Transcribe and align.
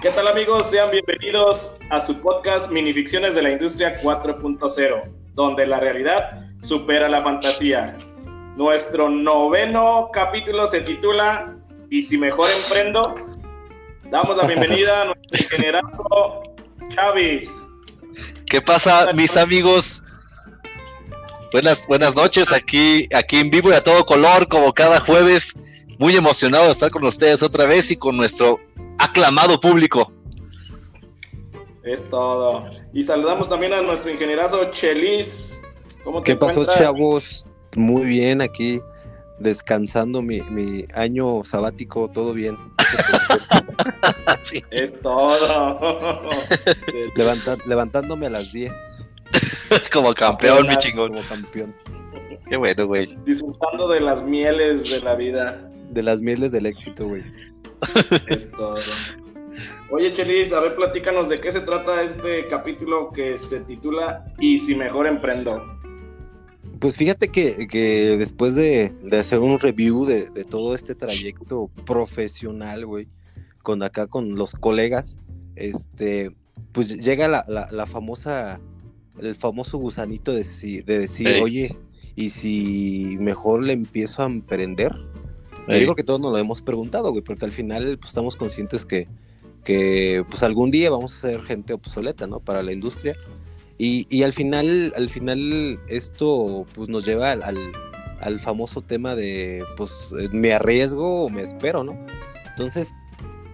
¿Qué 0.00 0.10
tal 0.10 0.28
amigos? 0.28 0.70
Sean 0.70 0.92
bienvenidos 0.92 1.72
a 1.90 1.98
su 1.98 2.20
podcast 2.20 2.70
Minificciones 2.70 3.34
de 3.34 3.42
la 3.42 3.50
Industria 3.50 3.92
4.0, 4.00 5.10
donde 5.34 5.66
la 5.66 5.80
realidad 5.80 6.46
supera 6.62 7.08
la 7.08 7.20
fantasía. 7.20 7.96
Nuestro 8.56 9.10
noveno 9.10 10.10
capítulo 10.12 10.68
se 10.68 10.82
titula 10.82 11.56
¿Y 11.90 12.02
si 12.02 12.16
mejor 12.16 12.48
emprendo? 12.64 13.12
Damos 14.08 14.36
la 14.36 14.46
bienvenida 14.46 15.02
a 15.02 15.04
nuestro 15.06 15.30
ingeniero 15.32 15.80
Chavis. 16.90 17.66
¿Qué 18.46 18.62
pasa, 18.62 19.12
mis 19.14 19.36
amigos? 19.36 20.00
Buenas, 21.50 21.84
buenas 21.88 22.14
noches, 22.14 22.52
aquí, 22.52 23.08
aquí 23.12 23.40
en 23.40 23.50
vivo 23.50 23.70
y 23.70 23.74
a 23.74 23.82
todo 23.82 24.06
color, 24.06 24.46
como 24.46 24.72
cada 24.72 25.00
jueves. 25.00 25.56
Muy 25.98 26.14
emocionado 26.14 26.66
de 26.66 26.72
estar 26.72 26.92
con 26.92 27.04
ustedes 27.04 27.42
otra 27.42 27.66
vez 27.66 27.90
y 27.90 27.96
con 27.96 28.16
nuestro 28.16 28.60
aclamado 28.98 29.58
público. 29.60 30.12
Es 31.82 32.08
todo. 32.10 32.68
Y 32.92 33.02
saludamos 33.02 33.48
también 33.48 33.72
a 33.72 33.82
nuestro 33.82 34.10
ingenierazo 34.10 34.70
Chelis. 34.70 35.60
¿Cómo 36.04 36.22
te 36.22 36.32
¿Qué 36.32 36.36
pasó, 36.36 36.64
chavos? 36.66 37.46
Muy 37.76 38.04
bien 38.04 38.40
aquí, 38.40 38.80
descansando 39.38 40.20
mi, 40.20 40.40
mi 40.42 40.86
año 40.94 41.44
sabático, 41.44 42.10
todo 42.10 42.32
bien. 42.32 42.56
Es 44.70 44.98
todo. 45.00 46.30
levantándome 47.66 48.26
a 48.26 48.30
las 48.30 48.52
10. 48.52 48.72
como 49.92 50.14
campeón, 50.14 50.66
mi 50.66 50.76
chingón. 50.76 51.14
Como 51.14 51.28
campeón. 51.28 51.74
Qué 52.48 52.56
bueno, 52.56 52.86
güey. 52.86 53.16
Disfrutando 53.24 53.88
de 53.88 54.00
las 54.00 54.22
mieles 54.22 54.90
de 54.90 55.00
la 55.00 55.14
vida. 55.14 55.68
De 55.90 56.02
las 56.02 56.22
mieles 56.22 56.52
del 56.52 56.66
éxito, 56.66 57.06
güey. 57.06 57.24
Es 58.28 58.50
todo. 58.52 58.76
Oye, 59.90 60.12
Chelis, 60.12 60.52
a 60.52 60.60
ver, 60.60 60.76
platícanos 60.76 61.28
de 61.28 61.38
qué 61.38 61.50
se 61.50 61.60
trata 61.60 62.02
este 62.02 62.46
capítulo 62.46 63.10
que 63.10 63.38
se 63.38 63.60
titula 63.60 64.32
Y 64.38 64.58
si 64.58 64.74
mejor 64.74 65.06
emprendo. 65.06 65.62
Pues 66.78 66.94
fíjate 66.94 67.28
que, 67.28 68.16
después 68.18 68.54
de, 68.54 68.92
hacer 69.18 69.40
un 69.40 69.58
review 69.58 70.04
de, 70.04 70.28
todo 70.44 70.74
este 70.74 70.94
trayecto 70.94 71.70
profesional, 71.84 72.86
güey, 72.86 73.08
con 73.62 73.82
acá 73.82 74.06
con 74.06 74.36
los 74.36 74.52
colegas, 74.52 75.16
este, 75.56 76.30
pues 76.72 76.96
llega 76.96 77.26
la, 77.26 77.86
famosa, 77.86 78.60
el 79.20 79.34
famoso 79.34 79.78
gusanito 79.78 80.32
de, 80.32 80.44
de 80.84 80.98
decir, 81.00 81.28
oye, 81.42 81.76
¿y 82.14 82.30
si 82.30 83.16
mejor 83.18 83.64
le 83.64 83.72
empiezo 83.72 84.22
a 84.22 84.26
emprender? 84.26 84.92
Yo 85.68 85.78
digo 85.78 85.94
que 85.94 86.04
todos 86.04 86.20
nos 86.20 86.32
lo 86.32 86.38
hemos 86.38 86.62
preguntado, 86.62 87.10
güey, 87.10 87.22
porque 87.22 87.44
al 87.44 87.52
final 87.52 87.98
pues, 87.98 88.10
estamos 88.10 88.36
conscientes 88.36 88.84
que, 88.84 89.06
que 89.64 90.24
pues 90.28 90.42
algún 90.42 90.70
día 90.70 90.90
vamos 90.90 91.14
a 91.14 91.20
ser 91.20 91.42
gente 91.42 91.72
obsoleta, 91.74 92.26
¿no? 92.26 92.40
Para 92.40 92.62
la 92.62 92.72
industria. 92.72 93.16
Y, 93.76 94.06
y 94.10 94.22
al 94.22 94.32
final, 94.32 94.92
al 94.96 95.08
final 95.08 95.78
esto 95.88 96.66
pues 96.74 96.88
nos 96.88 97.04
lleva 97.04 97.32
al, 97.32 97.72
al, 98.20 98.40
famoso 98.40 98.82
tema 98.82 99.14
de 99.14 99.62
pues 99.76 100.12
me 100.32 100.52
arriesgo 100.52 101.24
o 101.24 101.28
me 101.28 101.42
espero, 101.42 101.84
¿no? 101.84 101.96
Entonces, 102.48 102.92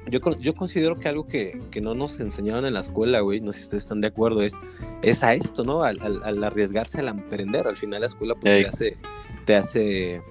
yo, 0.09 0.21
yo 0.39 0.55
considero 0.55 0.99
que 0.99 1.09
algo 1.09 1.27
que, 1.27 1.61
que, 1.71 1.81
no 1.81 1.95
nos 1.95 2.21
enseñaron 2.21 2.65
en 2.65 2.75
la 2.75 2.81
escuela, 2.81 3.21
güey, 3.21 3.41
no 3.41 3.53
sé 3.53 3.59
si 3.59 3.65
ustedes 3.65 3.85
están 3.85 4.01
de 4.01 4.09
acuerdo, 4.09 4.43
es, 4.43 4.55
es 5.03 5.23
a 5.23 5.35
esto, 5.35 5.65
¿no? 5.65 5.83
Al, 5.83 6.01
al, 6.01 6.45
arriesgarse 6.45 7.01
al 7.01 7.09
emprender. 7.09 7.67
Al 7.67 7.77
final 7.77 8.01
la 8.01 8.07
escuela 8.07 8.35
pues, 8.35 8.63
te 8.63 8.67
hace, 8.67 8.97
te 9.45 9.57
hace 9.57 10.23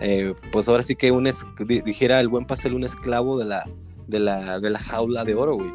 eh, 0.00 0.34
pues 0.52 0.68
ahora 0.68 0.82
sí 0.82 0.96
que 0.96 1.10
un 1.10 1.30
dijera 1.58 2.20
el 2.20 2.28
buen 2.28 2.44
pastel 2.44 2.74
un 2.74 2.84
esclavo 2.84 3.38
de 3.38 3.44
la, 3.46 3.64
de 4.06 4.20
la, 4.20 4.60
de 4.60 4.70
la 4.70 4.78
jaula 4.78 5.24
de 5.24 5.34
oro, 5.34 5.54
güey. 5.54 5.72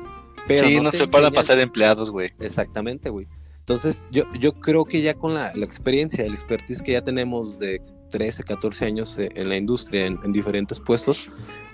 Pero 0.48 0.68
sí, 0.68 0.80
no, 0.80 0.92
se 0.92 1.08
para 1.08 1.32
pasar 1.32 1.59
empleados, 1.59 2.12
güey. 2.12 2.32
Exactamente, 2.40 3.09
güey. 3.09 3.28
Entonces, 3.59 4.04
yo, 4.12 4.24
yo 4.40 4.54
creo 4.54 4.86
que 4.86 5.02
ya 5.02 5.14
con 5.14 5.34
la, 5.34 5.54
la, 5.56 5.66
experiencia, 5.66 6.26
el 6.26 6.34
expertise 6.34 6.82
que 6.82 6.94
ya 6.94 7.04
tenemos 7.04 7.59
de 7.59 7.82
13, 8.09 8.44
14 8.44 8.86
años 8.86 9.18
eh, 9.18 9.30
en 9.36 9.50
la 9.50 9.58
industria, 9.58 10.08
en, 10.08 10.20
en 10.24 10.32
diferentes 10.34 10.80
puestos, 10.80 11.30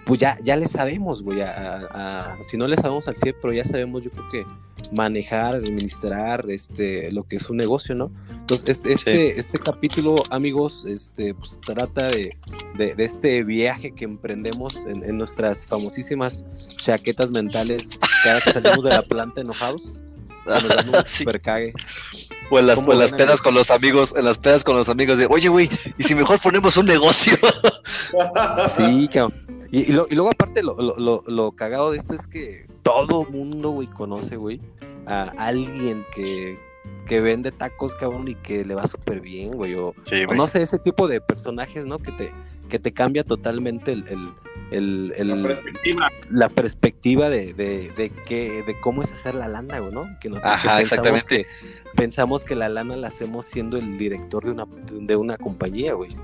pues 0.08 0.22
ya, 0.22 0.38
ya 0.42 0.56
le 0.56 0.68
sabemos, 0.68 1.22
güey, 1.22 1.42
a, 1.42 2.38
si 2.48 2.56
no 2.56 2.68
le 2.68 2.78
sabemos 2.78 3.08
al 3.10 3.18
100, 3.18 3.36
pero 3.42 3.54
ya 3.54 3.66
sabemos, 3.66 4.04
yo 4.04 4.10
creo 4.10 4.30
que 4.30 4.46
manejar, 4.92 5.56
administrar 5.56 6.46
este, 6.50 7.12
lo 7.12 7.24
que 7.24 7.38
es 7.38 7.50
un 7.50 7.58
negocio, 7.58 7.96
¿no? 7.96 8.12
Entonces, 8.30 8.82
este, 8.86 9.40
este, 9.40 9.58
capítulo, 9.60 10.16
amigos, 10.30 10.86
este, 10.86 11.34
pues 11.34 11.60
trata 11.66 12.08
de, 12.08 12.38
de, 12.78 12.94
este 12.98 13.44
viaje 13.44 13.92
que 13.92 14.06
emprendemos 14.06 14.76
en, 14.86 15.18
nuestras 15.18 15.66
famosísimas 15.66 16.44
chaquetas 16.78 17.32
mentales 17.32 18.00
cada 18.24 18.42
que 18.42 18.52
salimos 18.52 18.84
de 18.84 18.90
la 18.92 19.02
planta 19.02 19.42
enojados. 19.42 20.02
Nos 20.46 20.68
dan 20.68 20.90
un 20.90 20.96
super 21.08 21.42
cague. 21.42 21.74
O 22.50 22.60
en 22.60 22.68
las, 22.68 22.86
las 22.88 23.14
pedas 23.14 23.42
con 23.42 23.54
los 23.54 23.70
amigos, 23.70 24.16
en 24.16 24.24
las 24.24 24.38
pedas 24.38 24.64
con 24.64 24.78
los 24.78 24.88
amigos 24.88 25.20
de, 25.20 25.26
oye, 25.26 25.50
güey, 25.50 25.70
¿y 25.98 26.04
si 26.04 26.16
mejor 26.16 26.40
ponemos 26.40 26.78
un 26.78 26.86
negocio? 26.86 27.38
sí, 28.78 29.10
cabrón. 29.10 29.48
Y, 29.72 29.92
luego 29.92 30.30
aparte 30.30 30.64
lo, 30.64 30.76
lo, 31.28 31.52
cagado 31.52 31.92
de 31.92 31.98
esto 31.98 32.16
es 32.16 32.26
que 32.28 32.68
todo 32.88 33.26
mundo, 33.26 33.70
güey, 33.72 33.88
conoce, 33.88 34.38
güey, 34.38 34.62
a 35.06 35.24
alguien 35.38 36.06
que, 36.14 36.58
que 37.06 37.20
vende 37.20 37.52
tacos, 37.52 37.94
cabrón, 37.96 38.28
y 38.30 38.36
que 38.36 38.64
le 38.64 38.76
va 38.76 38.88
súper 38.88 39.20
bien, 39.20 39.52
güey. 39.52 39.76
O, 39.76 39.94
no 40.36 40.48
sé, 40.48 40.62
ese 40.62 40.80
tipo 40.80 41.08
de 41.08 41.20
personajes, 41.20 41.86
¿no? 41.86 42.00
Que 42.00 42.12
te, 42.14 42.32
que 42.70 42.80
te 42.80 42.94
cambia 42.94 43.24
totalmente 43.24 43.92
el, 43.92 44.06
el, 44.72 45.14
el, 45.18 45.28
la 45.28 45.44
perspectiva, 45.44 46.12
la 46.30 46.50
perspectiva 46.50 47.30
de, 47.30 47.54
de, 47.54 47.92
de, 47.92 48.10
que, 48.10 48.64
de 48.64 48.80
cómo 48.80 49.04
es 49.04 49.12
hacer 49.12 49.36
la 49.36 49.48
lana, 49.50 49.80
güey, 49.80 49.94
¿no? 49.94 50.08
Que 50.22 50.32
Ajá, 50.42 50.82
exactamente. 50.82 51.46
pensamos 51.96 52.46
que 52.46 52.56
la 52.56 52.70
lana 52.70 52.96
la 52.96 53.10
hacemos 53.10 53.46
siendo 53.46 53.78
el 53.78 53.98
director 53.98 54.46
de 54.46 54.52
una, 54.52 54.66
de 54.92 55.16
una 55.18 55.38
compañía, 55.38 55.94
güey. 55.94 56.16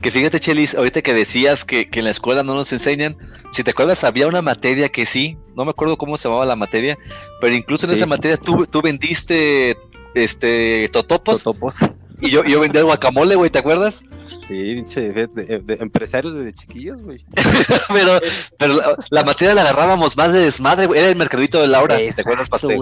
Que 0.00 0.10
fíjate, 0.10 0.40
Chelis, 0.40 0.74
ahorita 0.74 1.02
que 1.02 1.14
decías 1.14 1.64
que, 1.64 1.88
en 1.92 2.04
la 2.04 2.10
escuela 2.10 2.42
no 2.42 2.54
nos 2.54 2.72
enseñan, 2.72 3.16
si 3.52 3.62
te 3.62 3.70
acuerdas, 3.70 4.04
había 4.04 4.26
una 4.26 4.42
materia 4.42 4.88
que 4.88 5.06
sí, 5.06 5.36
no 5.56 5.64
me 5.64 5.70
acuerdo 5.70 5.96
cómo 5.96 6.16
se 6.16 6.28
llamaba 6.28 6.44
la 6.44 6.56
materia, 6.56 6.98
pero 7.40 7.54
incluso 7.54 7.86
en 7.86 7.92
esa 7.92 8.06
materia 8.06 8.36
tú, 8.36 8.66
tú 8.66 8.82
vendiste 8.82 9.76
este 10.14 10.88
totopos. 10.92 11.42
Totopos. 11.42 11.76
Y 12.20 12.30
yo, 12.30 12.44
yo 12.44 12.60
vendía 12.60 12.82
guacamole, 12.82 13.34
güey, 13.34 13.50
¿te 13.50 13.58
acuerdas? 13.58 14.04
Sí, 14.46 14.82
de, 14.82 15.76
empresarios 15.80 16.34
desde 16.34 16.52
chiquillos, 16.52 17.02
güey. 17.02 17.24
pero 17.92 18.20
pero 18.58 18.74
la, 19.10 19.24
materia 19.24 19.54
la 19.54 19.62
agarrábamos 19.62 20.16
más 20.16 20.32
de 20.32 20.40
desmadre, 20.40 20.86
güey. 20.86 21.00
Era 21.00 21.08
el 21.08 21.16
mercadito 21.16 21.60
de 21.60 21.66
Laura, 21.68 21.96
¿te 21.96 22.20
acuerdas, 22.20 22.48
Pastel? 22.48 22.78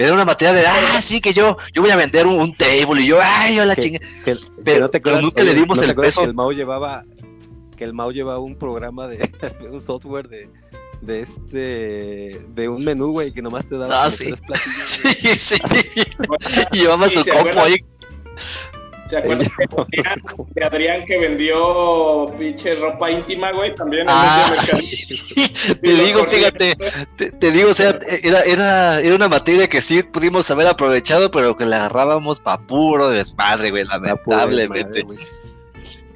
Era 0.00 0.14
una 0.14 0.24
materia 0.24 0.54
de, 0.54 0.66
ah, 0.66 1.02
sí, 1.02 1.20
que 1.20 1.34
yo, 1.34 1.58
yo 1.74 1.82
voy 1.82 1.90
a 1.90 1.96
vender 1.96 2.26
un, 2.26 2.56
table 2.56 3.02
y 3.02 3.06
yo, 3.06 3.18
ay, 3.22 3.56
yo 3.56 3.66
la 3.66 3.76
chingue. 3.76 4.00
Pero, 4.64 4.90
nunca 5.20 5.42
le 5.42 5.52
dimos 5.52 5.78
el 5.82 5.94
peso. 5.94 6.22
Que 6.22 6.28
el 6.28 6.34
Mao 6.34 6.52
llevaba, 6.52 7.04
que 7.76 7.84
el 7.84 7.92
Mao 7.92 8.10
llevaba 8.10 8.38
un 8.38 8.56
programa 8.56 9.08
de, 9.08 9.30
un 9.70 9.82
software 9.82 10.26
de, 10.28 10.48
de 11.02 11.20
este, 11.20 12.46
de 12.48 12.68
un 12.70 12.82
menú, 12.82 13.12
güey, 13.12 13.30
que 13.30 13.42
nomás 13.42 13.66
te 13.66 13.76
daba 13.76 14.04
ah, 14.04 14.10
sí. 14.10 14.32
tres 14.46 14.62
Sí, 15.38 15.58
sí. 15.58 15.58
y 16.72 16.78
llevaba 16.78 17.10
su 17.10 17.22
copo 17.22 17.60
ahí 17.60 17.76
¿Se 19.10 19.16
acuerdan 19.16 19.48
de 20.54 20.64
Adrián, 20.64 21.04
que 21.04 21.18
vendió 21.18 22.26
pinche 22.38 22.76
ropa 22.76 23.10
íntima, 23.10 23.50
güey? 23.50 23.74
También 23.74 24.06
ah, 24.08 24.54
Te 25.82 25.94
digo, 25.94 26.22
fíjate, 26.26 26.76
te, 27.16 27.50
digo, 27.50 27.70
o 27.70 27.74
sea, 27.74 27.98
era, 28.22 28.42
era, 28.42 29.00
era 29.00 29.16
una 29.16 29.28
materia 29.28 29.68
que 29.68 29.80
sí 29.80 30.04
pudimos 30.04 30.48
haber 30.52 30.68
aprovechado, 30.68 31.28
pero 31.32 31.56
que 31.56 31.64
la 31.64 31.78
agarrábamos 31.78 32.38
pa' 32.38 32.64
puro 32.68 33.08
desmadre, 33.08 33.72
güey, 33.72 33.84
lamentablemente. 33.84 35.04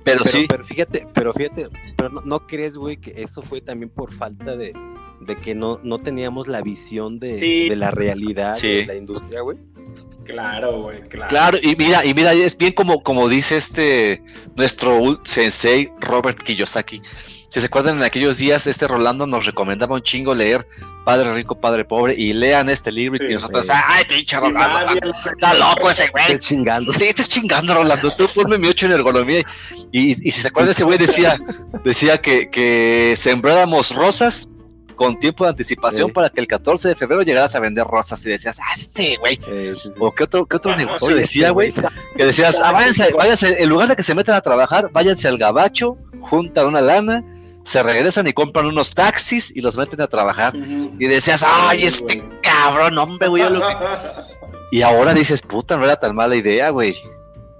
pero, 0.04 0.24
sí. 0.24 0.46
Pero 0.48 0.64
fíjate, 0.64 1.08
pero 1.12 1.32
fíjate, 1.32 1.70
pero 1.96 2.10
no, 2.10 2.46
crees, 2.46 2.74
güey, 2.74 2.98
que 2.98 3.22
eso 3.22 3.42
fue 3.42 3.60
también 3.60 3.90
por 3.90 4.12
falta 4.12 4.56
de, 4.56 4.72
de 5.20 5.34
que 5.34 5.56
no, 5.56 5.80
no 5.82 5.98
teníamos 5.98 6.46
la 6.46 6.62
visión 6.62 7.18
de, 7.18 7.66
de 7.68 7.74
la 7.74 7.90
realidad 7.90 8.56
de 8.56 8.86
la 8.86 8.94
industria, 8.94 9.40
güey. 9.40 9.58
Claro, 10.24 10.82
güey, 10.82 11.00
claro. 11.02 11.28
Claro, 11.28 11.58
y 11.62 11.76
mira, 11.76 12.04
y 12.04 12.14
mira, 12.14 12.32
es 12.32 12.56
bien 12.56 12.72
como, 12.72 13.02
como 13.02 13.28
dice 13.28 13.56
este 13.56 14.22
nuestro 14.56 15.20
sensei 15.24 15.90
Robert 16.00 16.42
Kiyosaki. 16.42 17.00
Si 17.54 17.60
se 17.60 17.66
acuerdan 17.66 17.98
en 17.98 18.02
aquellos 18.02 18.38
días, 18.38 18.66
este 18.66 18.88
Rolando 18.88 19.28
nos 19.28 19.46
recomendaba 19.46 19.94
un 19.94 20.02
chingo 20.02 20.34
leer 20.34 20.66
Padre 21.04 21.32
Rico, 21.34 21.54
Padre 21.54 21.84
Pobre 21.84 22.12
y 22.18 22.32
lean 22.32 22.68
este 22.68 22.90
libro 22.90 23.24
y 23.30 23.32
nosotros, 23.32 23.68
ay, 23.70 24.04
pinche 24.06 24.36
Rolando, 24.40 24.92
está, 25.08 25.54
loco 25.54 25.88
ese 25.88 26.08
güey. 26.08 26.24
Estás 26.24 26.40
chingando. 26.40 26.92
Sí, 26.92 27.04
estás 27.04 27.28
chingando, 27.28 27.74
Rolando. 27.74 28.10
Tú 28.10 28.26
ponme 28.34 28.58
mi 28.58 28.66
ocho 28.66 28.86
en 28.86 28.92
ergonomía. 28.92 29.44
Y, 29.92 30.10
y, 30.10 30.32
si 30.32 30.32
se 30.32 30.48
acuerdan, 30.48 30.72
ese 30.72 30.82
güey 30.82 30.98
decía, 30.98 31.38
decía 31.84 32.18
que, 32.18 32.50
que 32.50 33.14
sembráramos 33.16 33.94
rosas 33.94 34.48
con 34.94 35.18
tiempo 35.18 35.44
de 35.44 35.50
anticipación 35.50 36.10
para 36.10 36.30
que 36.30 36.40
el 36.40 36.46
14 36.46 36.88
de 36.88 36.94
febrero 36.94 37.22
llegaras 37.22 37.54
a 37.54 37.60
vender 37.60 37.86
rosas 37.86 38.24
y 38.26 38.30
decías, 38.30 38.58
ah, 38.58 38.74
este, 38.76 39.16
güey. 39.16 39.38
o 39.98 40.12
qué 40.12 40.24
otro, 40.24 40.46
qué 40.46 40.56
otro 40.56 40.76
negocio 40.76 41.14
decía, 41.14 41.50
güey. 41.50 41.72
Que 42.16 42.26
decías, 42.26 42.60
ah, 42.62 42.72
váyanse, 42.72 43.12
váyanse, 43.12 43.62
en 43.62 43.68
lugar 43.68 43.88
de 43.88 43.96
que 43.96 44.02
se 44.02 44.14
metan 44.14 44.34
a 44.36 44.40
trabajar, 44.40 44.90
váyanse 44.92 45.28
al 45.28 45.38
gabacho, 45.38 45.96
juntan 46.20 46.66
una 46.66 46.80
lana, 46.80 47.24
se 47.64 47.82
regresan 47.82 48.26
y 48.26 48.32
compran 48.32 48.66
unos 48.66 48.94
taxis 48.94 49.54
y 49.54 49.60
los 49.60 49.76
meten 49.76 50.00
a 50.00 50.06
trabajar. 50.06 50.54
Y 50.56 51.06
decías, 51.06 51.44
ay, 51.46 51.84
este 51.84 52.22
cabrón, 52.42 52.98
hombre, 52.98 53.28
güey. 53.28 53.42
yo 53.42 53.50
lo 53.50 53.60
que-". 53.60 53.74
Y 54.70 54.82
ahora 54.82 55.14
dices, 55.14 55.42
puta, 55.42 55.76
no 55.76 55.84
era 55.84 55.94
tan 55.94 56.16
mala 56.16 56.34
idea, 56.34 56.70
güey. 56.70 56.96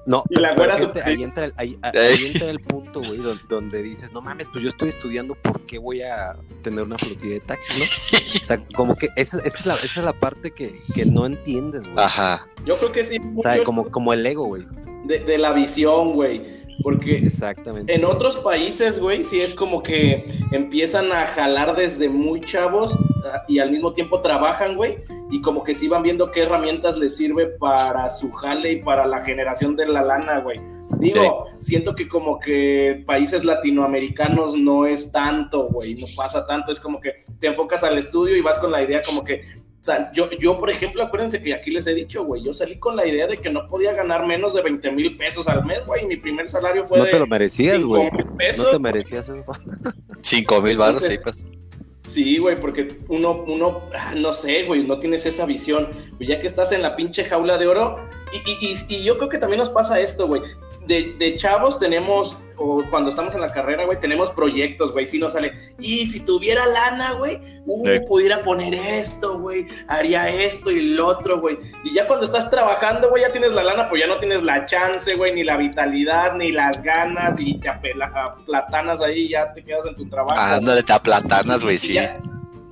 No, 0.06 0.23
Y 0.29 0.39
la 0.39 0.55
güera 0.55 0.77
ahí, 1.05 1.23
entra 1.23 1.47
el, 1.47 1.55
ahí, 1.56 1.79
ahí 1.83 1.93
Ey. 1.95 2.33
entra 2.35 2.51
el 2.51 2.61
punto, 2.61 3.01
güey, 3.01 3.17
donde, 3.17 3.43
donde 3.49 3.83
dices, 3.83 4.12
no 4.12 4.21
mames, 4.21 4.47
pues 4.53 4.62
yo 4.62 4.69
estoy 4.69 4.91
estudiando, 4.91 5.35
¿por 5.35 5.62
qué 5.62 5.79
voy 5.79 6.03
a 6.03 6.37
tener 6.62 6.85
una 6.85 6.99
flotilla 6.99 7.35
de 7.35 7.41
taxi, 7.41 7.81
no? 7.81 8.19
O 8.43 8.47
sea, 8.47 8.65
como 8.77 8.97
que 8.97 9.09
esa, 9.17 9.39
esa 9.39 9.59
es, 9.59 9.67
la, 9.67 9.75
esa 9.75 10.01
es 10.01 10.05
la 10.05 10.12
parte 10.12 10.51
que, 10.51 10.83
que 10.95 11.06
no 11.06 11.25
entiendes, 11.25 11.85
güey. 11.85 12.05
Ajá. 12.05 12.47
Yo 12.67 12.77
creo 12.77 12.93
que 12.93 13.05
sí, 13.05 13.19
O 13.37 13.43
sea, 13.43 13.62
como, 13.65 13.91
como 13.91 14.12
el 14.12 14.25
ego, 14.27 14.45
güey. 14.47 14.67
de, 15.05 15.21
de 15.21 15.39
la 15.39 15.53
visión, 15.53 16.12
güey. 16.12 16.64
Porque 16.85 17.17
Exactamente. 17.17 17.95
en 17.95 18.05
otros 18.05 18.37
países, 18.37 18.99
güey, 19.01 19.25
sí 19.25 19.41
es 19.41 19.55
como 19.55 19.83
que 19.83 20.23
empiezan 20.53 21.13
a 21.13 21.27
jalar 21.27 21.75
desde 21.75 22.11
muy 22.11 22.43
chavos 22.43 22.95
ah, 23.25 23.43
y 23.49 23.59
al 23.59 23.71
mismo 23.71 23.95
tiempo 23.95 24.21
trabajan, 24.21 24.77
güey, 24.77 24.99
y 25.31 25.41
como 25.41 25.65
que 25.65 25.75
sí 25.75 25.89
van 25.89 26.03
viendo 26.03 26.31
qué 26.31 26.43
herramientas 26.43 26.99
les 26.99 27.17
sirve 27.17 27.47
para 27.47 28.11
su 28.11 28.31
jale 28.33 28.73
y 28.73 28.83
para 28.83 29.07
la 29.07 29.23
generación 29.23 29.77
de 29.77 29.87
la 29.87 30.03
lana, 30.03 30.41
güey. 30.41 30.61
Digo, 30.99 31.47
siento 31.59 31.95
que 31.95 32.07
como 32.07 32.39
que 32.39 33.03
países 33.07 33.47
latinoamericanos 33.47 34.55
no 34.55 34.85
es 34.85 35.11
tanto, 35.11 35.69
güey, 35.71 35.95
no 35.95 36.07
pasa 36.15 36.47
tanto, 36.47 36.71
es 36.71 36.79
como 36.79 37.01
que 37.01 37.15
te 37.41 37.47
enfocas 37.47 37.83
al 37.83 37.97
estudio 37.97 38.37
y 38.37 38.43
vas 38.43 38.59
con 38.59 38.71
la 38.71 38.83
idea 38.83 39.01
como 39.01 39.25
que, 39.25 39.43
o 39.85 39.87
sea, 39.87 40.11
yo, 40.15 40.31
yo 40.41 40.59
por 40.59 40.71
ejemplo, 40.71 41.03
acuérdense 41.03 41.43
que 41.43 41.53
aquí 41.53 41.71
les 41.71 41.87
he 41.87 41.93
dicho, 41.93 42.25
güey, 42.25 42.43
yo 42.43 42.55
salí 42.55 42.79
con 42.79 42.97
la 42.97 43.07
idea 43.07 43.27
de 43.27 43.37
que 43.37 43.51
no 43.51 43.69
podía 43.69 43.93
ganar 43.93 44.25
menos 44.27 44.55
de 44.55 44.63
20 44.63 44.91
mil 44.93 45.19
pesos 45.19 45.47
al 45.47 45.63
mes, 45.67 45.85
güey, 45.85 46.05
y 46.05 46.07
mi 46.07 46.17
primer 46.17 46.49
salario 46.49 46.87
fue 46.87 46.97
No 46.97 47.05
de 47.05 47.11
te 47.11 47.19
lo 47.19 47.27
merecías, 47.27 47.75
5 47.83 47.89
güey. 47.89 48.11
mil 48.11 48.25
No 48.27 48.37
pesos. 48.39 48.71
te 48.71 48.79
merecías 48.79 49.29
eso. 49.29 49.45
Cinco 50.23 50.63
mil 50.63 50.79
baros, 50.79 51.03
sí, 51.03 51.19
pues. 51.23 51.45
Sí, 52.07 52.39
güey, 52.39 52.59
porque 52.59 52.97
uno, 53.09 53.45
uno, 53.47 53.83
ah, 53.95 54.15
no 54.17 54.33
sé, 54.33 54.63
güey, 54.65 54.85
no 54.85 54.99
tienes 54.99 55.27
esa 55.27 55.45
visión. 55.45 55.89
Pues 56.17 56.29
ya 56.31 56.41
que 56.41 56.47
estás 56.47 56.73
en 56.73 56.81
la 56.81 56.97
pinche 56.97 57.25
jaula 57.25 57.59
de 57.59 57.67
oro, 57.67 57.99
y, 58.33 58.37
y- 58.67 58.73
y- 58.89 58.95
y 58.97 59.05
yo 59.05 59.19
creo 59.19 59.29
que 59.29 59.39
también 59.39 59.59
nos 59.59 59.69
pasa 59.71 60.01
esto, 60.01 60.27
güey. 60.27 60.41
De, 60.87 61.15
de 61.19 61.37
chavos 61.37 61.79
tenemos, 61.79 62.37
o 62.56 62.83
cuando 62.91 63.11
estamos 63.11 63.35
en 63.35 63.41
la 63.41 63.49
carrera, 63.53 63.85
güey, 63.85 63.99
tenemos 64.01 64.31
proyectos, 64.31 64.93
güey, 64.93 65.06
si 65.06 65.19
nos 65.19 65.33
sale. 65.33 65.53
Y 65.79 66.06
si 66.06 66.25
tuviera 66.25 66.67
lana, 66.67 67.12
güey, 67.12 67.39
uh, 67.67 67.87
Sí. 67.87 68.01
pudiera 68.06 68.43
poner 68.43 68.75
esto, 68.75 69.39
güey, 69.39 69.67
haría 69.89 70.29
esto 70.29 70.71
y 70.71 70.95
lo 70.95 71.06
otro, 71.06 71.41
güey. 71.41 71.59
Y 71.85 71.95
ya 71.95 72.06
cuando 72.06 72.25
estás 72.27 72.51
trabajando, 72.51 73.11
güey, 73.11 73.23
ya 73.23 73.33
tienes 73.33 73.53
la 73.53 73.62
lana, 73.62 73.89
pues 73.89 74.01
ya 74.01 74.06
no 74.06 74.19
tienes 74.19 74.43
la 74.43 74.65
chance, 74.65 75.15
güey, 75.17 75.33
ni 75.33 75.45
la 75.45 75.56
vitalidad, 75.56 76.35
ni 76.37 76.53
las 76.53 76.83
ganas, 76.83 77.39
y 77.41 77.59
te 77.59 77.69
apela- 77.69 78.37
platanas 78.47 79.01
ahí, 79.01 79.29
ya 79.29 79.53
te 79.53 79.65
quedas 79.65 79.87
en 79.87 79.97
tu 79.97 80.09
trabajo. 80.09 80.39
Ándale, 80.41 80.83
te 80.83 80.93
aplatanas, 80.93 81.62
güey, 81.62 81.77
Y 81.77 81.79
sí. 81.79 81.93
ya- 81.95 82.19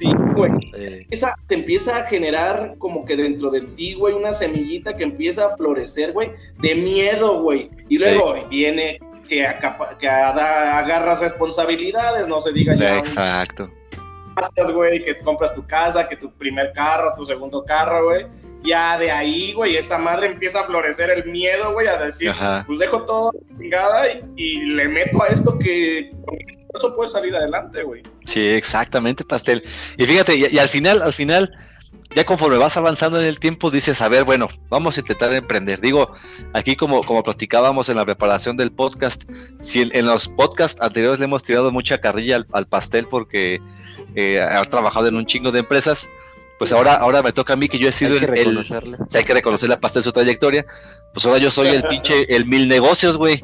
Sí, 0.01 0.11
güey. 0.35 0.51
Eh, 0.75 1.07
Esa 1.11 1.37
te 1.47 1.55
empieza 1.55 1.97
a 1.99 2.03
generar 2.07 2.75
como 2.79 3.05
que 3.05 3.15
dentro 3.15 3.51
de 3.51 3.61
ti, 3.61 3.95
güey, 3.95 4.15
una 4.15 4.35
semillita 4.35 4.95
que 4.95 5.05
empieza 5.05 5.47
a 5.47 5.51
florecer, 5.57 6.11
güey, 6.13 6.33
de 6.61 6.75
miedo, 6.75 7.41
güey. 7.41 7.69
Y 7.89 7.99
luego 7.99 8.35
viene 8.51 8.99
que, 9.29 9.47
acapa- 9.47 9.97
que 9.99 10.09
ada- 10.09 10.79
agarras 10.79 11.21
responsabilidades, 11.21 12.29
no 12.29 12.41
se 12.41 12.53
diga 12.53 12.75
ya. 12.77 12.99
Exacto. 12.99 13.71
Gracias, 14.35 14.71
güey, 14.71 15.05
que 15.05 15.15
compras 15.17 15.55
tu 15.55 15.67
casa, 15.67 16.09
que 16.09 16.17
tu 16.17 16.33
primer 16.33 16.73
carro, 16.73 17.13
tu 17.15 17.25
segundo 17.27 17.65
carro, 17.65 18.07
güey. 18.07 18.27
Ya 18.65 18.97
de 18.97 19.11
ahí, 19.11 19.53
güey, 19.53 19.77
esa 19.77 19.99
madre 19.99 20.29
empieza 20.29 20.61
a 20.61 20.65
florecer 20.65 21.11
el 21.11 21.25
miedo, 21.31 21.73
güey, 21.73 21.89
a 21.89 21.99
decir, 21.99 22.31
Ajá. 22.31 22.63
pues 22.67 22.79
dejo 22.79 23.03
todo 23.03 23.33
chingada 23.59 24.09
y, 24.11 24.23
y 24.37 24.57
le 24.67 24.89
meto 24.89 25.23
a 25.23 25.27
esto 25.27 25.59
que 25.59 26.13
con 26.25 26.37
eso 26.75 26.95
puede 26.97 27.09
salir 27.09 27.35
adelante, 27.37 27.83
güey. 27.83 28.03
Sí, 28.25 28.47
exactamente, 28.49 29.25
pastel. 29.25 29.63
Y 29.99 30.07
fíjate, 30.07 30.35
y, 30.37 30.47
y 30.47 30.59
al 30.59 30.69
final, 30.69 31.03
al 31.03 31.13
final, 31.13 31.53
ya 32.15 32.25
conforme 32.25 32.59
vas 32.59 32.77
avanzando 32.77 33.19
en 33.19 33.25
el 33.27 33.39
tiempo, 33.41 33.71
dices, 33.71 34.01
a 34.03 34.09
ver, 34.09 34.25
bueno, 34.25 34.49
vamos 34.69 34.97
a 34.97 35.01
intentar 35.01 35.33
emprender. 35.33 35.81
Digo, 35.81 36.13
aquí 36.53 36.77
como, 36.77 37.05
como 37.05 37.23
platicábamos 37.23 37.89
en 37.89 37.97
la 37.97 38.05
preparación 38.05 38.57
del 38.57 38.71
podcast, 38.71 39.25
si 39.63 39.81
en, 39.83 39.91
en 39.95 40.07
los 40.07 40.29
podcasts 40.29 40.81
anteriores 40.83 41.19
le 41.21 41.25
hemos 41.25 41.43
tirado 41.43 41.73
mucha 41.73 41.99
carrilla 42.01 42.37
al, 42.37 42.47
al 42.53 42.67
pastel 42.67 43.07
porque 43.09 43.61
eh, 44.15 44.41
ha 44.41 44.63
trabajado 44.65 45.09
en 45.09 45.17
un 45.17 45.25
chingo 45.25 45.53
de 45.53 45.61
empresas, 45.61 46.11
pues 46.59 46.71
ahora, 46.73 46.95
ahora 46.95 47.23
me 47.23 47.33
toca 47.33 47.55
a 47.55 47.57
mí 47.57 47.69
que 47.69 47.79
yo 47.79 47.89
he 47.89 47.93
sido 47.93 48.15
hay 48.15 48.21
que 48.21 48.41
el, 48.43 48.65
sea, 48.65 48.81
hay 49.15 49.25
que 49.25 49.35
reconocerle 49.35 49.75
a 49.75 49.81
pastel 49.81 50.03
su 50.03 50.13
trayectoria, 50.13 50.67
pues 51.15 51.25
ahora 51.25 51.39
yo 51.39 51.51
soy 51.51 51.69
el 51.69 51.83
pinche, 51.85 52.35
el 52.35 52.45
mil 52.47 52.69
negocios, 52.69 53.17
güey. 53.17 53.43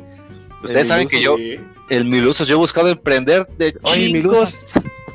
Ustedes 0.62 0.82
El 0.82 0.84
saben 0.84 1.08
que 1.08 1.20
yo, 1.22 1.36
Sí. 1.36 1.58
el 1.88 2.04
mil 2.04 2.26
usos, 2.26 2.46
yo 2.46 2.54
he 2.56 2.58
buscado 2.58 2.88
emprender 2.88 3.46
de 3.56 3.74
Oye, 3.82 4.12
chingos. 4.12 4.66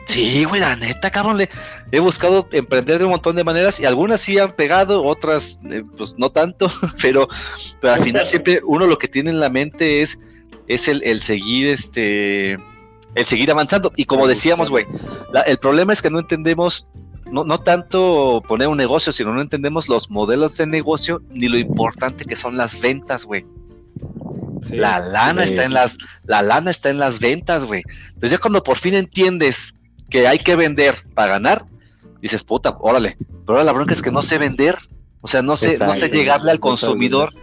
Sí, 0.06 0.44
güey, 0.44 0.60
la 0.60 0.76
neta, 0.76 1.10
cabrón, 1.10 1.38
le 1.38 1.50
he 1.92 2.00
buscado 2.00 2.48
emprender 2.52 3.00
de 3.00 3.06
un 3.06 3.12
montón 3.12 3.36
de 3.36 3.44
maneras 3.44 3.80
y 3.80 3.86
algunas 3.86 4.22
sí 4.22 4.38
han 4.38 4.52
pegado, 4.54 5.04
otras 5.04 5.62
eh, 5.72 5.84
pues 5.96 6.16
no 6.18 6.30
tanto, 6.30 6.70
pero, 7.02 7.28
pero 7.80 7.94
al 7.94 8.04
final 8.04 8.26
siempre 8.26 8.62
uno 8.66 8.86
lo 8.86 8.98
que 8.98 9.08
tiene 9.08 9.30
en 9.30 9.40
la 9.40 9.50
mente 9.50 10.02
es, 10.02 10.20
es 10.68 10.88
el, 10.88 11.02
el 11.04 11.22
seguir 11.22 11.68
este 11.68 12.58
el 13.16 13.26
seguir 13.26 13.52
avanzando. 13.52 13.92
Y 13.96 14.06
como 14.06 14.28
decíamos, 14.28 14.70
güey, 14.70 14.86
el 15.46 15.58
problema 15.60 15.94
es 15.94 16.02
que 16.02 16.10
no 16.10 16.20
entendemos, 16.20 16.90
no, 17.32 17.44
no 17.44 17.60
tanto 17.60 18.42
poner 18.48 18.68
un 18.68 18.78
negocio, 18.78 19.14
sino 19.14 19.34
no 19.34 19.42
entendemos 19.42 19.88
los 19.88 20.10
modelos 20.10 20.58
de 20.58 20.68
negocio 20.68 21.22
ni 21.30 21.48
lo 21.48 21.58
importante 21.58 22.26
que 22.26 22.36
son 22.36 22.58
las 22.58 22.82
ventas, 22.82 23.26
güey. 23.26 23.46
Sí. 24.68 24.78
La 24.78 25.00
lana 25.00 25.46
Sí, 25.46 25.54
está 25.54 25.66
en 25.66 25.74
las, 25.74 25.98
la 26.26 26.42
lana 26.42 26.72
está 26.72 26.90
en 26.90 26.98
las 26.98 27.20
ventas, 27.20 27.66
güey. 27.66 27.84
Entonces 28.08 28.32
ya 28.32 28.38
cuando 28.38 28.64
por 28.64 28.78
fin 28.78 28.96
entiendes 28.96 29.74
que 30.14 30.28
hay 30.28 30.38
que 30.38 30.56
vender 30.56 30.94
para 31.16 31.34
ganar, 31.34 31.66
dices, 32.22 32.44
puta, 32.44 32.78
órale. 32.80 33.18
Pero 33.18 33.58
ahora 33.58 33.64
la 33.64 33.72
bronca 33.72 33.94
es 33.94 34.02
que 34.04 34.12
no 34.12 34.22
sé 34.22 34.38
vender. 34.38 34.76
O 35.22 35.28
sea, 35.28 35.42
no 35.42 35.58
sé, 35.58 35.80
no 35.80 35.96
sé 35.96 36.10
llegarle 36.10 36.52
al 36.52 36.60
consumidor 36.60 37.34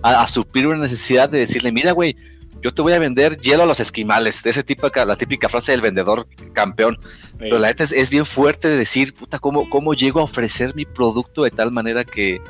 a, 0.00 0.22
a 0.22 0.26
suplir 0.28 0.68
una 0.68 0.78
necesidad 0.78 1.28
de 1.28 1.40
decirle, 1.40 1.72
mira, 1.72 1.90
güey, 1.90 2.16
yo 2.62 2.72
te 2.72 2.82
voy 2.82 2.92
a 2.92 3.00
vender 3.00 3.36
hielo 3.38 3.64
a 3.64 3.66
los 3.66 3.80
esquimales. 3.80 4.44
De 4.44 4.50
ese 4.50 4.62
tipo, 4.62 4.88
la 4.94 5.16
típica 5.16 5.48
frase 5.48 5.72
del 5.72 5.80
vendedor 5.80 6.28
campeón. 6.52 7.00
Pero 7.36 7.58
la 7.58 7.66
neta 7.66 7.82
es, 7.82 7.90
es 7.90 8.10
bien 8.10 8.24
fuerte 8.24 8.68
de 8.68 8.76
decir, 8.76 9.12
puta, 9.12 9.40
¿cómo, 9.40 9.68
¿cómo 9.68 9.94
llego 9.94 10.20
a 10.20 10.24
ofrecer 10.24 10.76
mi 10.76 10.84
producto 10.84 11.42
de 11.42 11.50
tal 11.50 11.72
manera 11.72 12.04
que, 12.04 12.40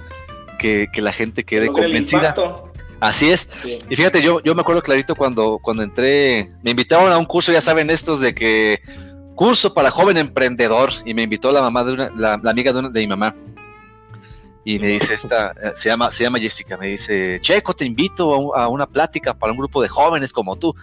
que, 0.58 0.88
que 0.92 1.00
la 1.00 1.12
gente 1.12 1.44
quede 1.44 1.68
convencida? 1.68 2.34
Así 3.00 3.30
es. 3.30 3.48
Sí. 3.62 3.78
Y 3.88 3.96
fíjate, 3.96 4.20
yo, 4.20 4.42
yo 4.42 4.54
me 4.54 4.60
acuerdo 4.60 4.82
clarito 4.82 5.14
cuando, 5.14 5.58
cuando 5.62 5.82
entré, 5.82 6.50
me 6.62 6.72
invitaron 6.72 7.10
a 7.10 7.16
un 7.16 7.24
curso, 7.24 7.50
ya 7.50 7.62
saben, 7.62 7.88
estos 7.88 8.20
de 8.20 8.34
que 8.34 8.82
curso 9.40 9.72
para 9.72 9.90
joven 9.90 10.18
emprendedor, 10.18 10.90
y 11.06 11.14
me 11.14 11.22
invitó 11.22 11.50
la 11.50 11.62
mamá 11.62 11.82
de 11.82 11.92
una, 11.94 12.10
la, 12.14 12.38
la 12.42 12.50
amiga 12.50 12.74
de, 12.74 12.78
una- 12.80 12.90
de 12.90 13.00
mi 13.00 13.06
mamá. 13.06 13.34
Y 14.66 14.78
me 14.78 14.88
dice 14.88 15.14
esta, 15.14 15.52
eh, 15.52 15.72
se 15.74 15.88
llama, 15.88 16.10
se 16.10 16.24
llama 16.24 16.38
Jessica, 16.38 16.76
me 16.76 16.88
dice, 16.88 17.38
Checo, 17.40 17.72
te 17.72 17.86
invito 17.86 18.34
a, 18.34 18.36
un- 18.36 18.50
a 18.54 18.68
una 18.68 18.86
plática 18.86 19.32
para 19.32 19.50
un 19.52 19.58
grupo 19.58 19.80
de 19.80 19.88
jóvenes 19.88 20.34
como 20.34 20.56
tú. 20.56 20.74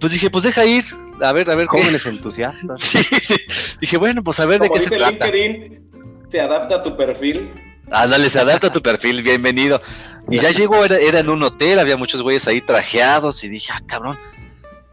Pues 0.00 0.12
dije, 0.12 0.28
pues 0.30 0.42
deja 0.42 0.64
ir, 0.64 0.84
a 1.22 1.32
ver, 1.32 1.48
a 1.48 1.54
ver 1.54 1.68
qué. 1.68 1.78
Jóvenes 1.78 2.04
entusiastas. 2.06 2.80
Sí, 2.82 3.04
sí. 3.04 3.36
Dije, 3.80 3.96
bueno, 3.98 4.24
pues 4.24 4.40
a 4.40 4.46
ver 4.46 4.60
de 4.60 4.68
qué 4.68 4.80
se 4.80 4.90
trata. 4.90 5.30
LinkedIn, 5.30 6.26
se 6.28 6.40
adapta 6.40 6.74
a 6.74 6.82
tu 6.82 6.96
perfil. 6.96 7.48
Ándale, 7.92 8.28
se 8.28 8.40
adapta 8.40 8.66
a 8.66 8.72
tu 8.72 8.82
perfil, 8.82 9.22
bienvenido. 9.22 9.80
Y 10.28 10.38
ya 10.38 10.50
llegó, 10.50 10.84
era, 10.84 10.96
era 10.98 11.20
en 11.20 11.28
un 11.30 11.40
hotel, 11.44 11.78
había 11.78 11.96
muchos 11.96 12.20
güeyes 12.20 12.48
ahí 12.48 12.60
trajeados 12.60 13.44
y 13.44 13.48
dije, 13.48 13.72
ah, 13.72 13.80
cabrón, 13.86 14.18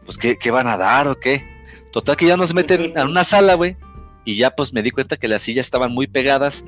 pues 0.04 0.16
¿qué, 0.16 0.36
qué 0.38 0.52
van 0.52 0.68
a 0.68 0.76
dar 0.78 1.08
o 1.08 1.18
qué? 1.18 1.52
Total 1.94 2.16
que 2.16 2.26
ya 2.26 2.36
nos 2.36 2.52
meten 2.52 2.98
a 2.98 3.04
una 3.04 3.22
sala, 3.22 3.54
güey, 3.54 3.76
y 4.24 4.34
ya 4.34 4.50
pues 4.50 4.72
me 4.72 4.82
di 4.82 4.90
cuenta 4.90 5.16
que 5.16 5.28
las 5.28 5.42
sillas 5.42 5.64
estaban 5.64 5.92
muy 5.92 6.08
pegadas 6.08 6.64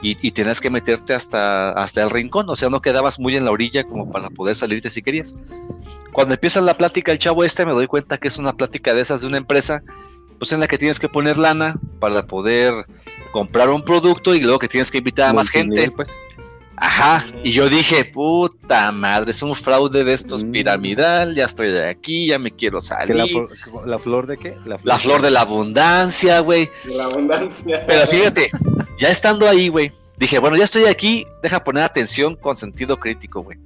y, 0.00 0.16
y 0.26 0.30
tenías 0.30 0.58
que 0.58 0.70
meterte 0.70 1.12
hasta, 1.12 1.72
hasta 1.72 2.02
el 2.02 2.08
rincón, 2.08 2.48
o 2.48 2.56
sea, 2.56 2.70
no 2.70 2.80
quedabas 2.80 3.20
muy 3.20 3.36
en 3.36 3.44
la 3.44 3.50
orilla 3.50 3.84
como 3.84 4.10
para 4.10 4.30
poder 4.30 4.56
salirte 4.56 4.88
si 4.88 5.02
querías. 5.02 5.36
Cuando 6.14 6.32
empieza 6.32 6.62
la 6.62 6.78
plática 6.78 7.12
el 7.12 7.18
chavo 7.18 7.44
este, 7.44 7.66
me 7.66 7.72
doy 7.72 7.88
cuenta 7.88 8.16
que 8.16 8.28
es 8.28 8.38
una 8.38 8.54
plática 8.54 8.94
de 8.94 9.02
esas 9.02 9.20
de 9.20 9.26
una 9.26 9.36
empresa, 9.36 9.82
pues 10.38 10.50
en 10.52 10.60
la 10.60 10.66
que 10.66 10.78
tienes 10.78 10.98
que 10.98 11.10
poner 11.10 11.36
lana 11.36 11.78
para 11.98 12.26
poder 12.26 12.72
comprar 13.32 13.68
un 13.68 13.84
producto 13.84 14.34
y 14.34 14.40
luego 14.40 14.58
que 14.58 14.68
tienes 14.68 14.90
que 14.90 14.96
invitar 14.96 15.28
a 15.28 15.34
más 15.34 15.50
gente. 15.50 15.90
Pues. 15.90 16.10
Ajá, 16.82 17.26
y 17.44 17.52
yo 17.52 17.68
dije, 17.68 18.06
puta 18.06 18.90
madre, 18.90 19.32
es 19.32 19.42
un 19.42 19.54
fraude 19.54 20.02
de 20.02 20.14
estos 20.14 20.44
Mm. 20.44 20.50
piramidal, 20.50 21.34
ya 21.34 21.44
estoy 21.44 21.68
de 21.70 21.86
aquí, 21.88 22.26
ya 22.28 22.38
me 22.38 22.50
quiero 22.50 22.78
¿Que 22.78 22.86
salir. 22.86 23.16
la, 23.16 23.24
La, 23.24 23.28
flor, 23.28 23.50
¿La 23.86 23.98
flor 23.98 24.26
de 24.26 24.38
qué? 24.38 24.56
flor 24.98 25.20
de 25.20 25.30
la 25.30 25.42
abundancia, 25.42 26.40
güey. 26.40 26.70
de 26.84 26.94
la 26.94 27.04
abundancia. 27.04 27.84
Pero 27.86 28.06
fíjate, 28.10 28.50
ya 28.98 29.10
estando 29.10 29.46
ahí, 29.46 29.68
güey, 29.68 29.92
dije, 30.16 30.38
bueno, 30.38 30.56
ya 30.56 30.64
estoy 30.64 30.84
aquí, 30.86 31.26
deja 31.42 31.62
poner 31.62 31.84
atención 31.84 32.34
con 32.34 32.56
sentido 32.56 32.98
crítico, 32.98 33.42
güey. 33.42 33.58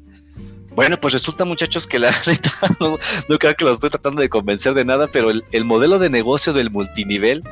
Bueno, 0.75 0.97
pues 1.01 1.13
resulta, 1.15 1.45
muchachos, 1.45 1.87
que 1.87 2.01
la 2.01 2.11
neta, 2.27 2.51
no, 2.81 2.99
no 3.29 3.39
creo 3.39 3.55
que 3.55 3.65
los 3.65 3.75
estoy 3.75 3.91
tratando 3.91 4.23
de 4.23 4.29
convencer 4.29 4.75
de 4.75 4.85
nada, 4.85 5.07
pero 5.07 5.31
el, 5.31 5.45
el 5.53 5.65
modelo 5.65 6.01
de 6.01 6.11
negocio 6.11 6.53
del 6.53 6.69
multinivel 6.73 7.45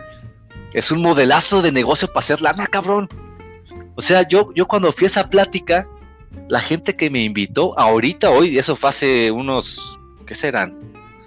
es 0.75 0.91
un 0.91 1.01
modelazo 1.03 1.63
de 1.63 1.71
negocio 1.71 2.09
para 2.09 2.19
hacer 2.19 2.41
lana, 2.43 2.67
cabrón. 2.67 3.09
O 3.95 4.01
sea, 4.01 4.27
yo, 4.27 4.53
yo 4.55 4.67
cuando 4.67 4.93
fui 4.93 5.05
a 5.05 5.07
esa 5.07 5.29
plática, 5.29 5.87
la 6.49 6.61
gente 6.61 6.97
que 6.97 7.11
me 7.11 7.23
invitó, 7.23 7.79
ahorita, 7.79 8.31
hoy, 8.31 8.59
eso 8.59 8.77
fue 8.77 8.91
hace 8.91 9.31
unos, 9.31 9.99
¿qué 10.27 10.35
serán? 10.35 10.79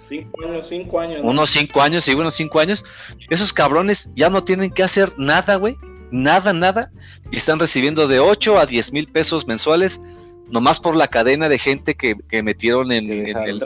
Cinco 0.08 0.44
años, 0.44 0.68
cinco 0.68 1.00
años. 1.00 1.20
Unos 1.22 1.50
cinco 1.50 1.82
años, 1.82 2.04
sí, 2.04 2.14
unos 2.14 2.34
cinco 2.34 2.60
años. 2.60 2.84
Esos 3.28 3.52
cabrones 3.52 4.12
ya 4.14 4.30
no 4.30 4.42
tienen 4.42 4.70
que 4.70 4.82
hacer 4.82 5.10
nada, 5.18 5.56
güey. 5.56 5.76
Nada, 6.10 6.52
nada. 6.52 6.92
Y 7.32 7.36
están 7.36 7.58
recibiendo 7.58 8.06
de 8.06 8.20
8 8.20 8.58
a 8.58 8.66
10 8.66 8.92
mil 8.92 9.08
pesos 9.08 9.48
mensuales, 9.48 10.00
nomás 10.48 10.78
por 10.78 10.94
la 10.94 11.08
cadena 11.08 11.48
de 11.48 11.58
gente 11.58 11.96
que, 11.96 12.14
que 12.28 12.44
metieron 12.44 12.92
en, 12.92 13.10
en 13.10 13.36
el, 13.36 13.62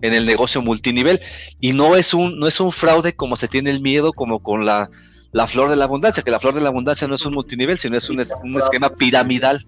en 0.00 0.12
el 0.14 0.26
negocio 0.26 0.62
multinivel. 0.62 1.20
Y 1.60 1.72
no 1.72 1.96
es 1.96 2.14
un, 2.14 2.38
no 2.38 2.46
es 2.46 2.60
un 2.60 2.70
fraude 2.70 3.16
como 3.16 3.34
se 3.34 3.48
tiene 3.48 3.70
el 3.70 3.80
miedo, 3.80 4.12
como 4.12 4.40
con 4.40 4.64
la, 4.64 4.88
la 5.34 5.48
flor 5.48 5.68
de 5.68 5.74
la 5.74 5.84
abundancia, 5.84 6.22
que 6.22 6.30
la 6.30 6.38
flor 6.38 6.54
de 6.54 6.60
la 6.60 6.68
abundancia 6.68 7.08
no 7.08 7.16
es 7.16 7.26
un 7.26 7.34
multinivel, 7.34 7.76
sino 7.76 7.98
es 7.98 8.08
un, 8.08 8.22
un 8.44 8.56
esquema 8.56 8.90
piramidal. 8.90 9.66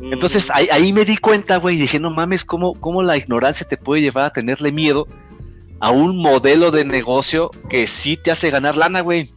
Entonces 0.00 0.48
ahí, 0.54 0.68
ahí, 0.70 0.92
me 0.92 1.04
di 1.04 1.16
cuenta, 1.16 1.56
güey, 1.56 1.74
y 1.74 1.80
dije, 1.80 1.98
no 1.98 2.10
mames, 2.10 2.44
¿cómo, 2.44 2.74
¿cómo 2.74 3.02
la 3.02 3.16
ignorancia 3.16 3.66
te 3.66 3.76
puede 3.76 4.00
llevar 4.00 4.26
a 4.26 4.30
tenerle 4.30 4.70
miedo 4.70 5.08
a 5.80 5.90
un 5.90 6.16
modelo 6.16 6.70
de 6.70 6.84
negocio 6.84 7.50
que 7.68 7.88
sí 7.88 8.16
te 8.16 8.30
hace 8.30 8.50
ganar 8.50 8.76
lana, 8.76 9.00
güey? 9.00 9.28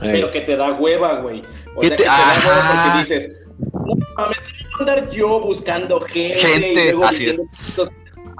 Pero 0.00 0.30
que 0.30 0.40
te 0.40 0.56
da 0.56 0.72
hueva, 0.72 1.20
güey. 1.20 1.44
O 1.76 1.82
sea, 1.82 1.90
te... 1.90 1.96
que 1.96 2.02
te 2.02 2.08
da 2.08 2.34
hueva 2.46 2.82
porque 2.82 2.98
dices, 3.00 3.30
no 3.58 3.94
mames, 4.16 4.44
andar 4.80 5.10
yo 5.10 5.38
buscando 5.38 6.00
gente. 6.00 6.38
Gente, 6.38 6.96
así 7.04 7.28
es. 7.28 7.42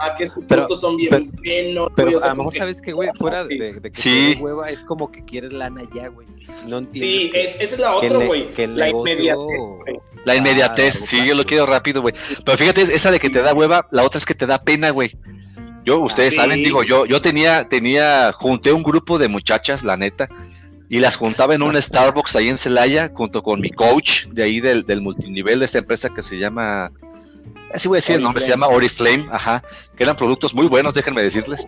Ah, 0.00 0.14
que 0.17 0.28
sus 0.31 0.45
productos 0.45 0.81
son 0.81 0.97
bien 0.97 1.09
pero, 1.11 1.25
buenos. 1.43 1.88
Pero 1.97 2.25
a 2.25 2.28
lo 2.28 2.35
mejor 2.37 2.55
sabes 2.57 2.81
que, 2.81 2.93
güey, 2.93 3.11
fuera 3.17 3.45
de, 3.45 3.73
de 3.81 3.90
que 3.90 4.00
Sí. 4.00 4.37
hueva, 4.40 4.71
es 4.71 4.81
como 4.81 5.11
que 5.11 5.23
quieres 5.23 5.52
lana 5.52 5.83
ya, 5.95 6.09
güey. 6.09 6.26
No 6.67 6.78
entiendes. 6.78 7.00
Sí, 7.23 7.31
que- 7.31 7.45
es, 7.45 7.55
esa 7.61 7.75
es 7.75 7.78
la 7.81 7.95
otra, 7.97 8.19
güey. 8.19 8.47
La 8.57 8.87
negocio- 8.87 9.12
inmediatez, 9.12 9.59
güey. 9.59 10.00
La 10.25 10.37
inmediatez, 10.37 10.95
sí, 10.95 11.25
yo 11.26 11.35
lo 11.35 11.45
quiero 11.45 11.67
rápido, 11.67 12.00
güey. 12.02 12.14
Pero 12.45 12.57
fíjate, 12.59 12.83
esa 12.83 13.11
de 13.11 13.19
que 13.21 13.31
te 13.31 13.43
da 13.43 13.55
hueva, 13.55 13.87
la 13.90 14.02
otra 14.05 14.19
es 14.19 14.26
que 14.26 14.35
te 14.35 14.47
da 14.47 14.62
pena, 14.62 14.90
güey. 14.90 15.12
Yo, 15.85 16.00
ustedes 16.00 16.35
sí. 16.35 16.40
saben, 16.40 16.62
digo, 16.62 16.83
yo, 16.83 17.07
yo 17.07 17.21
tenía, 17.21 17.67
tenía, 17.69 18.33
junté 18.33 18.73
un 18.73 18.83
grupo 18.83 19.19
de 19.19 19.28
muchachas, 19.28 19.85
la 19.85 19.97
neta, 19.97 20.28
y 20.90 20.99
las 20.99 21.17
juntaba 21.17 21.55
en 21.55 21.62
un 21.62 21.81
Starbucks 21.81 22.37
ahí 22.37 22.49
en 22.49 22.59
Celaya, 22.59 23.11
junto 23.14 23.43
con 23.43 23.61
mi 23.61 23.71
coach 23.71 24.26
de 24.26 24.43
ahí 24.43 24.61
del, 24.61 24.85
del 24.85 25.00
multinivel 25.00 25.59
de 25.61 25.64
esta 25.64 25.78
empresa 25.78 26.11
que 26.11 26.23
se 26.23 26.37
llama, 26.38 26.93
así 27.75 27.88
voy 27.88 27.96
a 27.96 27.98
decir 27.98 28.16
el 28.16 28.22
nombre, 28.22 28.40
se 28.42 28.48
llama 28.50 28.68
Oriflame, 28.68 29.26
ajá, 29.30 29.62
que 29.96 30.02
eran 30.04 30.16
productos 30.16 30.54
muy 30.54 30.66
buenos, 30.66 30.94
déjenme 30.94 31.22
decirles. 31.22 31.66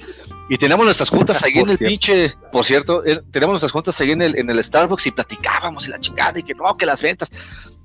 Y 0.49 0.57
teníamos 0.57 0.85
nuestras 0.85 1.09
juntas 1.11 1.42
ahí 1.45 1.52
en 1.54 1.71
el 1.71 1.76
cierto. 1.78 1.85
pinche, 1.90 2.35
por 2.52 2.64
cierto, 2.64 3.04
eh, 3.07 3.21
teníamos 3.30 3.54
nuestras 3.54 3.73
juntas 3.73 4.00
ahí 4.00 4.11
en 4.12 4.23
el, 4.23 4.37
en 4.38 4.50
el 4.50 4.62
Starbucks 4.62 5.07
y 5.07 5.11
platicábamos 5.11 5.87
y 5.87 5.90
la 5.90 6.00
chingada, 6.00 6.38
y 6.38 6.42
que 6.42 6.54
no, 6.54 6.76
que 6.76 6.87
las 6.87 7.02
ventas. 7.02 7.30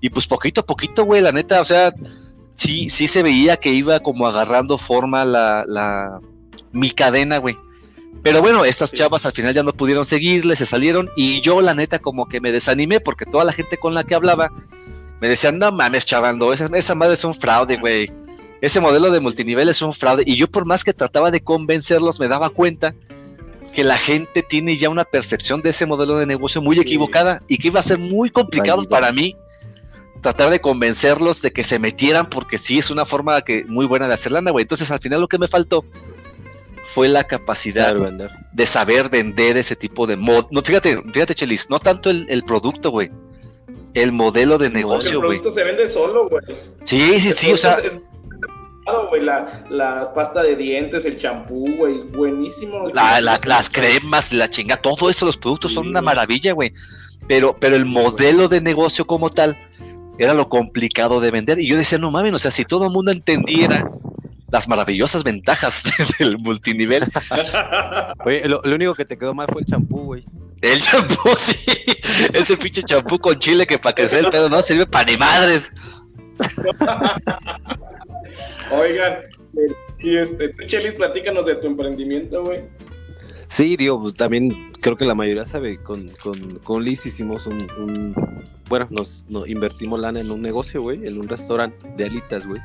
Y 0.01 0.09
pues 0.09 0.27
poquito 0.27 0.61
a 0.61 0.65
poquito, 0.65 1.03
güey, 1.05 1.21
la 1.21 1.31
neta, 1.31 1.61
o 1.61 1.65
sea, 1.65 1.93
sí, 2.55 2.89
sí 2.89 3.07
se 3.07 3.23
veía 3.23 3.57
que 3.57 3.69
iba 3.69 3.99
como 3.99 4.27
agarrando 4.27 4.77
forma 4.77 5.25
la, 5.25 5.63
la, 5.67 6.19
mi 6.71 6.91
cadena, 6.91 7.37
güey. 7.37 7.57
Pero 8.23 8.41
bueno, 8.41 8.65
estas 8.65 8.89
Sí. 8.89 8.97
chavas 8.97 9.25
al 9.27 9.33
final 9.33 9.53
ya 9.53 9.61
no 9.61 9.71
pudieron 9.73 10.03
seguirle, 10.05 10.55
se 10.55 10.65
salieron 10.65 11.09
y 11.15 11.41
yo 11.41 11.61
la 11.61 11.75
neta 11.75 11.99
como 11.99 12.27
que 12.27 12.41
me 12.41 12.51
desanimé 12.51 12.99
porque 12.99 13.25
toda 13.25 13.43
la 13.43 13.53
gente 13.53 13.77
con 13.77 13.93
la 13.93 14.03
que 14.03 14.15
hablaba 14.15 14.51
me 15.21 15.29
decían, 15.29 15.59
no 15.59 15.71
mames, 15.71 16.05
chavando, 16.05 16.51
esa, 16.51 16.69
esa 16.73 16.95
madre 16.95 17.13
es 17.13 17.23
un 17.23 17.33
fraude, 17.33 17.77
güey. 17.77 18.11
Ese 18.61 18.79
modelo 18.79 19.11
de 19.11 19.19
multinivel 19.19 19.69
es 19.69 19.81
un 19.81 19.93
fraude. 19.93 20.23
Y 20.25 20.35
yo 20.37 20.47
por 20.47 20.65
más 20.65 20.83
que 20.83 20.93
trataba 20.93 21.31
de 21.31 21.41
convencerlos, 21.41 22.19
me 22.19 22.27
daba 22.27 22.49
cuenta 22.49 22.95
que 23.73 23.83
la 23.83 23.97
gente 23.97 24.41
tiene 24.41 24.77
ya 24.77 24.89
una 24.89 25.03
percepción 25.03 25.61
de 25.61 25.69
ese 25.69 25.85
modelo 25.85 26.17
de 26.17 26.25
negocio 26.25 26.61
muy 26.61 26.79
equivocada 26.79 27.43
y 27.47 27.57
que 27.57 27.67
iba 27.67 27.79
a 27.79 27.83
ser 27.83 27.99
muy 27.99 28.29
complicado 28.29 28.87
para 28.87 29.11
mí 29.11 29.35
tratar 30.21 30.49
de 30.49 30.61
convencerlos 30.61 31.41
de 31.41 31.51
que 31.51 31.63
se 31.63 31.77
metieran 31.77 32.29
porque 32.29 32.57
sí 32.57 32.79
es 32.79 32.89
una 32.89 33.05
forma 33.05 33.41
que 33.41 33.65
muy 33.65 33.85
buena 33.85 34.07
de 34.07 34.13
hacer 34.13 34.31
lana, 34.31 34.51
güey. 34.51 34.63
Entonces 34.63 34.89
al 34.89 34.99
final 34.99 35.21
lo 35.21 35.27
que 35.27 35.37
me 35.37 35.47
faltó 35.47 35.85
fue 36.85 37.09
la 37.09 37.25
capacidad 37.25 37.93
de 38.53 38.65
saber 38.65 39.09
vender 39.09 39.57
ese 39.57 39.75
tipo 39.75 40.07
de 40.07 40.15
mod. 40.15 40.45
No, 40.51 40.61
fíjate, 40.61 41.01
fíjate, 41.13 41.35
Chelis, 41.35 41.69
no 41.69 41.79
tanto 41.79 42.09
el, 42.09 42.25
el 42.29 42.43
producto, 42.43 42.89
güey. 42.91 43.11
El 43.95 44.11
modelo 44.11 44.57
de 44.59 44.67
El 44.67 44.71
el 44.73 44.77
negocio, 44.77 45.19
güey. 45.19 45.39
producto 45.39 45.51
se 45.59 45.63
vende 45.65 45.87
solo, 45.87 46.29
güey. 46.29 46.43
Sí, 46.83 47.19
sí, 47.19 47.29
El 47.29 47.33
sí, 47.33 47.51
o 47.53 47.57
sea, 47.57 47.73
es- 47.83 47.95
la, 49.21 49.63
la 49.69 50.13
pasta 50.13 50.43
de 50.43 50.55
dientes, 50.55 51.05
el 51.05 51.17
champú, 51.17 51.65
güey, 51.77 51.95
es 51.95 52.11
buenísimo. 52.11 52.87
la- 52.93 53.19
la- 53.21 53.39
las 53.43 53.69
cremas, 53.69 54.31
la 54.33 54.49
chinga, 54.49 54.77
todo 54.77 55.09
eso, 55.09 55.25
los 55.25 55.37
productos 55.37 55.73
son 55.73 55.87
una 55.87 56.01
maravilla, 56.01 56.53
güey. 56.53 56.71
Pero, 57.27 57.55
pero 57.59 57.75
el 57.75 57.85
modelo 57.85 58.47
de 58.47 58.61
negocio 58.61 59.05
como 59.07 59.29
tal 59.29 59.57
era 60.19 60.33
lo 60.35 60.47
complicado 60.49 61.19
de 61.19 61.31
vender. 61.31 61.59
Y 61.59 61.67
yo 61.67 61.77
decía, 61.77 61.97
no 61.97 62.11
mames, 62.11 62.33
o 62.33 62.39
sea, 62.39 62.51
si 62.51 62.65
todo 62.65 62.85
el 62.85 62.91
mundo 62.91 63.11
entendiera 63.11 63.83
las 64.51 64.67
maravillosas 64.67 65.23
ventajas 65.23 65.83
del 66.19 66.37
multinivel, 66.37 67.03
Oye, 68.25 68.47
lo, 68.47 68.61
lo 68.63 68.75
único 68.75 68.93
que 68.95 69.05
te 69.05 69.17
quedó 69.17 69.33
mal 69.33 69.47
fue 69.51 69.61
el 69.61 69.67
champú, 69.67 70.03
güey. 70.05 70.23
el 70.61 70.79
champú, 70.79 71.29
sí, 71.37 71.55
ese 72.33 72.55
pinche 72.57 72.81
champú 72.83 73.19
con 73.19 73.35
chile 73.39 73.65
que 73.67 73.77
para 73.77 73.95
crecer 73.95 74.25
el 74.25 74.31
pedo 74.31 74.49
no 74.49 74.61
sirve 74.61 74.85
para 74.85 75.05
ni 75.11 75.17
madres. 75.17 75.71
Oigan, 78.71 79.13
eh, 79.13 79.73
y 79.99 80.17
este, 80.17 80.49
tú, 80.49 80.63
Chelis, 80.65 80.93
platícanos 80.93 81.45
de 81.45 81.55
tu 81.55 81.67
emprendimiento, 81.67 82.43
güey. 82.43 82.63
Sí, 83.47 83.77
digo, 83.77 84.01
pues 84.01 84.15
también 84.15 84.71
creo 84.81 84.97
que 84.97 85.05
la 85.05 85.15
mayoría 85.15 85.45
sabe, 85.45 85.77
con, 85.81 86.07
con, 86.21 86.59
con 86.59 86.83
Liz 86.83 87.05
hicimos 87.05 87.45
un, 87.47 87.67
un- 87.77 88.15
bueno, 88.67 88.87
nos, 88.89 89.25
nos 89.29 89.47
invertimos 89.47 89.99
lana 89.99 90.19
en 90.19 90.31
un 90.31 90.41
negocio, 90.41 90.81
güey, 90.81 91.05
en 91.07 91.17
un 91.19 91.27
restaurante 91.27 91.77
de 91.95 92.05
alitas, 92.05 92.45
güey. 92.45 92.61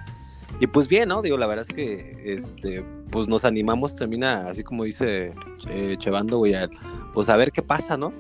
Y 0.58 0.66
pues 0.66 0.88
bien, 0.88 1.08
¿no? 1.08 1.22
Digo, 1.22 1.38
la 1.38 1.46
verdad 1.46 1.64
es 1.68 1.74
que, 1.74 2.20
este, 2.24 2.84
pues 3.10 3.28
nos 3.28 3.44
animamos 3.44 3.96
también 3.96 4.24
a, 4.24 4.48
así 4.48 4.62
como 4.62 4.84
dice 4.84 5.32
eh, 5.68 5.94
Chevando, 5.98 6.38
güey, 6.38 6.54
a, 6.54 6.68
pues 7.12 7.28
a 7.28 7.36
ver 7.36 7.50
qué 7.52 7.62
pasa, 7.62 7.96
¿no? 7.96 8.12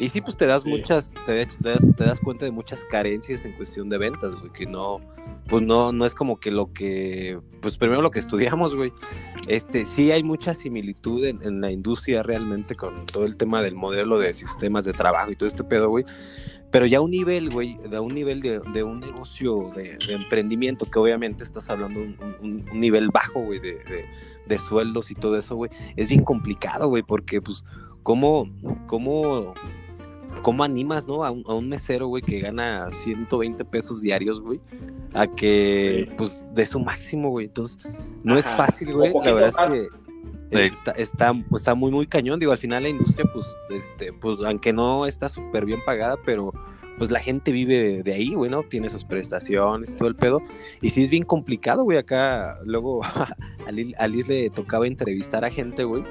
Y 0.00 0.08
sí, 0.08 0.20
pues 0.20 0.36
te 0.36 0.46
das 0.46 0.64
Sí. 0.64 0.68
muchas, 0.70 1.14
te, 1.24 1.38
das- 1.38 1.56
te 1.62 1.68
das, 1.70 1.96
te 1.96 2.04
das 2.04 2.18
cuenta 2.20 2.44
de 2.44 2.50
muchas 2.50 2.84
carencias 2.90 3.44
en 3.44 3.52
cuestión 3.52 3.88
de 3.88 3.96
ventas, 3.96 4.34
güey, 4.34 4.52
que 4.52 4.66
no, 4.66 5.00
pues 5.46 5.62
no, 5.62 5.92
no 5.92 6.04
es 6.04 6.14
como 6.16 6.40
que 6.40 6.50
lo 6.50 6.72
que, 6.72 7.38
pues 7.62 7.78
primero 7.78 8.02
lo 8.02 8.10
que 8.10 8.18
estudiamos, 8.18 8.74
güey. 8.74 8.92
Este, 9.46 9.84
sí 9.84 10.10
hay 10.10 10.24
mucha 10.24 10.52
similitud 10.52 11.24
en, 11.24 11.38
en 11.42 11.60
la 11.60 11.70
industria 11.70 12.22
realmente 12.24 12.74
con 12.74 13.06
todo 13.06 13.24
el 13.24 13.36
tema 13.36 13.62
del 13.62 13.76
modelo 13.76 14.18
de 14.18 14.34
sistemas 14.34 14.84
de 14.84 14.92
trabajo 14.92 15.30
y 15.30 15.36
todo 15.36 15.46
este 15.46 15.62
pedo, 15.64 15.88
güey. 15.88 16.04
Pero 16.70 16.84
ya 16.86 16.98
a 16.98 17.00
un 17.00 17.10
nivel, 17.10 17.48
güey, 17.50 17.78
de 17.78 17.98
un 17.98 18.14
nivel 18.14 18.40
de, 18.42 18.60
de 18.60 18.82
un 18.82 19.00
negocio 19.00 19.70
de, 19.74 19.96
de 20.06 20.12
emprendimiento, 20.12 20.84
que 20.84 20.98
obviamente 20.98 21.42
estás 21.42 21.70
hablando 21.70 22.00
un, 22.00 22.16
un- 22.42 22.64
un 22.70 22.80
nivel 22.80 23.08
bajo, 23.10 23.40
güey, 23.40 23.58
de, 23.58 23.76
de, 23.76 24.04
de 24.46 24.58
sueldos 24.58 25.10
y 25.10 25.14
todo 25.14 25.38
eso, 25.38 25.56
güey, 25.56 25.70
es 25.96 26.08
bien 26.10 26.24
complicado, 26.24 26.88
güey, 26.88 27.02
porque 27.02 27.40
pues, 27.40 27.64
¿cómo, 28.02 28.50
cómo, 28.86 29.54
cómo 30.42 30.62
animas, 30.62 31.06
no? 31.06 31.24
A 31.24 31.30
un, 31.30 31.42
a 31.46 31.54
un 31.54 31.68
mesero, 31.70 32.06
güey, 32.08 32.22
que 32.22 32.40
gana 32.40 32.90
120 33.02 33.64
pesos 33.64 34.02
diarios, 34.02 34.40
güey, 34.40 34.60
a 35.14 35.26
que, 35.26 36.04
Sí. 36.08 36.14
pues, 36.18 36.46
de 36.54 36.66
su 36.66 36.80
máximo, 36.80 37.30
güey. 37.30 37.46
Entonces, 37.46 37.78
no 38.22 38.36
es 38.36 38.44
fácil, 38.44 38.92
güey. 38.92 39.12
La 39.24 39.32
verdad 39.32 39.54
más. 39.56 39.72
es 39.74 39.88
que 39.88 40.07
Sí. 40.50 40.58
está, 40.60 40.92
está, 40.92 41.32
está 41.54 41.74
muy, 41.74 41.90
muy 41.90 42.06
cañón. 42.06 42.40
Digo, 42.40 42.52
al 42.52 42.58
final 42.58 42.82
la 42.84 42.88
industria, 42.88 43.28
pues, 43.32 43.46
este, 43.70 44.12
pues, 44.12 44.38
aunque 44.44 44.72
no 44.72 45.06
está 45.06 45.28
súper 45.28 45.64
bien 45.64 45.80
pagada, 45.84 46.16
pero 46.24 46.52
pues 46.96 47.10
la 47.12 47.20
gente 47.20 47.52
vive 47.52 48.02
de, 48.02 48.12
ahí, 48.12 48.34
güey, 48.34 48.50
¿no? 48.50 48.62
Tiene 48.64 48.90
sus 48.90 49.04
prestaciones, 49.04 49.94
todo 49.94 50.08
el 50.08 50.16
pedo. 50.16 50.40
Y 50.80 50.90
sí 50.90 51.04
es 51.04 51.10
bien 51.10 51.22
complicado, 51.24 51.84
güey. 51.84 51.96
Acá, 51.98 52.58
luego, 52.64 53.02
a 53.66 53.70
Liz, 53.70 53.94
a 53.98 54.06
Liz 54.08 54.26
le 54.26 54.50
tocaba 54.50 54.86
entrevistar 54.86 55.44
a 55.44 55.50
gente, 55.50 55.84
güey. 55.84 56.02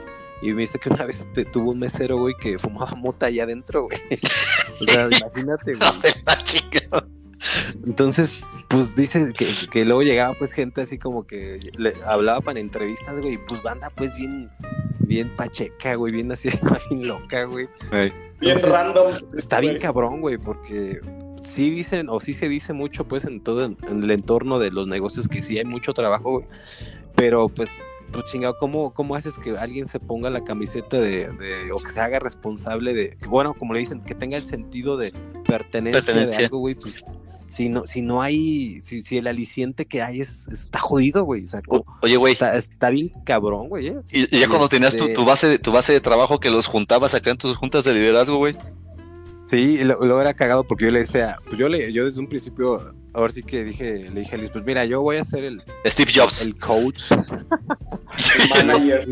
Y 0.42 0.54
me 0.54 0.62
dice 0.62 0.78
que 0.80 0.90
una 0.90 1.04
vez 1.04 1.28
te- 1.34 1.46
tuvo 1.46 1.72
un 1.72 1.80
mesero, 1.80 2.18
güey, 2.20 2.36
que 2.40 2.58
fumaba 2.60 2.96
mota 2.96 3.26
allá 3.26 3.44
adentro, 3.44 3.84
güey. 3.88 3.98
o 4.82 4.86
sea, 4.86 5.10
imagínate, 5.12 5.74
güey. 5.76 5.90
Está 6.04 6.44
chingado. 6.44 7.08
Entonces, 7.86 8.42
pues 8.68 8.96
dice 8.96 9.32
que, 9.34 9.48
que 9.72 9.86
luego 9.86 10.02
llegaba 10.04 10.34
pues 10.38 10.52
gente 10.54 10.82
así 10.82 10.98
como 10.98 11.26
que 11.26 11.60
le 11.78 11.94
hablaba 12.06 12.42
para 12.42 12.60
entrevistas, 12.60 13.20
güey, 13.20 13.38
pues 13.48 13.62
banda 13.64 13.90
pues 13.96 14.16
bien, 14.16 14.50
bien 15.00 15.34
pacheca, 15.36 15.96
güey, 15.96 16.14
bien 16.14 16.32
así, 16.32 16.50
bien 16.90 17.08
loca, 17.08 17.44
güey. 17.46 17.68
Ey. 17.92 18.12
Bien 18.40 18.56
Entonces, 18.56 18.72
random. 18.72 19.12
Está 19.36 19.60
bien 19.60 19.74
güey. 19.74 19.82
cabrón, 19.82 20.22
güey, 20.22 20.38
porque 20.38 21.00
sí 21.44 21.70
dicen, 21.72 22.10
o 22.10 22.20
sí 22.20 22.34
se 22.34 22.48
dice 22.50 22.74
mucho 22.74 23.08
pues 23.08 23.26
en 23.26 23.42
todo 23.42 23.64
en, 23.66 23.78
el 23.90 24.12
entorno 24.12 24.60
de 24.60 24.70
los 24.72 24.88
negocios 24.88 25.28
que 25.28 25.42
sí 25.42 25.58
hay 25.58 25.66
mucho 25.66 25.94
trabajo, 25.94 26.32
güey. 26.32 26.46
Pero 27.16 27.50
pues, 27.50 27.70
pues 28.12 28.26
chingado, 28.26 28.58
¿cómo, 28.60 28.94
¿cómo 28.94 29.16
haces 29.16 29.40
que 29.40 29.58
alguien 29.58 29.88
se 29.88 30.00
ponga 30.00 30.30
la 30.30 30.44
camiseta 30.44 31.00
de, 31.00 31.30
de- 31.30 31.72
o 31.72 31.78
que 31.78 31.90
se 31.90 32.00
haga 32.00 32.20
responsable 32.20 32.94
de, 32.94 33.18
que, 33.18 33.28
bueno, 33.28 33.54
como 33.56 33.74
le 33.74 33.80
dicen, 33.80 34.02
que 34.04 34.14
tenga 34.14 34.38
el 34.38 34.44
sentido 34.44 34.98
de 34.98 35.12
pertenencia, 35.48 36.02
Pertenencia. 36.04 36.38
de 36.40 36.46
algo, 36.46 36.60
güey, 36.60 36.76
pues 36.76 37.04
si 37.50 37.70
no, 37.70 37.86
si 37.86 38.02
no 38.02 38.22
hay, 38.22 38.82
si, 38.82 39.02
si 39.04 39.18
el 39.18 39.28
aliciente 39.28 39.86
que 39.86 40.02
hay 40.02 40.22
es, 40.22 40.48
está 40.50 40.80
jodido, 40.80 41.24
güey. 41.24 41.46
O 41.46 41.48
sea, 41.48 41.62
O- 41.68 41.86
Oye, 42.02 42.18
güey, 42.18 42.34
está, 42.34 42.56
está 42.58 42.90
bien 42.90 43.12
cabrón, 43.26 43.70
güey, 43.70 43.88
¿eh? 43.88 43.96
y, 44.12 44.24
y 44.36 44.40
ya 44.40 44.46
y 44.46 44.50
cuando 44.50 44.70
tenías 44.70 44.96
tu, 44.96 45.04
este- 45.06 45.16
tu 45.16 45.26
base, 45.26 45.48
de- 45.48 45.60
tu 45.60 45.72
base 45.72 45.94
de 45.94 46.02
trabajo 46.02 46.40
que 46.40 46.50
los 46.50 46.68
juntabas 46.68 47.14
acá 47.16 47.32
en 47.32 47.38
tus 47.38 47.56
juntas 47.58 47.84
de 47.86 47.94
liderazgo, 47.94 48.38
güey. 48.38 48.56
Sí, 49.48 49.82
lo- 49.84 50.00
luego 50.00 50.20
era 50.20 50.34
cagado 50.34 50.66
porque 50.66 50.86
yo 50.86 50.92
le 50.92 51.00
decía, 51.00 51.38
pues 51.46 51.58
yo 51.58 51.70
le, 51.70 51.94
yo 51.94 52.04
desde 52.06 52.20
un 52.20 52.28
principio, 52.28 52.94
ahora 53.14 53.32
sí 53.32 53.44
que 53.44 53.64
dije, 53.64 54.10
le 54.14 54.20
dije 54.22 54.36
a 54.36 54.38
Liz, 54.38 54.50
pues 54.50 54.66
mira, 54.66 54.84
yo 54.86 55.02
voy 55.02 55.16
a 55.18 55.24
ser 55.24 55.46
el, 55.46 55.64
Steve 55.86 56.12
Jobs. 56.14 56.42
el 56.42 56.58
coach. 56.58 57.04
Manager. 58.50 59.08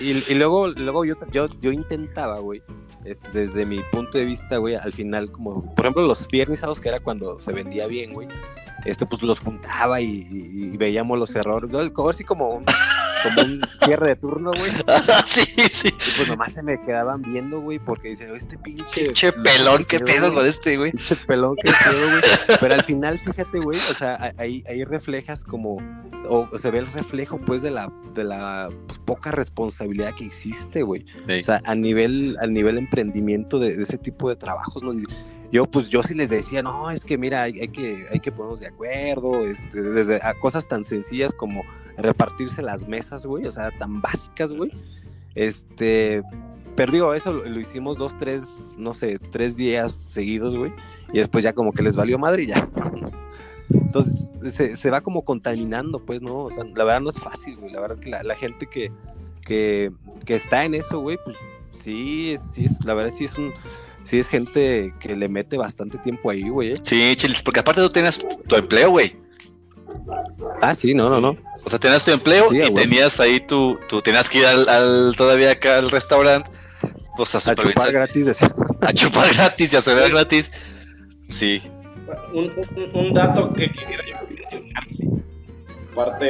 Y- 0.00 0.24
y 0.28 0.34
luego, 0.34 0.68
luego 0.68 1.04
yo, 1.04 1.14
yo, 1.32 1.48
yo 1.60 1.72
intentaba, 1.72 2.38
güey, 2.38 2.62
este, 3.04 3.28
desde 3.32 3.66
mi 3.66 3.80
punto 3.92 4.18
de 4.18 4.24
vista, 4.24 4.56
güey, 4.56 4.74
al 4.76 4.92
final, 4.92 5.30
como, 5.30 5.74
por 5.74 5.84
ejemplo, 5.84 6.06
los 6.06 6.26
viernes 6.28 6.58
y 6.58 6.60
sábados, 6.60 6.80
que 6.80 6.88
era 6.88 7.00
cuando 7.00 7.38
se 7.38 7.52
vendía 7.52 7.86
bien, 7.86 8.12
güey, 8.12 8.28
este, 8.84 9.06
pues 9.06 9.22
los 9.22 9.40
juntaba 9.40 10.00
y, 10.00 10.76
veíamos 10.76 11.18
los 11.18 11.34
errores, 11.34 11.70
así 12.10 12.24
como 12.24 12.62
como 13.24 13.42
un 13.42 13.60
cierre 13.84 14.08
de 14.08 14.16
turno, 14.16 14.52
güey. 14.52 14.70
sí, 15.26 15.44
sí. 15.72 15.88
Y 15.88 16.16
pues 16.16 16.28
nomás 16.28 16.52
se 16.52 16.62
me 16.62 16.80
quedaban 16.84 17.22
viendo, 17.22 17.60
güey, 17.60 17.78
porque 17.78 18.10
dicen, 18.10 18.34
este 18.34 18.58
pinche. 18.58 19.08
Che 19.08 19.32
pelón, 19.32 19.84
qué 19.84 19.98
pedo 20.00 20.32
con 20.32 20.46
este, 20.46 20.76
güey. 20.76 20.92
Pinche 20.92 21.16
pelón 21.16 21.56
que 21.56 21.70
pedo, 21.70 22.10
güey. 22.10 22.22
Pero 22.60 22.74
al 22.74 22.82
final, 22.82 23.18
fíjate, 23.18 23.58
güey, 23.58 23.78
o 23.90 23.94
sea, 23.94 24.32
ahí, 24.38 24.62
ahí 24.68 24.84
reflejas 24.84 25.44
como, 25.44 25.78
o 26.28 26.48
se 26.58 26.70
ve 26.70 26.78
el 26.78 26.86
reflejo, 26.86 27.38
pues, 27.38 27.62
de 27.62 27.70
la, 27.70 27.92
de 28.14 28.24
la 28.24 28.70
pues, 28.86 28.98
poca 29.00 29.30
responsabilidad 29.32 30.14
que 30.14 30.24
hiciste, 30.24 30.82
güey. 30.82 31.04
Sí. 31.26 31.40
O 31.40 31.42
sea, 31.42 31.62
a 31.64 31.74
nivel, 31.74 32.36
al 32.40 32.52
nivel 32.52 32.78
emprendimiento 32.78 33.58
de, 33.58 33.76
de 33.76 33.82
ese 33.82 33.98
tipo 33.98 34.28
de 34.28 34.36
trabajos, 34.36 34.82
¿no? 34.82 34.92
Yo, 35.54 35.66
pues, 35.66 35.88
yo 35.88 36.02
sí 36.02 36.14
les 36.14 36.30
decía, 36.30 36.62
no, 36.62 36.90
es 36.90 37.04
que 37.04 37.16
mira, 37.16 37.42
hay, 37.42 37.60
hay 37.60 37.68
que, 37.68 38.06
hay 38.10 38.18
que 38.18 38.32
ponernos 38.32 38.60
de 38.60 38.66
acuerdo, 38.66 39.46
este, 39.46 39.82
desde 39.82 40.16
a 40.22 40.34
cosas 40.34 40.66
tan 40.66 40.82
sencillas 40.82 41.32
como 41.32 41.62
repartirse 41.96 42.62
las 42.62 42.86
mesas, 42.86 43.26
güey, 43.26 43.46
o 43.46 43.52
sea, 43.52 43.70
tan 43.78 44.00
básicas, 44.00 44.52
güey. 44.52 44.70
Este, 45.34 46.22
pero 46.76 46.92
digo, 46.92 47.14
eso 47.14 47.32
lo, 47.32 47.44
lo 47.44 47.60
hicimos 47.60 47.98
dos, 47.98 48.16
tres, 48.16 48.70
no 48.76 48.94
sé, 48.94 49.18
tres 49.18 49.56
días 49.56 49.92
seguidos, 49.92 50.56
güey, 50.56 50.72
y 51.12 51.18
después 51.18 51.44
ya 51.44 51.52
como 51.52 51.72
que 51.72 51.82
les 51.82 51.96
valió 51.96 52.18
madre 52.18 52.44
y 52.44 52.46
ya. 52.48 52.68
Entonces, 53.70 54.28
se, 54.52 54.76
se 54.76 54.90
va 54.90 55.00
como 55.00 55.24
contaminando, 55.24 56.04
pues, 56.04 56.20
¿no? 56.20 56.44
O 56.44 56.50
sea, 56.50 56.64
la 56.64 56.84
verdad 56.84 57.00
no 57.00 57.10
es 57.10 57.18
fácil, 57.18 57.56
güey. 57.56 57.72
La 57.72 57.80
verdad 57.80 57.98
que 57.98 58.10
la, 58.10 58.22
la 58.22 58.36
gente 58.36 58.66
que, 58.66 58.92
que, 59.40 59.90
que 60.24 60.34
está 60.34 60.64
en 60.64 60.74
eso, 60.74 61.00
güey, 61.00 61.18
pues 61.24 61.36
sí, 61.82 62.36
sí 62.52 62.64
es, 62.64 62.84
la 62.84 62.94
verdad 62.94 63.12
sí 63.16 63.24
es 63.24 63.38
un, 63.38 63.52
sí 64.02 64.18
es 64.18 64.28
gente 64.28 64.92
que 65.00 65.16
le 65.16 65.28
mete 65.28 65.56
bastante 65.56 65.98
tiempo 65.98 66.30
ahí, 66.30 66.48
güey. 66.48 66.72
¿eh? 66.72 66.76
Sí, 66.82 67.14
chilis, 67.16 67.42
porque 67.42 67.60
aparte 67.60 67.80
tú 67.80 67.88
tenías 67.88 68.18
tu 68.18 68.56
empleo, 68.56 68.90
güey. 68.90 69.16
Ah, 70.60 70.74
sí, 70.74 70.94
no, 70.94 71.08
no, 71.08 71.20
no. 71.20 71.36
O 71.64 71.70
sea, 71.70 71.78
tenías 71.78 72.04
tu 72.04 72.10
empleo 72.10 72.48
Sí, 72.50 72.60
y 72.62 72.74
tenías 72.74 73.18
ahí 73.20 73.40
tu, 73.40 73.78
tú 73.88 74.02
tenías 74.02 74.28
que 74.28 74.38
ir 74.38 74.46
al, 74.46 74.68
al- 74.68 75.14
todavía 75.16 75.52
acá 75.52 75.78
al 75.78 75.90
restaurante, 75.90 76.50
pues 77.16 77.34
a 77.34 77.38
A 77.50 77.54
chupar 77.54 77.90
gratis. 77.92 78.26
de- 78.26 78.36
a 78.82 78.92
chupar 78.92 79.32
gratis 79.34 79.72
y 79.72 79.76
a 79.76 79.80
cenar 79.82 80.10
gratis. 80.10 80.52
Sí, 81.30 81.62
Un, 82.34 82.52
un- 82.76 82.90
un 82.96 83.14
dato 83.14 83.52
que 83.54 83.70
quisiera 83.72 84.02
yo 84.06 84.28
mencionar, 84.28 84.84
parte 85.94 86.26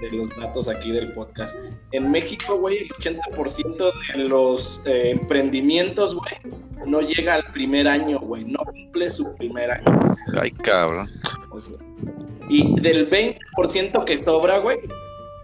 de 0.00 0.10
los 0.10 0.28
datos 0.36 0.68
aquí 0.68 0.90
del 0.90 1.12
podcast. 1.12 1.54
En 1.92 2.10
México, 2.10 2.56
güey, 2.58 2.78
el 2.78 2.88
80% 2.90 3.92
de 4.16 4.24
los 4.24 4.82
eh, 4.84 5.10
emprendimientos, 5.10 6.14
güey, 6.14 6.32
no 6.88 7.00
llega 7.02 7.34
al 7.34 7.44
primer 7.52 7.86
año, 7.88 8.18
güey, 8.20 8.44
no 8.44 8.58
cumple 8.64 9.10
su 9.10 9.34
primer 9.36 9.70
año. 9.70 10.16
ay 10.40 10.50
cabrón. 10.50 11.08
Y 12.48 12.80
del 12.80 13.08
20% 13.10 14.04
que 14.04 14.18
sobra, 14.18 14.58
güey, 14.58 14.78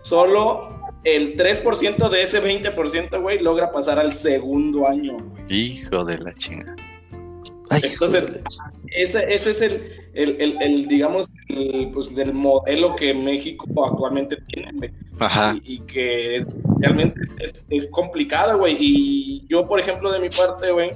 solo 0.02 0.80
el 1.04 1.36
3% 1.36 2.08
de 2.08 2.22
ese 2.22 2.42
20%, 2.42 3.20
güey, 3.20 3.40
logra 3.40 3.72
pasar 3.72 3.98
al 3.98 4.14
segundo 4.14 4.86
año, 4.86 5.16
güey. 5.18 5.42
Hijo 5.48 6.04
de 6.04 6.18
la 6.18 6.32
chinga. 6.32 6.76
Ay, 7.70 7.80
Entonces, 7.84 8.40
ese, 8.94 9.32
ese 9.34 9.50
es 9.50 9.62
el, 9.62 9.86
el, 10.14 10.40
el- 10.40 10.62
el, 10.62 10.86
digamos, 10.88 11.26
el, 11.48 11.90
pues, 11.92 12.14
del 12.14 12.34
modelo 12.34 12.94
que 12.96 13.14
México 13.14 13.64
actualmente 13.90 14.36
tiene, 14.48 14.70
güey. 14.74 14.90
Ajá. 15.18 15.56
Y, 15.64 15.74
y 15.76 15.80
que 15.80 16.44
realmente 16.80 17.18
es, 17.40 17.64
es 17.70 17.86
complicado, 17.90 18.58
güey. 18.58 18.76
Y 18.78 19.46
yo, 19.48 19.66
por 19.66 19.80
ejemplo, 19.80 20.12
de 20.12 20.20
mi 20.20 20.28
parte, 20.28 20.70
güey, 20.70 20.92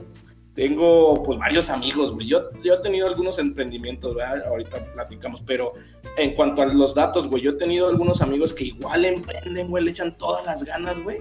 tengo 0.56 1.22
pues 1.22 1.38
varios 1.38 1.68
amigos, 1.68 2.12
güey. 2.12 2.26
Yo, 2.26 2.50
yo 2.64 2.74
he 2.74 2.78
tenido 2.78 3.06
algunos 3.06 3.38
emprendimientos, 3.38 4.14
¿verdad? 4.14 4.46
Ahorita 4.46 4.82
platicamos, 4.94 5.42
pero 5.46 5.74
en 6.16 6.34
cuanto 6.34 6.62
a 6.62 6.66
los 6.66 6.94
datos, 6.94 7.28
güey, 7.28 7.42
yo 7.42 7.50
he 7.52 7.56
tenido 7.56 7.88
algunos 7.88 8.22
amigos 8.22 8.54
que 8.54 8.64
igual 8.64 9.04
emprenden, 9.04 9.68
güey, 9.68 9.84
le 9.84 9.90
echan 9.90 10.16
todas 10.16 10.46
las 10.46 10.64
ganas, 10.64 10.98
güey. 11.00 11.18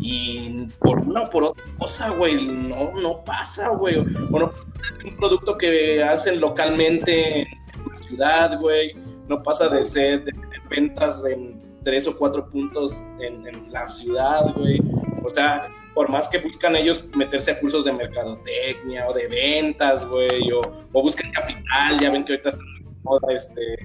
Y 0.00 0.66
por 0.78 1.00
una 1.00 1.24
o 1.24 1.30
por 1.30 1.44
otra 1.44 1.62
cosa, 1.78 2.08
güey, 2.08 2.42
no, 2.42 2.92
no 2.92 3.22
pasa, 3.22 3.68
güey. 3.68 3.98
O 3.98 4.38
no 4.38 4.50
pasa 4.50 4.66
de 4.98 5.10
un 5.10 5.16
producto 5.18 5.58
que 5.58 6.02
hacen 6.02 6.40
localmente 6.40 7.42
en 7.42 7.48
la 7.86 7.96
ciudad, 7.96 8.58
güey. 8.58 8.94
No 9.28 9.42
pasa 9.42 9.68
de 9.68 9.84
ser 9.84 10.24
de, 10.24 10.32
de 10.32 10.58
ventas 10.70 11.22
en 11.26 11.60
tres 11.84 12.08
o 12.08 12.16
cuatro 12.16 12.48
puntos 12.48 13.02
en, 13.20 13.46
en 13.46 13.70
la 13.70 13.86
ciudad, 13.90 14.54
güey. 14.56 14.80
O 15.22 15.28
sea, 15.28 15.68
por 15.94 16.08
más 16.08 16.28
que 16.28 16.38
buscan 16.38 16.76
ellos 16.76 17.04
meterse 17.16 17.52
a 17.52 17.60
cursos 17.60 17.84
de 17.84 17.92
mercadotecnia 17.92 19.08
o 19.08 19.12
de 19.12 19.26
ventas, 19.26 20.06
güey, 20.06 20.50
o, 20.52 20.60
o 20.92 21.02
buscan 21.02 21.30
capital, 21.32 21.98
ya 22.00 22.10
ven 22.10 22.24
que 22.24 22.32
ahorita 22.32 22.48
está 22.50 22.62
muy 22.62 22.80
de 22.80 22.96
moda, 23.02 23.34
este, 23.34 23.76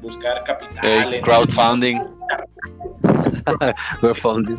buscar 0.00 0.42
capital. 0.44 0.84
Eh, 1.12 1.16
en- 1.18 1.22
crowdfunding. 1.22 2.00
we're 4.02 4.14
founded. 4.14 4.58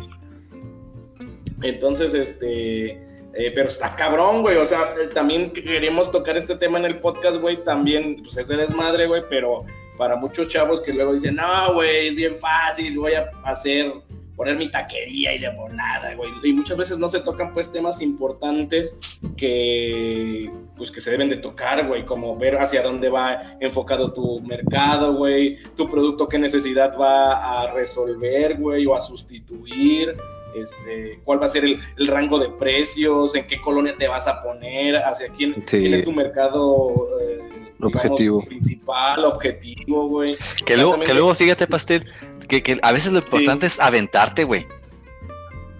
Entonces, 1.62 2.14
este, 2.14 2.90
eh, 3.34 3.52
pero 3.54 3.68
está 3.68 3.94
cabrón, 3.96 4.42
güey. 4.42 4.56
O 4.56 4.66
sea, 4.66 4.94
eh, 5.00 5.08
también 5.12 5.50
queremos 5.52 6.10
tocar 6.12 6.36
este 6.36 6.56
tema 6.56 6.78
en 6.78 6.84
el 6.84 6.98
podcast, 6.98 7.38
güey. 7.38 7.62
También, 7.64 8.22
pues 8.22 8.36
es 8.36 8.48
de 8.48 8.56
desmadre, 8.56 9.06
güey. 9.06 9.22
Pero 9.28 9.64
para 9.96 10.16
muchos 10.16 10.48
chavos 10.48 10.80
que 10.80 10.92
luego 10.92 11.12
dicen, 11.12 11.36
no, 11.36 11.74
güey, 11.74 12.08
es 12.08 12.16
bien 12.16 12.36
fácil, 12.36 12.98
voy 12.98 13.14
a 13.14 13.30
hacer, 13.44 13.92
poner 14.36 14.56
mi 14.56 14.68
taquería 14.70 15.32
y 15.34 15.38
de 15.38 15.48
volada, 15.50 16.14
güey. 16.14 16.30
Y 16.42 16.52
muchas 16.52 16.76
veces 16.76 16.98
no 16.98 17.08
se 17.08 17.20
tocan, 17.20 17.52
pues, 17.52 17.70
temas 17.70 18.00
importantes 18.02 18.96
que, 19.36 20.50
pues, 20.76 20.90
que 20.90 21.00
se 21.00 21.10
deben 21.10 21.28
de 21.28 21.36
tocar, 21.36 21.86
güey. 21.86 22.04
Como 22.04 22.36
ver 22.36 22.56
hacia 22.56 22.82
dónde 22.82 23.08
va 23.08 23.56
enfocado 23.60 24.12
tu 24.12 24.40
mercado, 24.42 25.14
güey. 25.14 25.56
Tu 25.76 25.88
producto, 25.88 26.28
qué 26.28 26.38
necesidad 26.38 26.96
va 26.98 27.62
a 27.62 27.72
resolver, 27.72 28.56
güey, 28.58 28.86
o 28.86 28.94
a 28.94 29.00
sustituir 29.00 30.16
este, 30.56 31.18
cuál 31.24 31.40
va 31.40 31.46
a 31.46 31.48
ser 31.48 31.64
el, 31.64 31.80
el 31.98 32.06
rango 32.06 32.38
de 32.38 32.48
precios, 32.48 33.34
en 33.34 33.44
qué 33.48 33.60
colonia 33.60 33.96
te 33.98 34.06
vas 34.06 34.28
a 34.28 34.40
poner, 34.40 34.96
hacia 34.96 35.26
quién, 35.28 35.54
Sí. 35.66 35.80
quién 35.80 35.94
es 35.94 36.04
tu 36.04 36.12
mercado 36.12 37.08
eh, 37.20 37.40
digamos, 37.78 37.94
Objetivo. 38.04 38.44
principal, 38.46 39.24
objetivo, 39.24 40.08
güey. 40.08 40.36
Que 40.64 40.76
luego, 40.76 41.00
que 41.00 41.12
luego, 41.14 41.34
fíjate, 41.34 41.66
Pastel, 41.66 42.04
que, 42.48 42.62
que 42.62 42.78
a 42.82 42.92
veces 42.92 43.12
lo 43.12 43.18
importante 43.18 43.66
es 43.66 43.78
aventarte, 43.80 44.44
güey. 44.44 44.66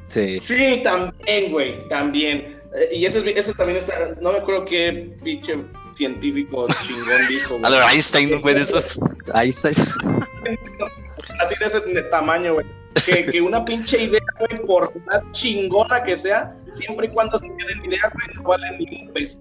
Sí. 0.08 0.38
Sí, 0.40 0.80
también, 0.84 1.50
güey, 1.50 1.88
también. 1.88 2.60
Eh, 2.76 2.96
y 2.96 3.06
eso, 3.06 3.18
es- 3.20 3.36
eso 3.36 3.52
también 3.54 3.78
está, 3.78 3.94
no 4.20 4.32
me 4.32 4.38
acuerdo 4.38 4.64
qué 4.64 5.12
pinche 5.22 5.56
científico 5.94 6.66
chingón 6.86 7.06
dijo, 7.28 7.58
güey. 7.58 7.64
A 7.64 7.70
lo 7.70 7.88
Einstein, 7.88 8.40
güey, 8.40 8.54
de 8.54 8.62
esos. 8.62 8.98
Ahí 9.32 9.48
está. 9.50 9.70
así 9.70 11.54
de 11.58 11.66
ese 11.66 11.80
tamaño, 12.10 12.54
güey. 12.54 12.66
Que, 13.06 13.26
que 13.26 13.40
una 13.40 13.64
pinche 13.64 14.02
idea, 14.04 14.20
güey, 14.38 14.66
por 14.66 14.92
más 15.06 15.20
chingona 15.32 16.02
que 16.04 16.16
sea, 16.16 16.54
siempre 16.70 17.06
y 17.06 17.10
cuando 17.10 17.36
se 17.38 17.46
quede 17.46 17.72
en 17.72 17.84
idea, 17.86 18.10
güey, 18.12 18.36
no 18.36 18.42
vale 18.44 18.78
ni 18.78 19.02
un 19.02 19.12
peso. 19.12 19.40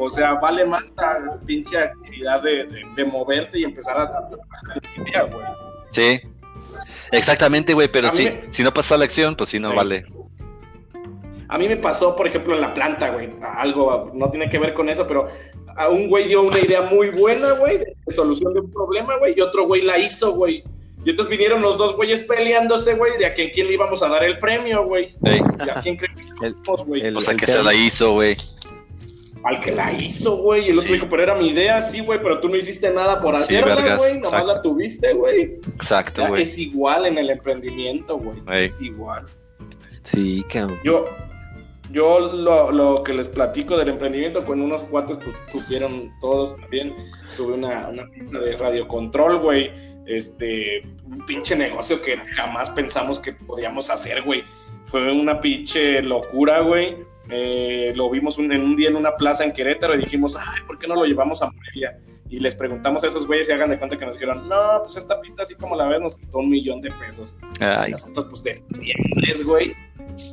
O 0.00 0.10
sea, 0.10 0.34
vale 0.34 0.64
más 0.64 0.90
la 0.96 1.38
pinche 1.46 1.78
actividad 1.78 2.42
de, 2.42 2.64
de, 2.64 2.82
de 2.96 3.04
moverte 3.04 3.58
y 3.58 3.64
empezar 3.64 4.00
a 4.00 4.08
trabajar 4.10 4.38
en 4.96 5.06
idea, 5.08 5.22
güey. 5.24 5.46
Sí. 5.90 6.20
Exactamente, 7.12 7.74
güey, 7.74 7.88
pero 7.88 8.10
si, 8.10 8.24
me- 8.24 8.44
si 8.50 8.62
no 8.62 8.72
pasa 8.72 8.96
la 8.96 9.04
acción, 9.04 9.34
pues 9.36 9.50
sí 9.50 9.58
no 9.58 9.70
Sí. 9.70 9.76
vale. 9.76 10.04
A 11.48 11.58
mí 11.58 11.66
me 11.68 11.76
pasó, 11.76 12.14
por 12.14 12.26
ejemplo, 12.28 12.54
en 12.54 12.60
la 12.60 12.72
planta, 12.72 13.10
güey. 13.10 13.28
Algo 13.42 14.10
no 14.14 14.30
tiene 14.30 14.48
que 14.48 14.58
ver 14.58 14.72
con 14.72 14.88
eso, 14.88 15.06
pero 15.06 15.28
a 15.76 15.88
un 15.88 16.08
güey 16.08 16.28
dio 16.28 16.42
una 16.42 16.58
idea 16.60 16.82
muy 16.82 17.10
buena, 17.10 17.52
güey, 17.52 17.78
de 17.78 17.96
solución 18.08 18.54
de 18.54 18.60
un 18.60 18.70
problema, 18.70 19.16
güey, 19.18 19.34
y 19.36 19.40
otro 19.40 19.66
güey 19.66 19.82
la 19.82 19.98
hizo, 19.98 20.32
güey. 20.32 20.62
Y 21.04 21.10
entonces 21.10 21.30
vinieron 21.30 21.60
los 21.62 21.76
dos 21.78 21.96
güeyes 21.96 22.22
peleándose, 22.24 22.94
güey, 22.94 23.16
de 23.18 23.26
a 23.26 23.34
quién, 23.34 23.50
quién 23.50 23.66
le 23.66 23.72
íbamos 23.72 24.02
a 24.02 24.08
dar 24.08 24.22
el 24.22 24.38
premio, 24.38 24.84
güey. 24.84 25.14
Ey, 25.24 25.40
Y 25.66 25.70
a 25.70 25.74
quién 25.80 25.96
creemos, 25.96 26.30
El- 26.42 26.54
güey. 26.86 27.00
el- 27.06 27.16
o 27.16 27.20
sea, 27.20 27.34
que 27.34 27.46
se 27.46 27.62
la 27.62 27.74
hizo, 27.74 28.12
güey. 28.12 28.36
Al 29.42 29.60
que 29.60 29.72
la 29.72 29.92
hizo, 29.92 30.36
güey. 30.36 30.66
Y 30.66 30.70
el 30.70 30.78
otro 30.78 30.88
Sí. 30.88 30.92
dijo, 30.94 31.08
pero 31.08 31.22
era 31.22 31.34
mi 31.34 31.48
idea, 31.48 31.80
sí, 31.82 32.00
güey, 32.00 32.20
pero 32.22 32.40
tú 32.40 32.48
no 32.48 32.56
hiciste 32.56 32.90
nada 32.92 33.20
por 33.20 33.36
Sí, 33.38 33.56
hacerla, 33.56 33.74
güey. 33.74 34.14
Nomás 34.14 34.14
exacto. 34.14 34.46
la 34.46 34.62
tuviste, 34.62 35.12
güey. 35.14 35.42
Exacto, 35.74 36.26
güey. 36.26 36.42
Es 36.42 36.58
igual 36.58 37.06
en 37.06 37.18
el 37.18 37.30
emprendimiento, 37.30 38.18
güey. 38.18 38.38
Ey. 38.48 38.64
Es 38.64 38.80
igual. 38.82 39.26
Sí, 40.02 40.42
cabrón. 40.52 40.78
Yo, 40.84 41.06
yo 41.90 42.20
lo, 42.20 42.70
lo 42.70 43.02
que 43.02 43.12
les 43.14 43.28
platico 43.28 43.76
del 43.76 43.88
emprendimiento, 43.88 44.44
con 44.44 44.60
unos 44.60 44.84
pues, 44.84 45.04
supieron 45.52 46.12
todos 46.20 46.58
también. 46.60 46.94
Tuve 47.36 47.54
una, 47.54 47.88
una 47.88 48.10
pizza 48.10 48.38
de 48.38 48.56
radiocontrol, 48.56 49.38
güey. 49.38 49.70
Este, 50.06 50.82
un 51.06 51.24
pinche 51.24 51.54
negocio 51.56 52.02
que 52.02 52.16
jamás 52.16 52.70
pensamos 52.70 53.18
que 53.20 53.32
podíamos 53.32 53.90
hacer, 53.90 54.22
güey. 54.22 54.44
Fue 54.84 55.12
una 55.12 55.40
pinche 55.40 56.02
locura, 56.02 56.60
güey. 56.60 56.96
Eh, 57.30 57.92
lo 57.94 58.10
vimos 58.10 58.38
un, 58.38 58.52
en 58.52 58.62
un 58.62 58.76
día 58.76 58.88
en 58.88 58.96
una 58.96 59.16
plaza 59.16 59.44
en 59.44 59.52
Querétaro 59.52 59.94
y 59.94 59.98
dijimos, 59.98 60.36
ay, 60.36 60.62
¿por 60.66 60.78
qué 60.78 60.86
no 60.86 60.94
lo 60.94 61.04
llevamos 61.04 61.42
a 61.42 61.50
Morelia? 61.50 61.98
Y 62.28 62.38
les 62.38 62.54
preguntamos 62.54 63.02
a 63.02 63.08
esos 63.08 63.26
güeyes 63.26 63.48
y 63.48 63.52
hagan 63.52 63.70
de 63.70 63.78
cuenta 63.78 63.96
que 63.96 64.06
nos 64.06 64.14
dijeron, 64.14 64.48
no, 64.48 64.82
pues 64.84 64.96
esta 64.96 65.20
pista 65.20 65.42
así 65.42 65.54
como 65.54 65.74
la 65.74 65.86
ves 65.88 66.00
nos 66.00 66.14
costó 66.14 66.38
un 66.38 66.48
millón 66.48 66.80
de 66.80 66.90
pesos. 66.92 67.36
Ay. 67.60 67.90
Nosotros, 67.90 68.26
pues 68.30 68.42
de 68.44 69.44
güey, 69.44 69.74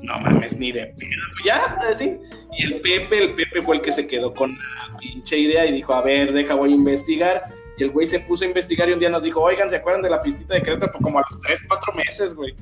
no 0.03 0.19
mames, 0.19 0.57
ni 0.57 0.71
de 0.71 0.87
pedo, 0.87 1.09
ya, 1.45 1.77
así. 1.89 2.17
Y 2.57 2.63
el 2.63 2.81
Pepe, 2.81 3.23
el 3.23 3.33
Pepe 3.33 3.61
fue 3.61 3.77
el 3.77 3.81
que 3.81 3.91
se 3.91 4.07
quedó 4.07 4.33
con 4.33 4.57
la 4.57 4.97
pinche 4.97 5.37
idea 5.37 5.65
y 5.65 5.71
dijo, 5.71 5.93
a 5.93 6.01
ver, 6.01 6.33
deja, 6.33 6.55
voy 6.55 6.71
a 6.71 6.75
investigar. 6.75 7.43
Y 7.77 7.83
el 7.83 7.91
güey 7.91 8.07
se 8.07 8.19
puso 8.21 8.43
a 8.43 8.47
investigar 8.47 8.89
y 8.89 8.93
un 8.93 8.99
día 8.99 9.09
nos 9.09 9.21
dijo, 9.21 9.41
oigan, 9.41 9.69
¿se 9.69 9.75
acuerdan 9.75 10.01
de 10.01 10.09
la 10.09 10.21
pistita 10.21 10.55
de 10.55 10.63
Querétaro? 10.63 10.91
Pues 10.91 11.03
como 11.03 11.19
a 11.19 11.23
los 11.29 11.39
3, 11.41 11.65
4 11.67 11.93
meses, 11.93 12.33
güey. 12.33 12.55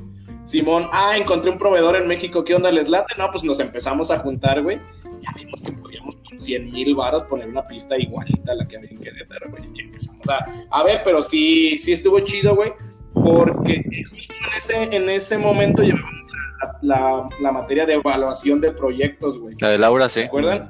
Simón, 0.45 0.87
ah, 0.91 1.17
encontré 1.17 1.49
un 1.51 1.57
proveedor 1.57 1.95
en 1.95 2.07
México, 2.07 2.43
¿qué 2.43 2.53
onda 2.55 2.71
les 2.71 2.87
late? 2.87 3.15
No, 3.17 3.29
pues 3.31 3.43
nos 3.43 3.59
empezamos 3.59 4.11
a 4.11 4.19
juntar, 4.19 4.61
güey. 4.61 4.79
Ya 5.21 5.31
vimos 5.35 5.61
que 5.61 5.71
podíamos 5.71 6.15
con 6.17 6.39
100 6.39 6.71
mil 6.71 6.95
varos 6.95 7.23
poner 7.23 7.47
una 7.49 7.65
pista 7.67 7.97
igualita 7.97 8.51
a 8.51 8.55
la 8.55 8.67
que 8.67 8.77
había 8.77 8.91
en 8.91 8.99
Querétaro, 8.99 9.49
güey. 9.49 9.63
Y 9.73 9.81
empezamos 9.81 10.29
a, 10.29 10.45
a 10.69 10.83
ver, 10.83 11.01
pero 11.03 11.21
sí, 11.21 11.77
sí 11.79 11.91
estuvo 11.93 12.19
chido, 12.19 12.55
güey, 12.55 12.73
porque 13.13 13.83
justo 14.11 14.33
en 14.47 14.53
ese, 14.57 14.95
en 14.95 15.09
ese 15.09 15.37
momento 15.39 15.81
llevábamos 15.81 16.21
la, 16.61 16.77
la, 16.81 17.29
la 17.39 17.51
materia 17.51 17.85
de 17.87 17.93
evaluación 17.95 18.61
de 18.61 18.71
proyectos, 18.71 19.39
güey. 19.39 19.55
La 19.59 19.69
de 19.69 19.77
Laura, 19.79 20.07
sí. 20.09 20.19
¿Se 20.21 20.25
acuerdan? 20.27 20.69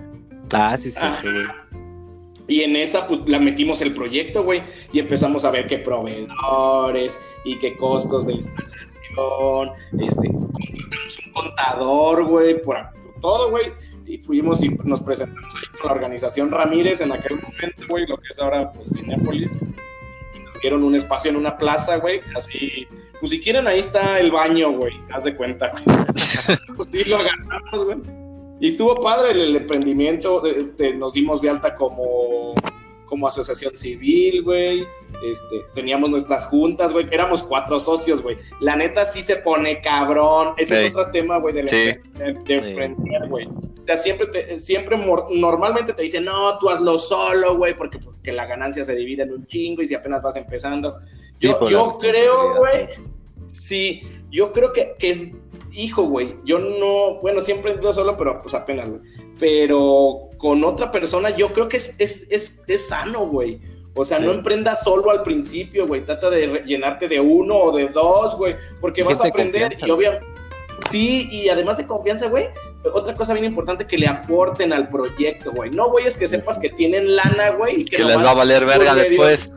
Ah, 0.53 0.77
sí, 0.77 0.89
sí, 0.89 0.97
Ah. 1.01 1.17
sí, 1.21 1.27
güey. 1.29 1.45
Y 2.47 2.62
en 2.62 2.75
esa 2.75 3.08
pues, 3.08 3.21
la 3.27 3.39
metimos 3.39 3.81
el 3.81 3.93
proyecto, 3.93 4.43
güey, 4.43 4.62
y 4.93 4.99
empezamos 4.99 5.45
a 5.45 5.51
ver 5.51 5.67
qué 5.67 5.79
proveedores 5.79 7.19
y 7.43 7.58
qué 7.58 7.75
costos 7.75 8.27
de 8.27 8.34
instalación, 8.34 9.71
este, 9.99 10.27
contratamos 10.29 11.19
un 11.25 11.31
contador, 11.31 12.25
güey, 12.25 12.62
por, 12.62 12.77
todo, 13.19 13.49
güey, 13.49 13.71
y 14.05 14.19
fuimos 14.19 14.63
y 14.63 14.69
nos 14.84 15.01
presentamos 15.01 15.55
ahí 15.55 15.79
con 15.79 15.89
la 15.89 15.95
organización 15.95 16.51
Ramírez 16.51 17.01
en 17.01 17.12
aquel 17.12 17.38
momento, 17.41 17.84
güey, 17.89 18.05
lo 18.05 18.17
que 18.17 18.27
es 18.29 18.39
ahora, 18.39 18.71
pues, 18.71 18.91
Cinépolis, 18.93 19.51
y 20.36 20.39
nos 20.39 20.60
dieron 20.62 20.84
un 20.84 20.95
espacio 20.95 21.31
en 21.31 21.38
una 21.38 21.58
plaza, 21.58 21.97
güey, 21.97 22.21
así, 22.36 22.88
pues 23.19 23.31
si 23.31 23.41
quieren 23.41 23.65
ahí 23.65 23.79
está 23.79 24.19
el 24.19 24.31
baño, 24.31 24.71
güey, 24.71 24.93
haz 25.12 25.23
de 25.23 25.36
cuenta, 25.36 25.71
güey. 25.71 25.84
pues 26.77 26.89
sí, 26.91 27.03
lo 27.05 27.17
agarramos, 27.17 27.86
güey. 27.86 28.24
Y 28.59 28.67
estuvo 28.67 28.95
padre 29.01 29.31
el, 29.31 29.41
el 29.41 29.55
emprendimiento, 29.57 30.45
este, 30.45 30.93
nos 30.93 31.13
dimos 31.13 31.41
de 31.41 31.49
alta 31.49 31.75
como, 31.75 32.53
como 33.05 33.27
asociación 33.27 33.75
civil, 33.75 34.43
güey. 34.43 34.85
Este, 35.23 35.65
teníamos 35.73 36.09
nuestras 36.09 36.47
juntas, 36.47 36.93
güey, 36.93 37.07
éramos 37.11 37.43
cuatro 37.43 37.79
socios, 37.79 38.21
güey. 38.21 38.37
La 38.61 38.75
neta 38.75 39.03
sí 39.05 39.21
se 39.23 39.37
pone 39.37 39.81
cabrón. 39.81 40.53
Ese 40.57 40.77
Sí. 40.77 40.85
es 40.85 40.91
otro 40.91 41.11
tema, 41.11 41.37
güey, 41.37 41.53
de, 41.53 41.67
Sí. 41.67 41.75
de- 41.75 42.33
de 42.33 42.59
Sí. 42.59 42.65
emprender, 42.65 43.27
güey. 43.29 43.45
O 43.47 43.83
sea, 43.85 43.97
siempre, 43.97 44.27
te- 44.27 44.59
siempre 44.59 44.97
normalmente 44.97 45.93
te 45.93 46.01
dicen, 46.01 46.25
no, 46.25 46.57
tú 46.57 46.69
hazlo 46.69 46.97
solo, 46.97 47.55
güey, 47.57 47.77
porque 47.77 47.99
pues 47.99 48.15
que 48.17 48.31
la 48.31 48.45
ganancia 48.47 48.83
se 48.83 48.95
divide 48.95 49.23
en 49.23 49.33
un 49.33 49.45
chingo 49.45 49.81
y 49.81 49.85
si 49.85 49.93
apenas 49.95 50.23
vas 50.23 50.37
empezando. 50.37 50.97
Yo, 51.39 51.69
yo 51.69 51.89
creo, 51.99 52.55
güey, 52.57 52.87
responsabilidad. 52.87 53.11
Sí, 53.53 54.01
yo 54.31 54.51
creo 54.51 54.71
que, 54.73 54.95
que 54.99 55.11
es, 55.11 55.33
hijo, 55.75 56.03
güey, 56.03 56.35
yo 56.43 56.59
no, 56.59 57.19
bueno, 57.21 57.39
siempre 57.41 57.73
ando 57.73 57.93
solo, 57.93 58.17
pero 58.17 58.41
pues 58.41 58.53
apenas, 58.53 58.89
güey. 58.89 59.01
Pero 59.39 60.29
con 60.38 60.63
otra 60.63 60.91
persona, 60.91 61.29
yo 61.29 61.49
creo 61.53 61.67
que 61.67 61.77
es, 61.77 61.95
es, 61.99 62.27
es, 62.29 62.61
es 62.67 62.88
sano, 62.88 63.27
güey. 63.27 63.59
O 63.93 64.03
sea, 64.03 64.17
Sí. 64.17 64.25
no 64.25 64.31
emprendas 64.33 64.83
solo 64.83 65.09
al 65.09 65.23
principio, 65.23 65.88
güey. 65.88 66.03
Trata 66.03 66.29
de 66.29 66.63
llenarte 66.65 67.07
de 67.07 67.19
uno 67.19 67.55
o 67.57 67.75
de 67.75 67.88
dos, 67.88 68.35
güey. 68.35 68.55
Porque 68.81 69.03
vas 69.03 69.21
a 69.21 69.27
aprender 69.27 69.73
y 69.85 69.89
obviamente... 69.89 70.25
Sí, 70.89 71.29
y 71.31 71.47
además 71.47 71.77
de 71.77 71.88
confianza, 71.88 72.27
güey, 72.27 72.49
otra 72.93 73.15
cosa 73.15 73.33
bien 73.33 73.45
importante 73.45 73.88
que 73.88 73.97
le 73.97 74.07
aporten 74.07 74.73
al 74.73 74.89
proyecto, 74.89 75.53
güey. 75.53 75.71
No, 75.71 75.89
güey, 75.89 76.05
es 76.05 76.17
que 76.17 76.27
sepas 76.27 76.59
que 76.59 76.69
tienen 76.69 77.15
lana, 77.15 77.51
güey, 77.51 77.81
y 77.81 77.85
que, 77.85 77.95
Que 77.97 78.03
les 78.03 78.23
va 78.23 78.31
a 78.31 78.33
valer 78.33 78.65
verga 78.65 78.93
después. 78.93 79.49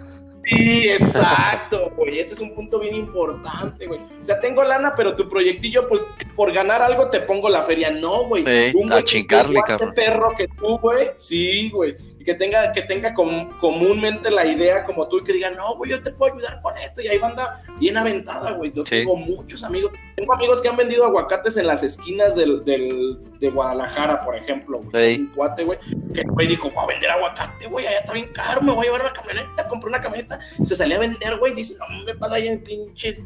Sí, 0.45 0.89
exacto, 0.89 1.93
güey. 1.97 2.21
Ese 2.21 2.35
es 2.35 2.41
un 2.41 2.55
punto 2.55 2.79
bien 2.79 2.95
importante, 2.95 3.87
güey. 3.87 4.01
O 4.01 4.25
sea, 4.25 4.41
tengo 4.41 4.63
lana, 4.65 4.95
pero 4.97 5.15
tu 5.15 5.29
proyectillo, 5.29 5.89
pues, 5.89 6.01
por 6.35 6.53
ganar 6.53 6.81
algo 6.81 7.09
te 7.11 7.21
pongo 7.21 7.49
la 7.49 7.63
feria. 7.65 7.91
No, 7.91 8.25
güey. 8.25 8.45
Sí, 8.47 8.77
Un 8.77 8.93
a 8.93 9.03
chingarle, 9.03 9.61
cabrón. 9.67 9.93
perro 9.95 10.33
que 10.37 10.49
tú, 10.49 10.79
güey. 10.79 11.11
Sí, 11.17 11.71
güey. 11.71 11.95
Que 12.29 12.35
tenga, 12.35 12.73
que 12.73 12.83
tenga 12.83 13.15
com- 13.15 13.49
comúnmente 13.59 14.31
la 14.31 14.45
idea 14.45 14.85
como 14.85 15.09
tú 15.09 15.21
y 15.21 15.25
que 15.25 15.33
diga, 15.33 15.51
no, 15.51 15.77
güey, 15.77 15.93
yo 15.93 16.03
te 16.03 16.11
puedo 16.13 16.35
ayudar 16.35 16.61
con 16.61 16.77
esto. 16.77 17.01
Y 17.01 17.09
ahí 17.09 17.17
banda 17.17 17.63
bien 17.81 17.97
aventada, 17.97 18.51
güey. 18.51 18.71
Yo 18.71 18.85
Sí. 18.85 18.97
tengo 18.99 19.17
muchos 19.17 19.65
amigos. 19.65 19.93
Tengo 20.15 20.35
amigos 20.35 20.61
que 20.61 20.69
han 20.69 20.77
vendido 20.77 21.07
aguacates 21.07 21.57
en 21.57 21.67
las 21.67 21.83
esquinas 21.83 22.37
del, 22.37 22.67
del- 22.67 23.19
de 23.39 23.49
Guadalajara, 23.49 24.23
por 24.27 24.37
ejemplo, 24.37 24.83
güey. 24.83 25.15
Sí. 25.15 25.21
Un 25.23 25.27
cuate, 25.29 25.65
güey. 25.65 25.79
Que 26.13 26.21
el 26.21 26.31
güey 26.33 26.47
dijo, 26.49 26.69
voy 26.71 26.85
a 26.85 26.87
vender 26.89 27.11
aguacate, 27.13 27.67
güey. 27.67 27.87
Allá 27.87 28.01
está 28.01 28.13
bien 28.13 28.29
caro, 28.35 28.61
me 28.61 28.73
voy 28.73 28.83
a 28.87 28.91
llevar 28.91 29.01
una 29.01 29.13
camioneta. 29.15 29.67
Compré 29.67 29.89
una 29.89 30.01
camioneta. 30.03 30.39
Se 30.63 30.77
salía 30.77 30.97
a 30.97 31.01
vender, 31.01 31.39
güey. 31.39 31.55
Dice, 31.55 31.79
no, 31.79 32.05
me 32.05 32.15
pasa 32.15 32.35
ahí 32.35 32.49
en 32.49 32.63
pinche 32.63 33.23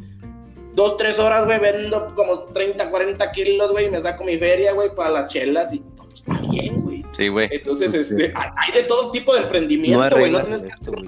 dos, 0.75 0.97
tres 0.97 1.19
horas, 1.19 1.45
güey. 1.45 1.59
Vendo 1.59 2.15
como 2.15 2.45
30, 2.45 2.89
40 2.89 3.33
kilos, 3.33 3.73
güey. 3.73 3.87
Y 3.87 3.91
me 3.91 4.01
saco 4.01 4.23
mi 4.23 4.39
feria, 4.39 4.73
güey, 4.73 4.95
para 4.95 5.11
las 5.11 5.33
chelas. 5.33 5.73
Y 5.75 5.83
pues 6.13 6.21
está 6.27 6.41
bien, 6.51 6.77
güey. 6.83 7.05
Sí, 7.13 7.29
güey. 7.29 7.49
Entonces, 7.51 7.93
Pues, 7.93 8.09
sí. 8.09 8.15
este, 8.15 8.33
hay, 8.37 8.49
hay 8.57 8.73
de 8.73 8.85
todo 8.85 9.11
tipo 9.11 9.33
de 9.35 9.41
No 9.41 9.45
emprendimiento, 9.47 9.99
güey. 9.99 10.11
No 10.11 10.17
reglas 10.39 10.43
tienes 10.45 10.63
en 10.63 10.69
que 10.69 10.75
esto, 10.75 10.93
güey. 10.93 11.07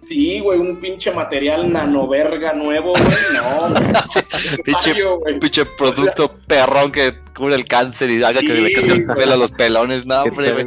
Sí, 0.00 0.40
güey, 0.40 0.58
un 0.58 0.80
pinche 0.80 1.12
material 1.12 1.70
nanoverga 1.72 2.52
nuevo, 2.54 2.90
güey. 2.90 3.04
No, 3.34 3.68
güey. 3.70 3.82
Pinche, 4.64 4.90
Fallo, 4.92 5.18
güey. 5.20 5.38
pinche 5.38 5.64
producto 5.64 6.34
perrón 6.46 6.90
que 6.90 7.14
cubre 7.36 7.54
el 7.54 7.66
cáncer 7.66 8.10
y 8.10 8.22
haga 8.22 8.40
que 8.40 8.48
Sí, 8.48 8.52
le 8.54 8.72
casque 8.72 8.92
el 8.92 9.06
pelo 9.06 9.32
a 9.34 9.36
los 9.36 9.52
pelones. 9.52 10.04
No, 10.04 10.24
Que 10.24 10.30
hombre, 10.30 10.52
güey. 10.52 10.66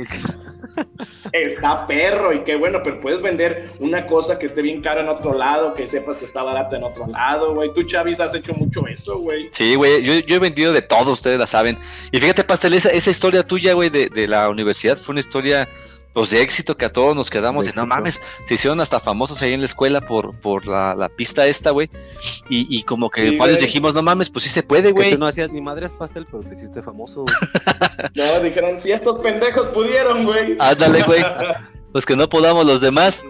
Está 1.43 1.85
perro 1.85 2.33
y 2.33 2.39
qué 2.43 2.55
bueno, 2.55 2.81
pero 2.83 3.01
puedes 3.01 3.21
vender 3.21 3.71
una 3.79 4.07
cosa 4.07 4.39
que 4.39 4.45
esté 4.45 4.61
bien 4.61 4.81
cara 4.81 5.01
en 5.01 5.09
otro 5.09 5.33
lado, 5.33 5.73
que 5.73 5.85
sepas 5.85 6.17
que 6.17 6.25
está 6.25 6.43
barata 6.43 6.77
en 6.77 6.83
otro 6.83 7.07
lado, 7.07 7.53
güey. 7.53 7.73
Tú, 7.73 7.83
Chavis, 7.83 8.19
has 8.19 8.33
hecho 8.33 8.53
mucho 8.53 8.87
eso, 8.87 9.17
güey. 9.19 9.49
Sí, 9.51 9.75
güey, 9.75 10.01
yo, 10.01 10.13
yo 10.13 10.35
he 10.35 10.39
vendido 10.39 10.71
de 10.71 10.81
todo, 10.81 11.11
ustedes 11.11 11.37
la 11.37 11.47
saben. 11.47 11.77
Y 12.11 12.19
fíjate, 12.19 12.43
Pastel, 12.43 12.73
esa, 12.73 12.89
esa 12.89 13.09
historia 13.09 13.43
tuya, 13.43 13.73
güey, 13.73 13.89
de, 13.89 14.09
de 14.09 14.27
la 14.27 14.49
universidad 14.49 14.97
fue 14.97 15.13
una 15.13 15.19
historia, 15.19 15.67
pues, 16.15 16.31
de 16.31 16.41
éxito 16.41 16.75
que 16.75 16.85
a 16.85 16.91
todos 16.91 17.15
nos 17.15 17.29
quedamos 17.29 17.65
De 17.65 17.71
de, 17.73 17.77
no 17.77 17.85
mames, 17.85 18.19
se 18.45 18.55
hicieron 18.55 18.79
hasta 18.81 18.99
famosos 18.99 19.39
ahí 19.43 19.53
en 19.53 19.59
la 19.59 19.67
escuela 19.67 20.01
por, 20.01 20.33
por 20.39 20.65
la, 20.65 20.95
la 20.95 21.09
pista 21.09 21.45
esta, 21.45 21.69
güey. 21.69 21.91
Y, 22.49 22.65
y 22.75 22.81
como 22.83 23.11
que 23.11 23.21
Sí, 23.29 23.37
varios 23.37 23.59
güey. 23.59 23.67
dijimos, 23.67 23.93
no 23.93 24.01
mames, 24.01 24.31
pues 24.31 24.43
sí 24.45 24.49
se 24.49 24.63
puede, 24.63 24.85
Que 24.87 24.91
güey. 24.93 25.11
tú 25.11 25.17
no 25.19 25.27
hacías 25.27 25.51
ni 25.51 25.61
madres 25.61 25.91
pastel, 25.93 26.25
pero 26.31 26.41
te 26.41 26.55
hiciste 26.55 26.81
famoso, 26.81 27.21
güey. 27.23 27.35
No, 28.15 28.39
dijeron, 28.41 28.81
si 28.81 28.91
estos 28.91 29.19
pendejos 29.19 29.67
pudieron, 29.67 30.23
güey. 30.25 30.55
Ándale, 30.59 31.03
güey. 31.03 31.23
Los 31.93 32.05
que 32.05 32.15
no 32.15 32.27
podamos 32.27 32.65
los 32.65 32.81
demás. 32.81 33.23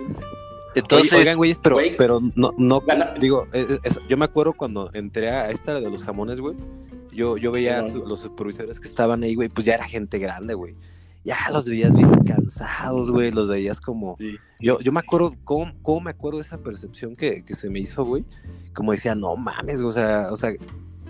Entonces, 0.75 1.13
Oye, 1.13 1.21
oigan, 1.21 1.37
güeyes, 1.37 1.59
pero, 1.61 1.75
güey. 1.75 1.95
pero 1.97 2.19
no, 2.35 2.53
no, 2.57 2.81
Gana- 2.81 3.13
digo, 3.19 3.47
es- 3.53 3.79
es- 3.83 3.99
yo 4.09 4.17
me 4.17 4.25
acuerdo 4.25 4.53
cuando 4.53 4.89
entré 4.93 5.29
a 5.31 5.49
esta 5.51 5.73
de 5.79 5.89
los 5.89 6.03
jamones, 6.03 6.41
güey, 6.41 6.55
yo, 7.13 7.37
yo 7.37 7.51
veía 7.51 7.89
su- 7.89 8.05
los 8.05 8.19
supervisores 8.19 8.79
que 8.79 8.87
estaban 8.87 9.23
ahí, 9.23 9.35
güey, 9.35 9.47
pues 9.49 9.65
ya 9.65 9.75
era 9.75 9.85
gente 9.85 10.17
grande, 10.19 10.53
güey. 10.53 10.75
Ya 11.25 11.37
los 11.51 11.67
veías 11.67 11.95
bien 11.97 12.11
cansados, 12.23 13.09
güey, 13.11 13.31
los 13.31 13.47
veías 13.49 13.81
como... 13.81 14.15
Sí. 14.19 14.35
Yo, 14.59 14.79
yo 14.79 14.91
me 14.91 14.99
acuerdo, 14.99 15.33
¿cómo, 15.43 15.73
cómo 15.81 16.01
me 16.01 16.11
acuerdo 16.11 16.37
de 16.37 16.43
esa 16.45 16.59
percepción 16.59 17.15
que, 17.15 17.43
que 17.43 17.55
se 17.55 17.69
me 17.69 17.79
hizo, 17.79 18.05
güey? 18.05 18.23
Como 18.73 18.91
decía, 18.91 19.15
no 19.15 19.35
mames, 19.35 19.81
o 19.81 19.91
sea, 19.91 20.27
o 20.31 20.37
sea, 20.37 20.53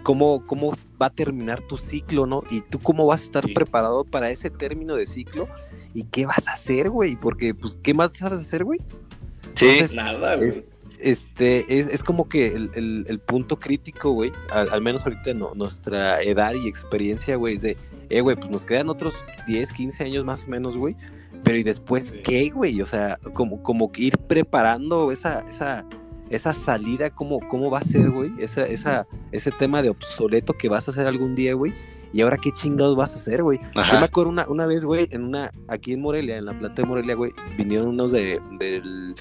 ¿cómo, 0.04 0.46
¿cómo 0.48 0.72
va 1.02 1.08
a 1.08 1.10
terminar 1.10 1.62
tu 1.62 1.76
ciclo, 1.78 2.26
no? 2.26 2.44
Y 2.50 2.62
tú 2.62 2.80
cómo 2.80 3.06
vas 3.06 3.22
a 3.22 3.26
estar 3.26 3.46
Sí. 3.46 3.54
preparado 3.54 4.06
para 4.06 4.30
ese 4.32 4.50
término 4.50 4.96
de 4.96 5.06
ciclo 5.06 5.48
y 5.94 6.04
qué 6.04 6.26
vas 6.26 6.48
a 6.48 6.54
hacer, 6.54 6.90
güey, 6.90 7.18
porque, 7.18 7.54
pues, 7.54 7.78
¿qué 7.84 7.94
más 7.94 8.14
sabes 8.14 8.40
hacer, 8.40 8.64
güey? 8.64 8.80
sí, 9.54 9.66
entonces- 9.68 9.96
Nada, 9.98 10.36
güey. 10.38 10.48
Es, 10.48 10.64
este, 11.00 11.78
es, 11.80 11.88
es 11.88 12.04
como 12.04 12.30
que 12.30 12.56
el, 12.56 12.72
el- 12.74 13.06
el 13.10 13.20
punto 13.20 13.60
crítico, 13.60 14.12
güey, 14.12 14.32
al, 14.50 14.70
al 14.70 14.82
menos 14.82 15.04
ahorita 15.04 15.34
no, 15.34 15.54
nuestra 15.56 16.22
edad 16.22 16.54
y 16.54 16.68
experiencia, 16.70 17.36
güey, 17.36 17.56
es 17.56 17.62
de, 17.62 17.78
eh, 18.10 18.22
güey, 18.22 18.36
pues 18.36 18.50
nos 18.50 18.66
quedan 18.66 18.90
otros 18.90 19.16
10, 19.48 19.74
15 19.74 20.04
años 20.04 20.26
más 20.26 20.44
o 20.46 20.48
menos, 20.48 20.78
güey, 20.78 20.96
pero 21.44 21.58
¿y 21.58 21.64
después 21.64 22.08
Sí. 22.10 22.22
qué, 22.24 22.50
güey? 22.50 22.82
O 22.82 22.86
sea, 22.86 23.18
como, 23.34 23.62
como 23.62 23.92
ir 23.96 24.18
preparando 24.18 25.12
esa, 25.12 25.40
esa, 25.50 25.86
esa 26.30 26.54
salida, 26.54 27.10
¿cómo, 27.12 27.40
cómo 27.48 27.70
va 27.70 27.80
a 27.80 27.84
ser, 27.84 28.10
güey? 28.10 28.32
Esa, 28.40 28.66
esa, 28.66 29.08
ese 29.32 29.52
tema 29.52 29.82
de 29.84 29.90
obsoleto 29.90 30.54
que 30.54 30.70
vas 30.70 30.88
a 30.88 30.92
hacer 30.92 31.06
algún 31.08 31.36
día, 31.36 31.54
güey. 31.54 31.74
Y 32.14 32.22
ahora 32.22 32.38
qué 32.38 32.50
chingados 32.52 32.96
vas 32.96 33.12
a 33.12 33.16
hacer, 33.16 33.44
güey. 33.44 33.60
Yo 33.76 34.00
me 34.00 34.06
acuerdo 34.06 34.30
una, 34.32 34.48
una 34.48 34.66
vez, 34.66 34.86
güey, 34.86 35.08
en 35.12 35.24
una, 35.24 35.52
aquí 35.68 35.92
en 35.92 36.00
Morelia, 36.02 36.38
en 36.38 36.46
la 36.46 36.58
planta 36.58 36.82
de 36.82 36.88
Morelia, 36.88 37.14
güey, 37.14 37.34
vinieron 37.58 37.90
unos 37.90 38.14
de, 38.14 38.40
del, 38.58 39.14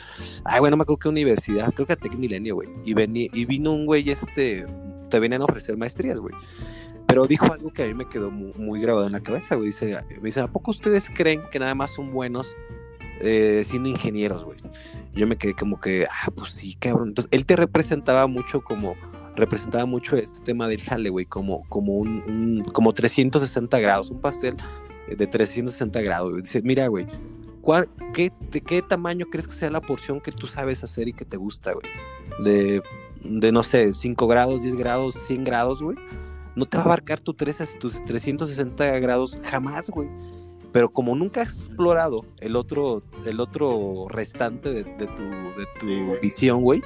ay, 0.45 0.61
güey, 0.61 0.71
no 0.71 0.77
me 0.77 0.83
acuerdo 0.83 1.01
qué 1.01 1.09
universidad, 1.09 1.75
creo 1.75 1.89
que 1.89 1.95
a 1.95 1.97
Tec 1.97 2.15
Milenio, 2.15 2.55
güey, 2.55 2.69
y, 2.85 2.95
vení, 2.95 3.29
y 3.33 3.47
vino 3.47 3.73
un 3.73 3.85
güey, 3.87 4.09
este, 4.09 4.65
te 5.11 5.19
venían 5.19 5.43
a 5.43 5.47
ofrecer 5.47 5.77
maestrías, 5.77 6.21
güey, 6.21 6.35
pero 7.15 7.29
dijo 7.29 7.53
algo 7.53 7.73
que 7.73 7.85
a 7.85 7.87
mí 7.87 7.95
me 7.95 8.09
quedó 8.09 8.29
muy, 8.33 8.53
muy 8.57 8.81
grabado 8.81 9.07
en 9.07 9.13
la 9.13 9.21
cabeza, 9.21 9.55
güey, 9.55 9.67
dice, 9.67 9.97
me 10.17 10.23
dice, 10.27 10.41
¿a 10.41 10.49
poco 10.49 10.73
ustedes 10.73 11.09
creen 11.15 11.43
que 11.53 11.61
nada 11.61 11.73
más 11.77 11.93
son 11.95 12.11
buenos 12.13 12.57
eh, 13.21 13.63
siendo 13.65 13.89
ingenieros, 13.89 14.45
güey? 14.45 14.59
Yo 15.15 15.29
me 15.29 15.37
quedé 15.37 15.55
como 15.55 15.79
que, 15.79 16.07
ah, 16.11 16.31
pues 16.35 16.51
sí, 16.51 16.75
cabrón, 16.75 17.09
entonces, 17.11 17.29
él 17.33 17.47
te 17.47 17.55
representaba 17.55 18.27
mucho 18.27 18.63
como 18.65 18.97
representaba 19.37 19.87
mucho 19.87 20.17
este 20.17 20.41
tema 20.41 20.67
del 20.67 20.81
jale, 20.83 21.09
güey, 21.11 21.25
como, 21.27 21.63
como 21.69 21.93
un, 21.95 22.09
un- 22.27 22.65
como 22.73 22.93
360 22.93 23.79
grados, 23.79 24.11
un 24.11 24.21
pastel 24.21 24.57
de 25.09 25.27
360 25.29 26.01
grados. 26.03 26.37
Dices, 26.43 26.65
mira, 26.65 26.89
güey, 26.89 27.07
¿cuál- 27.61 27.89
qué, 28.13 28.33
¿de 28.51 28.61
qué 28.61 28.83
tamaño 28.83 29.27
crees 29.31 29.47
que 29.47 29.55
sea 29.55 29.71
la 29.71 29.81
porción 29.81 30.21
que 30.21 30.33
tú 30.33 30.47
sabes 30.49 30.83
hacer 30.83 31.07
y 31.09 31.13
que 31.13 31.25
te 31.25 31.37
gusta, 31.37 31.73
güey? 31.75 31.85
De, 32.45 32.83
de, 33.23 33.53
no 33.53 33.63
sé, 33.63 33.93
5 33.93 34.27
grados, 34.27 34.63
10 34.63 34.75
grados, 34.77 35.15
100 35.15 35.45
grados, 35.45 35.81
güey. 35.83 35.97
No 36.57 36.67
te 36.67 36.77
va 36.77 36.83
a 36.85 36.87
abarcar 36.87 37.21
tu 37.21 37.35
tres- 37.35 37.79
tus 37.79 38.05
360 38.05 38.99
grados 39.01 39.39
jamás, 39.45 39.89
güey. 39.91 40.09
Pero 40.73 40.89
como 40.89 41.15
nunca 41.15 41.43
has 41.43 41.51
explorado 41.51 42.25
el 42.41 42.57
otro, 42.57 43.03
el 43.27 43.39
otro 43.39 44.07
restante 44.09 44.73
de, 44.73 44.83
de 44.83 45.07
tu, 45.07 45.23
de 45.23 45.67
tu 45.79 45.87
Sí, 45.87 46.01
güey. 46.05 46.21
visión, 46.21 46.63
güey, 46.63 46.83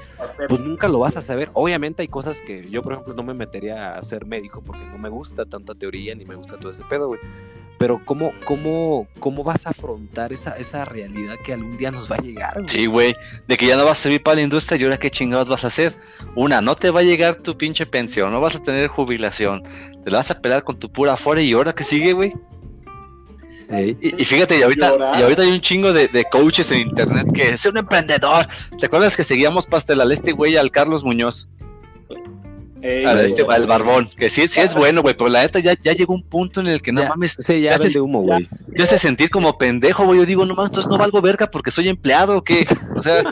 pues 0.46 0.60
nunca 0.60 0.88
lo 0.88 0.98
vas 0.98 1.16
a 1.16 1.22
saber. 1.22 1.50
Obviamente 1.54 2.02
hay 2.02 2.08
cosas 2.08 2.42
que 2.42 2.68
yo, 2.68 2.82
por 2.82 2.92
ejemplo, 2.92 3.14
no 3.14 3.22
me 3.22 3.32
metería 3.32 3.94
a 3.94 4.02
ser 4.02 4.26
médico 4.26 4.60
porque 4.62 4.84
no 4.86 4.98
me 4.98 5.08
gusta 5.08 5.46
tanta 5.46 5.74
teoría 5.74 6.14
ni 6.14 6.26
me 6.26 6.34
gusta 6.34 6.58
todo 6.58 6.70
ese 6.70 6.84
pedo, 6.84 7.06
güey. 7.08 7.20
Pero 7.78 8.04
¿cómo, 8.04 8.32
cómo, 8.44 9.06
cómo 9.20 9.44
vas 9.44 9.64
a 9.66 9.70
afrontar 9.70 10.32
esa, 10.32 10.56
esa 10.56 10.84
realidad 10.84 11.36
que 11.44 11.52
algún 11.52 11.76
día 11.76 11.92
nos 11.92 12.10
va 12.10 12.16
a 12.16 12.20
llegar, 12.20 12.54
güey? 12.54 12.68
Sí, 12.68 12.86
güey, 12.86 13.14
de 13.46 13.56
que 13.56 13.66
ya 13.66 13.76
no 13.76 13.84
vas 13.84 14.00
a 14.00 14.02
servir 14.02 14.22
para 14.22 14.36
la 14.36 14.42
industria 14.42 14.78
y 14.80 14.84
ahora 14.84 14.98
qué 14.98 15.10
chingados 15.10 15.48
vas 15.48 15.62
a 15.62 15.68
hacer. 15.68 15.96
Una, 16.34 16.60
no 16.60 16.74
te 16.74 16.90
va 16.90 17.00
a 17.00 17.04
llegar 17.04 17.36
tu 17.36 17.56
pinche 17.56 17.86
pensión, 17.86 18.32
no 18.32 18.40
vas 18.40 18.56
a 18.56 18.62
tener 18.62 18.88
jubilación, 18.88 19.62
te 20.04 20.10
la 20.10 20.18
vas 20.18 20.30
a 20.32 20.40
pelar 20.40 20.64
con 20.64 20.78
tu 20.78 20.90
pura 20.90 21.16
fuera 21.16 21.40
y 21.40 21.52
ahora 21.52 21.72
qué 21.72 21.84
sigue, 21.84 22.12
güey. 22.12 22.34
Ey, 23.70 23.96
Y, 24.00 24.22
y 24.22 24.24
fíjate, 24.24 24.58
y 24.58 24.62
ahorita, 24.62 24.94
y 25.18 25.22
ahorita 25.22 25.42
hay 25.42 25.52
un 25.52 25.60
chingo 25.60 25.92
de, 25.92 26.08
de 26.08 26.24
coaches 26.24 26.70
en 26.72 26.80
internet 26.80 27.26
que 27.32 27.50
es 27.50 27.64
un 27.66 27.76
emprendedor. 27.76 28.48
¿Te 28.80 28.86
acuerdas 28.86 29.16
que 29.16 29.22
seguíamos 29.24 29.66
pastel 29.66 30.00
al 30.00 30.10
este 30.10 30.32
güey, 30.32 30.56
al 30.56 30.70
Carlos 30.70 31.04
Muñoz? 31.04 31.48
Ey, 32.82 33.04
güey. 33.04 33.24
este, 33.26 33.44
al 33.48 33.66
barbón, 33.66 34.08
que 34.16 34.30
sí, 34.30 34.46
sí 34.48 34.60
es 34.60 34.74
bueno, 34.74 35.02
güey, 35.02 35.16
pero 35.16 35.28
la 35.30 35.42
neta 35.42 35.58
ya, 35.58 35.74
ya 35.82 35.92
llegó 35.92 36.14
un 36.14 36.22
punto 36.22 36.60
en 36.60 36.68
el 36.68 36.80
que 36.82 36.92
no 36.92 37.02
Ya, 37.02 37.08
mames, 37.08 37.36
Sí, 37.44 37.60
ya 37.62 37.76
vende 37.76 38.00
humo, 38.00 38.22
güey. 38.22 38.48
te 38.74 38.82
hace 38.82 38.98
sentir 38.98 39.30
como 39.30 39.58
pendejo, 39.58 40.04
güey. 40.04 40.20
Yo 40.20 40.26
digo, 40.26 40.46
no 40.46 40.54
mames, 40.54 40.70
entonces 40.70 40.90
no 40.90 40.98
valgo 40.98 41.20
verga 41.20 41.50
porque 41.50 41.70
soy 41.70 41.88
empleado 41.88 42.38
o 42.38 42.44
qué. 42.44 42.66
O 42.96 43.02
sea, 43.02 43.22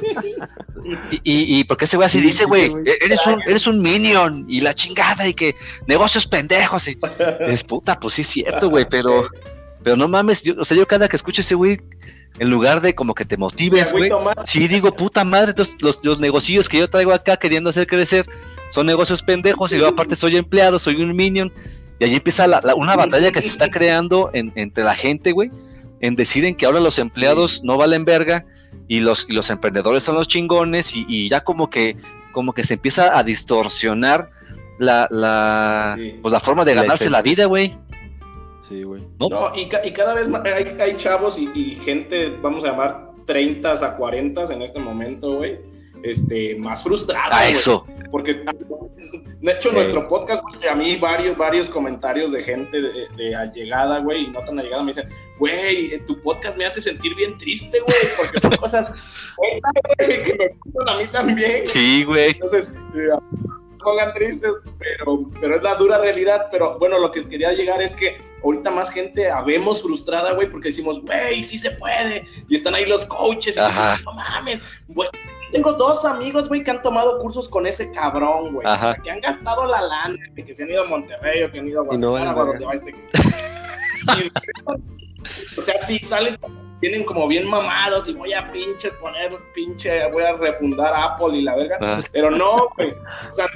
y, 1.11 1.17
y, 1.25 1.59
y 1.61 1.65
porque 1.65 1.85
ese 1.85 1.97
güey 1.97 2.07
así 2.07 2.19
Sí, 2.19 2.25
dice, 2.25 2.45
güey, 2.45 2.73
eres 3.03 3.27
un, 3.27 3.43
eres 3.47 3.67
un 3.67 3.83
minion 3.83 4.47
y 4.49 4.61
la 4.61 4.75
chingada 4.75 5.27
y 5.29 5.35
que 5.35 5.55
negocios 5.87 6.27
pendejos. 6.27 6.89
Y, 6.89 6.99
es 7.47 7.63
puta, 7.65 7.99
pues 8.01 8.15
sí 8.15 8.23
es 8.23 8.29
cierto, 8.29 8.71
güey, 8.71 8.87
pero, 8.89 9.29
pero 9.83 9.97
no 9.97 10.09
mames, 10.09 10.43
yo, 10.43 10.55
o 10.59 10.65
sea, 10.65 10.77
yo 10.77 10.87
cada 10.87 11.09
que 11.09 11.17
escucho 11.17 11.41
ese 11.43 11.55
güey, 11.55 11.81
en 12.39 12.51
lugar 12.51 12.81
de 12.81 12.95
como 12.95 13.15
que 13.15 13.25
te 13.25 13.37
motives, 13.37 13.93
güey, 13.93 14.11
sí 14.45 14.69
digo, 14.69 14.95
puta 14.95 15.25
madre, 15.25 15.51
entonces 15.51 15.77
los, 15.81 16.01
los 16.05 16.21
negocios 16.21 16.69
que 16.69 16.79
yo 16.79 16.89
traigo 16.89 17.13
acá 17.13 17.37
queriendo 17.37 17.71
hacer 17.71 17.87
crecer 17.87 18.27
son 18.71 18.87
negocios 18.87 19.23
pendejos 19.23 19.73
y 19.73 19.79
yo 19.79 19.89
aparte 19.89 20.17
soy 20.17 20.37
empleado, 20.37 20.79
soy 20.79 21.03
un 21.03 21.15
minion. 21.15 21.53
Y 21.99 22.05
allí 22.05 22.15
empieza 22.17 22.47
la- 22.47 22.61
la- 22.63 22.75
una 22.75 22.95
batalla 22.97 23.31
que 23.33 23.41
se 23.41 23.49
está 23.49 23.71
creando 23.71 24.31
en- 24.35 24.53
entre 24.55 24.85
la 24.85 24.95
gente, 24.95 25.33
güey, 25.33 25.51
en 26.01 26.15
decir 26.17 26.45
en 26.45 26.55
que 26.55 26.67
ahora 26.67 26.81
los 26.81 26.99
empleados 26.99 27.63
no 27.65 27.77
valen 27.79 28.05
verga 28.05 28.45
y 28.89 29.01
los, 29.01 29.27
y 29.29 29.33
los 29.33 29.49
emprendedores 29.51 30.03
son 30.03 30.15
los 30.17 30.29
chingones 30.29 30.95
y, 30.95 31.07
y 31.09 31.29
ya 31.29 31.43
como 31.43 31.71
que, 31.71 31.97
como 32.33 32.53
que 32.53 32.65
se 32.65 32.75
empieza 32.75 33.19
a 33.19 33.23
distorsionar 33.23 34.29
la, 34.79 35.09
la, 35.11 35.95
Sí. 35.97 36.19
pues 36.21 36.33
la 36.33 36.41
forma 36.41 36.65
de 36.67 36.75
ganarse 36.75 37.09
la 37.09 37.23
vida, 37.23 37.47
güey. 37.47 37.79
Sí, 38.61 38.83
güey. 38.83 39.03
¿no? 39.19 39.29
No, 39.31 39.53
y, 39.57 39.67
ca- 39.69 39.81
y 39.87 39.93
cada 39.93 40.13
vez 40.13 40.29
más 40.29 40.43
hay, 40.45 40.77
hay 40.79 40.97
chavos 40.97 41.39
y, 41.39 41.49
y 41.55 41.77
gente, 41.77 42.37
vamos 42.43 42.63
a 42.65 42.69
llamar 42.69 43.11
30 43.25 43.73
a 43.73 43.97
40 43.97 44.45
en 44.53 44.61
este 44.63 44.81
momento, 44.81 45.37
güey, 45.37 45.59
este, 46.03 46.55
más 46.57 46.83
frustrada. 46.83 47.39
A 47.39 47.49
eso. 47.49 47.87
Porque, 48.11 48.35
de 48.35 49.53
hecho, 49.53 49.69
Sí. 49.71 49.75
nuestro 49.75 50.09
podcast, 50.09 50.43
güey, 50.43 50.69
a 50.69 50.75
mí 50.75 50.97
varios, 50.97 51.37
varios 51.37 51.69
comentarios 51.69 52.33
de 52.33 52.43
gente 52.43 52.81
de, 52.81 53.09
de 53.17 53.35
allegada, 53.35 53.99
güey, 54.01 54.25
y 54.25 54.27
no 54.29 54.41
tan 54.41 54.59
allegada, 54.59 54.83
me 54.83 54.93
dicen, 54.93 55.09
güey, 55.39 55.93
eh, 55.95 56.03
tu 56.07 56.21
podcast 56.23 56.57
me 56.57 56.65
hace 56.65 56.81
sentir 56.81 57.15
bien 57.15 57.37
triste, 57.37 57.79
güey, 57.81 57.99
porque 58.17 58.41
son 58.41 58.53
cosas 58.57 58.95
que 59.99 60.35
me 60.39 60.49
gustan 60.65 60.89
a 60.89 60.99
mí 60.99 61.07
también. 61.09 61.67
Sí, 61.67 62.05
güey. 62.05 62.31
Entonces, 62.31 62.73
eh, 62.95 63.09
pongan 63.79 64.13
tristes, 64.15 64.53
pero, 64.79 65.31
pero 65.41 65.57
es 65.57 65.63
la 65.63 65.75
dura 65.77 65.99
realidad. 65.99 66.49
Pero 66.51 66.79
bueno, 66.79 66.99
lo 66.99 67.11
que 67.13 67.29
quería 67.29 67.53
llegar 67.53 67.81
es 67.83 67.95
que 67.95 68.19
ahorita 68.43 68.71
más 68.71 68.91
gente 68.91 69.31
habemos 69.31 69.83
frustrada, 69.83 70.33
güey, 70.33 70.51
porque 70.51 70.69
decimos, 70.71 71.01
güey, 71.03 71.45
sí 71.45 71.57
se 71.59 71.71
puede. 71.73 72.27
Y 72.49 72.57
están 72.57 72.75
ahí 72.75 72.87
los 72.87 73.05
coaches. 73.05 73.57
Y 73.57 73.61
Ajá. 73.61 73.93
dicen, 73.93 74.05
no 74.07 74.15
mames, 74.15 74.63
güey. 74.89 75.09
Tengo 75.57 75.73
dos 75.73 76.05
amigos, 76.05 76.49
güey, 76.49 76.63
que 76.63 76.71
han 76.71 76.83
tomado 76.83 77.19
cursos 77.19 77.49
con 77.49 77.67
ese 77.67 77.91
cabrón, 77.91 78.53
güey. 78.53 78.67
Ajá. 78.67 78.95
Que 78.97 79.11
han 79.11 79.23
gastado 79.23 79.67
la 79.67 79.81
lana, 79.81 80.19
que 80.35 80.55
se 80.55 80.65
han 80.65 80.69
ido 80.69 80.85
a 80.85 80.87
Monterrey 80.87 81.45
o 81.45 81.51
que 81.51 81.61
han 81.61 81.67
ido 81.67 81.81
a 81.81 81.85
no 81.97 82.11
Guadalajara, 82.11 82.35
valen 82.35 82.37
o 82.37 82.41
a 82.41 82.45
donde 82.45 82.67
va 82.67 82.75
este. 82.75 82.95
O 85.59 85.63
sea, 85.63 85.83
sí, 85.83 85.99
salen, 86.01 86.39
vienen 86.81 87.05
como 87.05 87.27
bien 87.27 87.49
mamados 87.49 88.07
y 88.07 88.13
voy 88.13 88.33
a 88.33 88.53
pinche 88.53 88.93
poner, 88.93 89.37
pinche, 89.55 90.09
voy 90.13 90.23
a 90.23 90.35
refundar 90.35 90.95
Apple 90.95 91.39
y 91.39 91.43
la 91.43 91.57
verga. 91.57 91.79
Pero 92.13 92.31
no, 92.31 92.69
güey. 92.77 92.95
O 93.31 93.35
sea, 93.35 93.47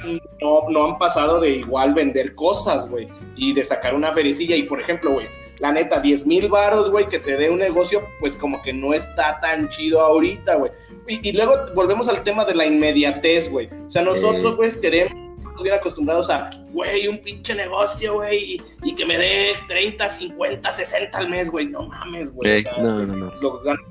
no, 0.41 0.63
no 0.69 0.85
han 0.85 0.97
pasado 0.97 1.39
de 1.39 1.51
igual 1.51 1.93
vender 1.93 2.35
cosas, 2.35 2.89
güey. 2.89 3.07
Y 3.35 3.53
de 3.53 3.63
sacar 3.63 3.93
una 3.93 4.11
fericilla. 4.11 4.55
Y 4.55 4.63
por 4.63 4.81
ejemplo, 4.81 5.11
güey, 5.11 5.27
la 5.61 5.71
neta, 5.71 5.99
10 6.01 6.25
mil 6.27 6.49
varos, 6.49 6.89
güey, 6.91 7.07
que 7.07 7.19
te 7.19 7.37
dé 7.37 7.49
un 7.49 7.59
negocio, 7.59 8.01
pues 8.19 8.35
como 8.35 8.61
que 8.61 8.73
no 8.73 8.93
está 8.93 9.39
tan 9.39 9.69
chido 9.69 10.01
ahorita, 10.01 10.55
güey. 10.55 10.71
Y, 11.07 11.29
y 11.29 11.31
luego 11.33 11.55
volvemos 11.75 12.07
al 12.09 12.23
tema 12.23 12.43
de 12.45 12.55
la 12.55 12.65
inmediatez, 12.65 13.49
güey. 13.49 13.69
O 13.87 13.89
sea, 13.91 14.01
nosotros, 14.01 14.53
Eh. 14.53 14.55
güey, 14.55 14.71
queremos 14.81 15.13
estamos 15.37 15.63
bien 15.63 15.75
acostumbrados 15.75 16.29
a, 16.29 16.49
güey, 16.71 17.07
un 17.07 17.19
pinche 17.19 17.53
negocio, 17.53 18.13
güey, 18.15 18.55
y, 18.55 18.61
y 18.83 18.95
que 18.95 19.05
me 19.05 19.17
dé 19.17 19.53
30, 19.67 20.07
50, 20.09 20.71
60 20.71 21.17
al 21.17 21.29
mes, 21.29 21.49
güey. 21.51 21.67
No 21.67 21.87
mames, 21.87 22.33
güey. 22.33 22.51
Ey. 22.51 22.59
O 22.59 22.63
sea, 22.63 22.77
No, 22.83 23.05
no, 23.05 23.15
no. 23.15 23.31
los 23.41 23.63
ganan 23.63 23.83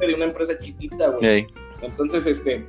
de 0.00 0.14
una 0.14 0.24
empresa 0.26 0.58
chiquita, 0.58 1.08
güey. 1.08 1.26
Ey. 1.26 1.46
Entonces, 1.82 2.26
este. 2.26 2.66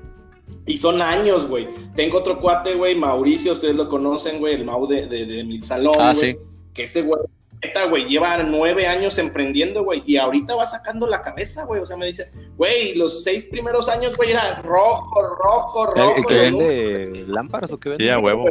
Y 0.65 0.77
son 0.77 1.01
años, 1.01 1.47
güey. 1.47 1.67
Tengo 1.95 2.17
otro 2.17 2.39
cuate, 2.39 2.73
güey, 2.75 2.95
Mauricio, 2.95 3.53
ustedes 3.53 3.75
lo 3.75 3.87
conocen, 3.87 4.39
güey, 4.39 4.55
el 4.55 4.65
Mau 4.65 4.85
de, 4.87 5.07
de, 5.07 5.25
de 5.25 5.43
mi 5.45 5.61
salón, 5.61 5.93
Ah, 5.97 6.13
güey, 6.13 6.33
sí. 6.33 6.37
Que 6.73 6.83
ese 6.83 7.01
güey, 7.03 7.21
neta, 7.63 7.85
güey, 7.85 8.05
lleva 8.05 8.37
nueve 8.43 8.87
años 8.87 9.17
emprendiendo, 9.17 9.83
güey, 9.83 10.01
y 10.05 10.17
ahorita 10.17 10.55
va 10.55 10.65
sacando 10.65 11.07
la 11.07 11.21
cabeza, 11.21 11.65
güey. 11.65 11.81
O 11.81 11.85
sea, 11.85 11.95
me 11.97 12.07
dice, 12.07 12.31
güey, 12.57 12.95
los 12.95 13.23
seis 13.23 13.45
primeros 13.45 13.87
años, 13.89 14.15
güey, 14.17 14.31
era 14.31 14.61
rojo, 14.61 15.21
rojo, 15.21 15.89
¿El, 15.95 16.01
rojo. 16.01 16.15
el 16.17 16.25
que 16.25 16.33
vende 16.33 17.23
lámparas 17.27 17.71
o 17.71 17.79
qué 17.79 17.89
vende? 17.89 18.03
Sí, 18.03 18.09
a 18.09 18.17
huevo. 18.19 18.45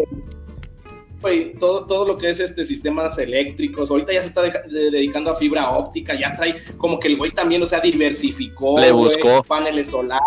Güey, 1.21 1.53
todo, 1.59 1.85
todo 1.87 2.07
lo 2.07 2.17
que 2.17 2.31
es 2.31 2.41
este 2.41 2.65
sistemas 2.65 3.19
eléctricos, 3.19 3.91
ahorita 3.91 4.11
ya 4.11 4.23
se 4.23 4.29
está 4.29 4.41
de- 4.43 4.91
dedicando 4.91 5.31
a 5.31 5.37
fibra 5.37 5.69
óptica, 5.69 6.15
ya 6.15 6.33
trae 6.33 6.65
como 6.79 6.99
que 6.99 7.09
el 7.09 7.19
güey 7.19 7.31
también, 7.31 7.63
o 7.63 7.67
sea, 7.67 7.79
diversificó, 7.81 8.79
Le 8.79 8.91
güey, 8.91 9.05
buscó. 9.17 9.43
paneles 9.43 9.91
solares. 9.91 10.25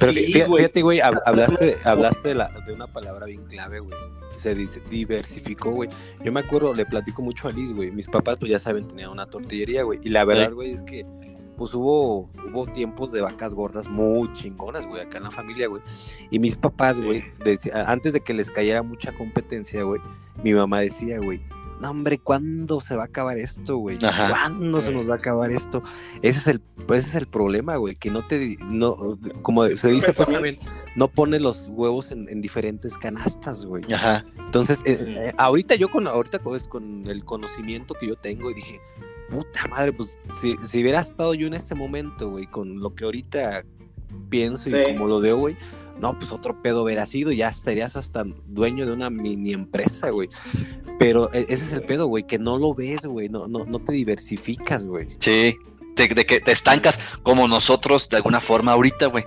Pero 0.00 0.12
Sí, 0.12 0.32
fíjate, 0.32 0.82
güey. 0.82 0.98
hablaste, 1.24 1.76
hablaste 1.84 2.28
de, 2.30 2.34
la- 2.34 2.48
de 2.66 2.72
una 2.72 2.88
palabra 2.88 3.26
bien 3.26 3.44
clave, 3.44 3.78
güey. 3.78 3.96
Se 4.38 4.54
diversificó, 4.54 5.70
güey. 5.70 5.88
Yo 6.24 6.32
me 6.32 6.40
acuerdo, 6.40 6.74
le 6.74 6.86
platico 6.86 7.22
mucho 7.22 7.48
a 7.48 7.52
Liz, 7.52 7.72
güey. 7.72 7.90
Mis 7.90 8.06
papás, 8.06 8.36
pues 8.38 8.50
ya 8.50 8.58
saben, 8.58 8.86
tenían 8.88 9.10
una 9.10 9.26
tortillería, 9.26 9.82
güey. 9.82 9.98
Y 10.02 10.08
la 10.10 10.24
verdad, 10.24 10.52
güey, 10.52 10.72
es 10.72 10.82
que, 10.82 11.04
pues 11.56 11.74
hubo, 11.74 12.30
hubo 12.50 12.66
tiempos 12.66 13.10
de 13.12 13.20
vacas 13.20 13.54
gordas 13.54 13.88
muy 13.88 14.32
chingonas, 14.32 14.86
güey, 14.86 15.02
acá 15.02 15.18
en 15.18 15.24
la 15.24 15.30
familia, 15.30 15.66
güey. 15.68 15.82
Y 16.30 16.38
mis 16.38 16.56
papás, 16.56 17.00
güey, 17.00 17.24
decía- 17.44 17.84
antes 17.90 18.12
de 18.12 18.20
que 18.20 18.32
les 18.32 18.50
cayera 18.50 18.82
mucha 18.82 19.12
competencia, 19.12 19.82
güey, 19.82 20.00
mi 20.44 20.54
mamá 20.54 20.80
decía, 20.80 21.18
güey, 21.18 21.42
no, 21.80 21.90
hombre, 21.90 22.18
¿cuándo 22.18 22.80
se 22.80 22.96
va 22.96 23.02
a 23.02 23.06
acabar 23.06 23.38
esto, 23.38 23.76
güey? 23.76 23.98
Ajá. 24.02 24.30
¿Cuándo 24.30 24.80
se 24.80 24.92
nos 24.92 25.08
va 25.08 25.14
a 25.14 25.16
acabar 25.18 25.50
esto? 25.52 25.82
Ese 26.22 26.38
es 26.38 26.46
el, 26.48 26.62
pues 26.88 27.00
ese 27.00 27.10
es 27.10 27.14
el 27.16 27.28
problema, 27.28 27.76
güey, 27.76 27.94
que 27.94 28.10
no 28.10 28.26
te, 28.26 28.56
no, 28.66 28.96
como 29.42 29.64
se 29.68 29.88
dice, 29.88 30.12
pues 30.12 30.28
también, 30.28 30.58
no 30.96 31.06
pone 31.06 31.38
los 31.38 31.68
huevos 31.68 32.10
en, 32.10 32.28
en 32.28 32.40
diferentes 32.40 32.98
canastas, 32.98 33.64
güey. 33.64 33.84
Ajá. 33.92 34.24
Entonces, 34.38 34.80
eh, 34.84 34.98
eh, 35.06 35.32
ahorita 35.38 35.76
yo 35.76 35.90
con, 35.90 36.08
ahorita 36.08 36.40
con, 36.40 36.58
con 36.60 37.06
el 37.06 37.24
conocimiento 37.24 37.94
que 37.94 38.08
yo 38.08 38.16
tengo, 38.16 38.50
y 38.50 38.54
dije, 38.54 38.80
puta 39.30 39.68
madre, 39.68 39.92
pues 39.92 40.18
si, 40.40 40.56
si 40.66 40.82
hubiera 40.82 40.98
estado 41.00 41.34
yo 41.34 41.46
en 41.46 41.54
ese 41.54 41.74
momento, 41.76 42.30
güey, 42.30 42.46
con 42.46 42.80
lo 42.80 42.94
que 42.94 43.04
ahorita 43.04 43.64
pienso 44.30 44.64
Sí. 44.64 44.74
y 44.74 44.94
como 44.94 45.06
lo 45.06 45.20
veo, 45.20 45.36
güey, 45.36 45.56
no, 46.00 46.18
pues 46.18 46.32
otro 46.32 46.62
pedo 46.62 46.84
hubiera 46.84 47.04
sido, 47.06 47.32
ya 47.32 47.48
estarías 47.48 47.96
hasta 47.96 48.24
dueño 48.46 48.86
de 48.86 48.92
una 48.92 49.10
mini 49.10 49.52
empresa, 49.52 50.10
güey. 50.10 50.28
Pero 50.98 51.30
e- 51.32 51.46
ese 51.48 51.64
es 51.64 51.72
el 51.72 51.82
pedo, 51.82 52.06
güey, 52.06 52.24
que 52.26 52.38
no 52.38 52.56
lo 52.56 52.72
ves, 52.74 53.04
güey, 53.04 53.28
no, 53.28 53.46
no, 53.48 53.64
no 53.66 53.78
te 53.80 53.92
diversificas, 53.92 54.86
güey. 54.86 55.08
Sí, 55.18 55.56
de, 55.98 56.08
de 56.14 56.26
que 56.26 56.40
te 56.40 56.52
estancas 56.52 56.98
como 57.22 57.46
nosotros 57.48 58.08
de 58.08 58.16
alguna 58.16 58.40
forma 58.40 58.72
ahorita, 58.72 59.06
güey. 59.06 59.24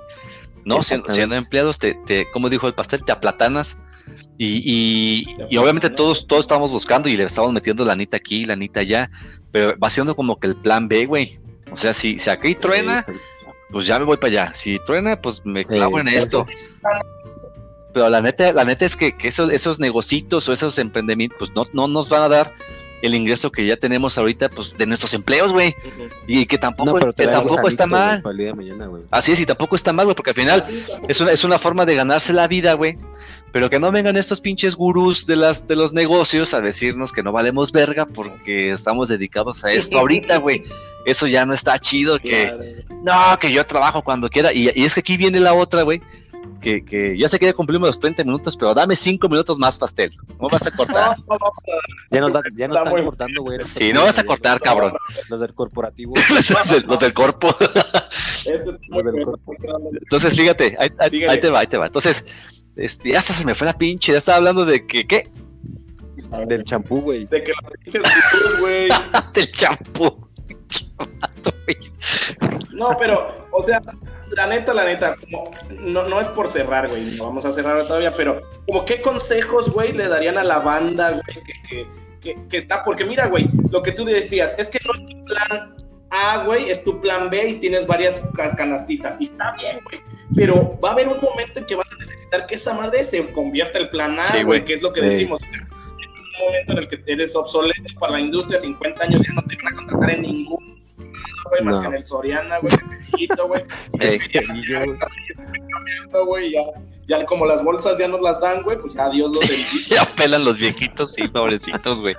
No, 0.64 0.82
siendo, 0.82 1.36
empleados, 1.36 1.78
te, 1.78 1.96
te, 2.06 2.30
como 2.32 2.50
dijo 2.50 2.68
el 2.68 2.74
pastel, 2.74 3.04
te 3.04 3.12
aplatanas. 3.12 3.78
Y, 4.38 4.62
y, 4.66 5.26
y 5.50 5.58
obviamente 5.58 5.90
todos, 5.90 6.26
todos 6.26 6.46
estábamos 6.46 6.72
buscando 6.72 7.10
y 7.10 7.16
le 7.16 7.24
estamos 7.24 7.54
metiendo 7.54 7.86
lanita 7.86 8.18
aquí, 8.18 8.46
lanita 8.46 8.80
allá, 8.80 9.10
pero 9.52 9.78
va 9.78 9.90
siendo 9.90 10.16
como 10.16 10.40
que 10.40 10.48
el 10.48 10.56
plan 10.56 10.88
B, 10.88 11.06
güey. 11.06 11.40
O 11.72 11.76
sea, 11.76 11.94
si, 11.94 12.18
si 12.18 12.30
aquí 12.30 12.56
truena, 12.56 13.06
pues 13.72 13.86
ya 13.86 14.00
me 14.00 14.06
voy 14.06 14.18
para 14.18 14.28
allá. 14.28 14.54
Si 14.54 14.78
truena, 14.86 15.20
pues 15.20 15.46
me 15.46 15.66
clavo 15.66 16.00
en 16.00 16.08
esto. 16.08 16.46
Pero 17.94 18.10
la 18.10 18.22
neta, 18.22 18.52
la 18.54 18.64
neta 18.64 18.86
es 18.86 18.96
que, 18.96 19.16
que 19.16 19.28
esos, 19.28 19.50
esos 19.50 19.80
negocitos 19.80 20.48
o 20.48 20.54
esos 20.54 20.78
emprendimientos, 20.80 21.38
pues 21.38 21.52
no, 21.56 21.66
no 21.74 21.88
nos 21.88 22.10
van 22.10 22.24
a 22.24 22.30
dar 22.30 22.54
el 23.02 23.16
ingreso 23.16 23.52
que 23.52 23.66
ya 23.66 23.78
tenemos 23.78 24.18
ahorita, 24.18 24.50
pues, 24.50 24.78
de 24.78 24.86
nuestros 24.86 25.14
empleos, 25.14 25.52
güey. 25.52 25.76
Y 26.28 26.46
que 26.46 26.58
tampoco, 26.58 27.00
No, 27.00 27.14
que 27.14 27.28
tampoco 27.28 27.68
está 27.68 27.88
mal. 27.88 28.22
para 28.22 28.32
el 28.32 28.38
día 28.38 28.48
de 28.48 28.54
mañana, 28.54 28.88
güey. 28.88 29.04
Así 29.12 29.32
es, 29.32 29.40
y 29.40 29.46
tampoco 29.46 29.76
está 29.76 29.92
mal, 29.94 30.06
güey, 30.06 30.16
porque 30.16 30.32
al 30.32 30.36
final 30.36 30.64
es 31.08 31.20
una, 31.22 31.32
es 31.32 31.44
una 31.44 31.58
forma 31.60 31.86
de 31.86 31.96
ganarse 31.96 32.34
la 32.34 32.48
vida, 32.48 32.74
güey. 32.74 32.98
Pero 33.52 33.70
que 33.70 33.80
no 33.80 33.92
vengan 33.92 34.16
estos 34.16 34.40
pinches 34.40 34.76
gurús 34.76 35.26
de, 35.26 35.36
las, 35.36 35.68
de 35.68 35.76
los 35.76 35.92
negocios 35.92 36.54
a 36.54 36.62
decirnos 36.62 37.12
que 37.12 37.22
no 37.22 37.34
valemos 37.34 37.74
verga 37.74 38.06
porque 38.06 38.72
estamos 38.72 39.10
dedicados 39.10 39.66
a 39.66 39.74
esto 39.74 40.00
ahorita, 40.00 40.38
güey. 40.38 40.64
Eso 41.06 41.28
ya 41.28 41.46
no 41.46 41.54
está 41.54 41.78
chido, 41.78 42.18
que 42.18 42.48
Claro. 42.48 42.64
no, 43.34 43.40
que 43.40 43.52
yo 43.52 43.66
trabajo 43.66 44.04
cuando 44.04 44.30
quiera. 44.30 44.54
Y, 44.54 44.70
y 44.74 44.86
es 44.86 44.94
que 44.94 45.02
aquí 45.02 45.18
viene 45.18 45.42
la 45.42 45.54
otra, 45.54 45.82
güey. 45.82 46.02
Que, 46.62 46.86
que 46.86 47.18
ya 47.18 47.28
sé 47.28 47.40
que 47.40 47.48
ya 47.48 47.54
cumplimos 47.54 47.88
los 47.90 48.00
30 48.00 48.24
minutos, 48.24 48.56
pero 48.56 48.76
dame 48.76 48.96
5 48.96 49.28
minutos 49.28 49.58
más, 49.58 49.78
pastel. 49.80 50.12
No 50.40 50.48
vas 50.48 50.68
a 50.68 50.72
cortar. 50.72 51.18
No, 51.28 51.36
no, 51.38 51.40
no, 51.40 51.52
Ya 52.12 52.22
nos, 52.22 52.34
da- 52.34 52.42
ya 52.56 52.68
nos 52.68 52.78
Está 52.78 52.80
están 52.90 52.94
muy- 52.94 53.04
cortando, 53.04 53.42
güey. 53.42 53.60
Sí, 53.62 53.92
no 53.94 54.04
vas 54.04 54.20
a 54.20 54.24
cortar, 54.24 54.60
cabrón. 54.62 54.94
Los 55.30 55.40
del 55.40 55.54
corporativo. 55.56 56.14
los, 56.30 56.70
del, 56.70 56.84
los 56.84 57.00
del 57.00 57.14
corpo. 57.14 57.56
este 57.60 58.78
Los 58.90 59.06
del 59.06 59.24
cuerpo. 59.26 59.56
Entonces, 60.04 60.36
fíjate, 60.36 60.76
ahí, 60.80 60.90
ahí- 61.00 61.10
Síguele. 61.10 61.32
ahí 61.32 61.40
te 61.40 61.50
va, 61.50 61.60
ahí 61.60 61.68
te 61.68 61.78
va. 61.78 61.88
Entonces, 61.88 62.26
este, 62.76 63.10
ya 63.12 63.20
hasta 63.20 63.34
se 63.34 63.46
me 63.46 63.56
fue 63.56 63.66
la 63.66 63.74
pinche. 63.78 64.12
Ya 64.12 64.20
estaba 64.20 64.38
hablando 64.38 64.64
de 64.66 64.86
que, 64.86 65.08
¿qué? 65.08 65.30
Del 66.48 66.64
champú, 66.64 67.02
güey. 67.02 67.26
De 67.26 67.44
que 67.44 67.52
los 67.98 68.10
güey. 68.60 68.88
Del 69.34 69.52
champú. 69.52 70.28
No, 72.74 72.96
pero, 72.98 73.48
o 73.52 73.64
sea, 73.64 73.82
la 74.32 74.48
neta, 74.48 74.74
la 74.74 74.86
neta, 74.86 75.16
como, 75.16 75.52
no, 75.82 76.08
no 76.08 76.20
es 76.20 76.28
por 76.28 76.50
cerrar, 76.50 76.90
güey, 76.90 77.04
no 77.18 77.26
vamos 77.26 77.46
a 77.46 77.52
cerrar 77.52 77.86
todavía, 77.86 78.14
pero 78.14 78.42
como 78.66 78.86
qué 78.86 79.02
consejos, 79.02 79.72
güey, 79.72 79.92
le 79.94 80.08
darían 80.08 80.38
a 80.38 80.44
la 80.44 80.60
banda, 80.60 81.12
güey, 81.12 81.24
que, 81.46 81.54
que, 81.70 81.88
que, 82.22 82.48
que 82.48 82.58
está, 82.58 82.84
porque 82.84 83.06
mira, 83.06 83.28
güey, 83.28 83.48
lo 83.70 83.82
que 83.84 83.92
tú 83.92 84.06
decías, 84.06 84.58
es 84.58 84.70
que 84.70 84.80
no 84.86 84.94
es 84.94 85.02
tu 85.06 85.26
plan 85.26 85.76
A, 86.10 86.44
güey, 86.46 86.70
es 86.70 86.84
tu 86.84 87.00
plan 87.02 87.30
B 87.30 87.50
y 87.50 87.54
tienes 87.56 87.86
varias 87.86 88.24
ca- 88.34 88.56
canastitas, 88.56 89.20
y 89.20 89.26
está 89.26 89.52
bien, 89.60 89.80
güey, 89.84 90.02
pero 90.36 90.80
va 90.84 90.90
a 90.90 90.92
haber 90.94 91.08
un 91.08 91.20
momento 91.22 91.60
en 91.60 91.66
que 91.66 91.76
vas 91.76 91.92
a 91.92 91.96
necesitar 91.98 92.46
que 92.48 92.56
esa 92.56 92.74
madre 92.74 93.04
se 93.04 93.32
convierta 93.32 93.78
el 93.80 93.90
plan 93.90 94.18
A, 94.20 94.24
Sí, 94.26 94.44
güey, 94.44 94.64
que 94.64 94.74
es 94.74 94.82
lo 94.82 94.92
que 94.94 95.02
Sí. 95.02 95.08
decimos. 95.10 95.40
Un 95.42 96.48
momento 96.48 96.72
en 96.72 96.78
el 96.80 96.88
que 96.88 97.04
eres 97.06 97.36
obsoleto 97.36 97.84
para 98.00 98.14
la 98.14 98.20
industria, 98.22 98.58
50 98.58 99.04
años 99.04 99.22
ya 99.28 99.34
no 99.34 99.44
te 99.44 99.56
van 99.58 99.74
a 99.74 99.76
contratar 99.76 100.10
en 100.12 100.22
ningún 100.24 100.71
güey, 101.52 101.64
más 101.64 101.76
No. 101.76 101.82
que 101.82 101.88
en 101.88 101.94
el 101.96 102.06
Soriana, 102.06 102.58
güey, 102.60 102.74
en 102.74 102.80
el 102.92 102.98
viejito, 102.98 103.48
güey. 103.48 103.64
Ey. 104.00 104.16
Es 104.16 104.28
que 104.28 104.34
ya, 104.34 104.54
Y 104.56 104.68
yo, 104.68 104.80
güey. 104.86 104.98
ya, 105.00 106.20
güey, 106.26 106.56
ya, 107.08 107.26
como 107.26 107.46
las 107.46 107.64
bolsas 107.64 107.98
ya 108.00 108.08
nos 108.08 108.22
las 108.22 108.40
dan, 108.40 108.64
güey, 108.64 108.78
pues 108.80 108.94
ya 108.94 109.10
Dios 109.10 109.30
los 109.32 109.40
bendiga. 109.48 109.96
Ya 110.04 110.16
pelan 110.16 110.44
los 110.46 110.58
viejitos, 110.58 111.14
sí, 111.14 111.28
pobrecitos, 111.28 112.02
güey. 112.02 112.16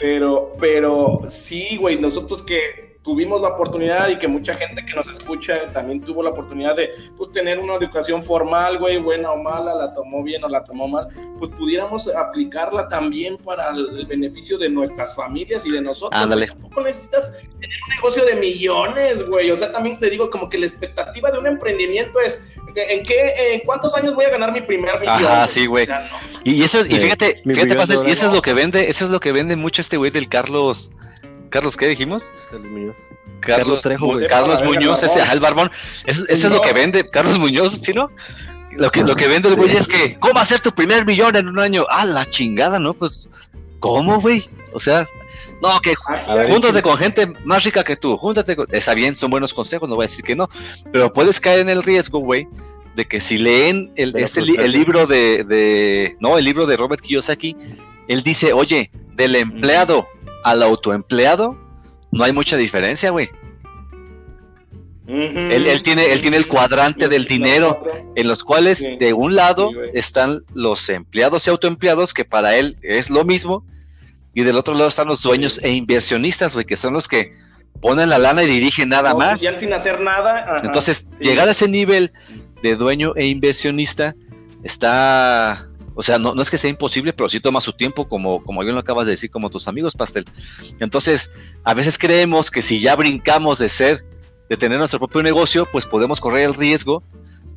Pero, 0.00 0.56
pero 0.58 1.20
sí, 1.28 1.76
güey, 1.76 1.98
nosotros 1.98 2.42
que 2.42 2.89
tuvimos 3.02 3.40
la 3.40 3.48
oportunidad 3.48 4.08
y 4.08 4.18
que 4.18 4.28
mucha 4.28 4.54
gente 4.54 4.84
que 4.84 4.94
nos 4.94 5.08
escucha 5.08 5.72
también 5.72 6.00
tuvo 6.02 6.22
la 6.22 6.30
oportunidad 6.30 6.76
de 6.76 6.90
pues, 7.16 7.32
tener 7.32 7.58
una 7.58 7.74
educación 7.74 8.22
formal, 8.22 8.78
güey, 8.78 8.98
buena 8.98 9.32
o 9.32 9.42
mala, 9.42 9.74
la 9.74 9.94
tomó 9.94 10.22
bien 10.22 10.44
o 10.44 10.48
la 10.48 10.62
tomó 10.62 10.86
mal, 10.86 11.08
pues 11.38 11.50
pudiéramos 11.56 12.08
aplicarla 12.08 12.88
también 12.88 13.36
para 13.38 13.70
el 13.70 14.06
beneficio 14.06 14.58
de 14.58 14.68
nuestras 14.68 15.14
familias 15.14 15.64
y 15.64 15.70
de 15.70 15.80
nosotros. 15.80 16.20
Ándale. 16.20 16.48
Tampoco 16.48 16.82
necesitas 16.82 17.32
tener 17.32 17.78
un 17.88 17.94
negocio 17.96 18.24
de 18.24 18.34
millones, 18.34 19.26
güey. 19.26 19.50
O 19.50 19.56
sea, 19.56 19.72
también 19.72 19.98
te 19.98 20.10
digo 20.10 20.28
como 20.28 20.48
que 20.50 20.58
la 20.58 20.66
expectativa 20.66 21.30
de 21.30 21.38
un 21.38 21.46
emprendimiento 21.46 22.20
es 22.20 22.44
¿en 22.74 23.02
qué, 23.02 23.54
en 23.54 23.60
cuántos 23.60 23.94
años 23.94 24.14
voy 24.14 24.26
a 24.26 24.30
ganar 24.30 24.52
mi 24.52 24.60
primer 24.60 25.00
millón? 25.00 25.24
Ajá, 25.24 25.46
sí, 25.46 25.66
güey. 25.66 25.84
O 25.84 25.86
sea, 25.86 26.00
no. 26.00 26.40
Y, 26.44 26.62
eso, 26.62 26.80
y 26.80 26.90
Sí. 26.94 26.98
fíjate, 26.98 27.42
fíjate, 27.44 27.66
de 27.68 27.74
Pastel, 27.76 28.08
y 28.08 28.10
eso 28.10 28.26
es 28.28 28.32
lo 28.32 28.42
que 28.42 28.54
vende, 28.54 28.88
eso 28.88 29.04
es 29.04 29.10
lo 29.10 29.20
que 29.20 29.32
vende 29.32 29.56
mucho 29.56 29.80
este 29.80 29.96
güey 29.96 30.10
del 30.10 30.28
Carlos. 30.28 30.90
Carlos, 31.50 31.76
¿qué 31.76 31.88
dijimos? 31.88 32.32
Carlos 32.50 32.70
Muñoz. 32.70 32.96
Carlos, 33.40 33.80
Carlos 33.80 33.80
Trejo, 33.80 34.06
Muñoz, 34.64 35.02
ese, 35.02 35.20
el 35.20 35.40
barbón. 35.40 35.70
Eso, 36.06 36.24
eso 36.28 36.46
es 36.46 36.52
lo 36.52 36.60
que 36.60 36.72
vende, 36.72 37.08
Carlos 37.08 37.38
Muñoz, 37.38 37.80
¿sí 37.82 37.92
no? 37.92 38.10
Lo 38.72 38.90
que, 38.90 39.02
lo 39.04 39.16
que 39.16 39.26
vende 39.26 39.48
el 39.48 39.56
güey 39.56 39.68
Sí. 39.70 39.76
es 39.78 39.88
que, 39.88 40.16
¿cómo 40.18 40.38
hacer 40.38 40.60
tu 40.60 40.72
primer 40.72 41.04
millón 41.04 41.34
en 41.36 41.48
un 41.48 41.58
año? 41.58 41.84
Ah, 41.90 42.06
la 42.06 42.24
chingada, 42.24 42.78
¿no? 42.78 42.94
Pues, 42.94 43.28
¿cómo, 43.80 44.20
güey? 44.20 44.44
O 44.72 44.78
sea, 44.78 45.06
no, 45.60 45.80
que 45.80 45.90
Aquí 46.08 46.22
A 46.30 46.34
ver, 46.34 46.46
hay- 46.46 46.52
júntate 46.52 46.80
con 46.82 46.96
gente 46.96 47.26
más 47.44 47.64
rica 47.64 47.82
que 47.82 47.96
tú, 47.96 48.16
júntate 48.16 48.54
con... 48.54 48.66
Está 48.70 48.94
bien, 48.94 49.16
son 49.16 49.30
buenos 49.30 49.52
consejos, 49.52 49.88
no 49.88 49.96
voy 49.96 50.04
a 50.04 50.08
decir 50.08 50.24
que 50.24 50.36
no, 50.36 50.48
pero 50.92 51.12
puedes 51.12 51.40
caer 51.40 51.60
en 51.60 51.68
el 51.68 51.82
riesgo, 51.82 52.20
güey, 52.20 52.46
de 52.94 53.04
que 53.06 53.20
si 53.20 53.38
leen 53.38 53.92
el, 53.96 54.14
este 54.16 54.40
li- 54.42 54.56
el 54.56 54.70
libro 54.72 55.06
de, 55.06 55.42
de... 55.44 56.16
No, 56.20 56.38
el 56.38 56.44
libro 56.44 56.66
de 56.66 56.76
Robert 56.76 57.02
Kiyosaki, 57.02 57.56
él 58.08 58.22
dice, 58.22 58.52
oye, 58.52 58.90
del 59.14 59.34
empleado 59.36 60.06
al 60.44 60.62
autoempleado, 60.62 61.56
no 62.12 62.24
hay 62.24 62.32
mucha 62.32 62.56
diferencia, 62.56 63.10
güey. 63.10 63.28
Él, 65.06 65.66
él 65.66 65.82
tiene, 65.82 66.12
él 66.12 66.20
tiene 66.20 66.36
el 66.36 66.46
cuadrante 66.46 67.08
del 67.08 67.24
dinero 67.24 67.80
en 68.14 68.28
los 68.28 68.44
cuales 68.44 68.78
Sí. 68.78 68.96
de 68.96 69.12
un 69.12 69.34
lado 69.34 69.70
Sí, 69.70 69.90
están 69.94 70.42
los 70.54 70.88
empleados 70.88 71.46
y 71.46 71.50
autoempleados, 71.50 72.14
que 72.14 72.24
para 72.24 72.54
él 72.56 72.76
es 72.82 73.10
lo 73.10 73.24
mismo, 73.24 73.64
y 74.34 74.44
del 74.44 74.56
otro 74.56 74.74
lado 74.74 74.86
están 74.86 75.08
los 75.08 75.20
dueños 75.20 75.54
Sí. 75.54 75.60
e 75.64 75.72
inversionistas, 75.72 76.54
güey, 76.54 76.64
que 76.64 76.76
son 76.76 76.92
los 76.94 77.08
que 77.08 77.32
ponen 77.82 78.08
la 78.08 78.18
lana 78.18 78.44
y 78.44 78.46
dirigen 78.46 78.88
nada 78.90 79.10
No, 79.10 79.18
más. 79.18 79.40
Ya 79.40 79.58
sin 79.58 79.72
hacer 79.72 80.00
nada. 80.00 80.44
ajá. 80.56 80.62
Entonces, 80.66 81.08
llegar 81.18 81.48
a 81.48 81.52
ese 81.52 81.66
nivel 81.66 82.12
de 82.62 82.76
dueño 82.76 83.12
e 83.16 83.26
inversionista 83.26 84.14
está, 84.62 85.66
o 85.94 86.02
sea, 86.02 86.18
no, 86.18 86.34
no 86.34 86.42
es 86.42 86.50
que 86.50 86.58
sea 86.58 86.70
imposible, 86.70 87.12
pero 87.12 87.28
sí 87.28 87.40
toma 87.40 87.60
su 87.60 87.72
tiempo, 87.72 88.08
como, 88.08 88.42
como 88.44 88.60
bien 88.60 88.74
lo 88.74 88.80
acabas 88.80 89.06
de 89.06 89.12
decir, 89.12 89.30
como 89.30 89.50
tus 89.50 89.68
amigos, 89.68 89.94
Pastel. 89.94 90.24
Entonces, 90.78 91.30
a 91.64 91.74
veces 91.74 91.98
creemos 91.98 92.50
que 92.50 92.62
si 92.62 92.80
ya 92.80 92.96
brincamos 92.96 93.58
de 93.58 93.68
ser, 93.68 94.04
de 94.48 94.56
tener 94.56 94.78
nuestro 94.78 94.98
propio 94.98 95.22
negocio, 95.22 95.66
pues 95.70 95.86
podemos 95.86 96.20
correr 96.20 96.44
el 96.48 96.54
riesgo 96.54 97.02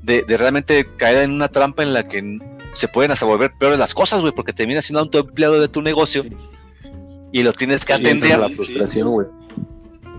de, 0.02 0.24
de 0.24 0.38
realmente 0.38 0.88
caer 0.98 1.20
en 1.24 1.32
una 1.32 1.48
trampa 1.48 1.84
en 1.84 1.94
la 1.94 2.08
que 2.08 2.40
se 2.74 2.88
pueden 2.88 3.12
hasta 3.12 3.26
volver 3.26 3.52
peores 3.58 3.80
las 3.80 3.94
cosas, 3.94 4.22
güey, 4.22 4.34
porque 4.34 4.52
terminas 4.54 4.86
siendo 4.86 5.00
autoempleado 5.00 5.62
de 5.62 5.68
tu 5.68 5.82
negocio 5.82 6.24
Sí. 6.24 6.32
y 7.32 7.44
lo 7.44 7.54
tienes 7.54 7.86
que 7.86 7.94
Y 7.94 7.96
atender 7.96 8.38
la 8.40 8.50
frustración, 8.50 9.10
güey. 9.12 9.28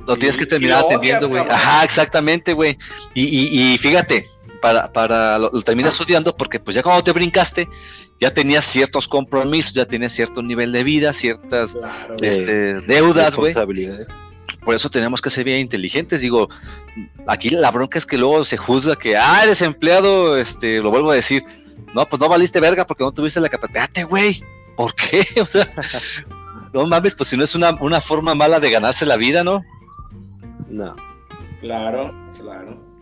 lo 0.07 0.17
tienes 0.17 0.37
que 0.37 0.45
Y- 0.45 0.47
y 0.47 0.49
terminar 0.51 0.85
atendiendo, 0.85 1.29
güey. 1.29 1.43
Ajá, 1.49 1.83
exactamente, 1.85 2.53
güey. 2.53 2.77
Y, 3.15 3.23
y, 3.25 3.73
y 3.75 3.79
fíjate, 3.79 4.27
para, 4.65 4.91
para 4.91 5.39
lo, 5.39 5.51
lo 5.53 5.61
terminas 5.61 6.01
odiando 6.01 6.35
porque 6.35 6.59
pues 6.59 6.75
ya 6.75 6.83
cuando 6.83 7.05
te 7.05 7.13
brincaste, 7.13 7.69
ya 8.19 8.33
tenías 8.33 8.65
ciertos 8.65 9.07
compromisos, 9.07 9.75
ya 9.75 9.85
tenías 9.85 10.15
cierto 10.15 10.43
nivel 10.43 10.73
de 10.73 10.83
vida, 10.83 11.13
ciertas 11.13 11.75
Claro, 11.75 12.17
este, 12.23 12.81
deudas, 12.81 13.37
güey. 13.37 13.55
Por 14.65 14.75
eso 14.75 14.89
tenemos 14.89 15.21
que 15.21 15.29
ser 15.29 15.45
bien 15.45 15.59
inteligentes. 15.59 16.23
Digo, 16.23 16.49
aquí 17.27 17.51
la 17.51 17.71
bronca 17.71 17.99
es 17.99 18.07
que 18.07 18.17
luego 18.17 18.43
se 18.47 18.57
juzga 18.57 18.97
que, 18.97 19.19
ah, 19.19 19.43
eres 19.43 19.61
empleado, 19.61 20.39
este, 20.39 20.79
lo 20.79 20.91
vuelvo 20.91 21.11
a 21.11 21.15
decir. 21.15 21.45
No, 21.95 22.07
pues 22.09 22.19
no 22.19 22.31
valiste 22.31 22.59
verga 22.59 22.87
porque 22.87 23.05
no 23.05 23.13
tuviste 23.13 23.41
la 23.41 23.51
capacidad. 23.51 23.91
Güey. 24.09 24.43
¿Por 24.79 24.95
qué? 24.95 25.27
O 25.43 25.47
sea, 25.47 25.69
no 26.73 26.87
mames, 26.87 27.15
pues 27.15 27.29
si 27.29 27.37
no 27.37 27.45
es 27.45 27.55
una, 27.55 27.73
una 27.83 28.01
forma 28.01 28.35
mala 28.35 28.61
de 28.61 28.71
ganarse 28.71 29.05
la 29.05 29.19
vida, 29.19 29.45
¿no? 29.45 29.63
No. 30.71 30.97
claro, 31.61 32.15
claro. 32.39 32.94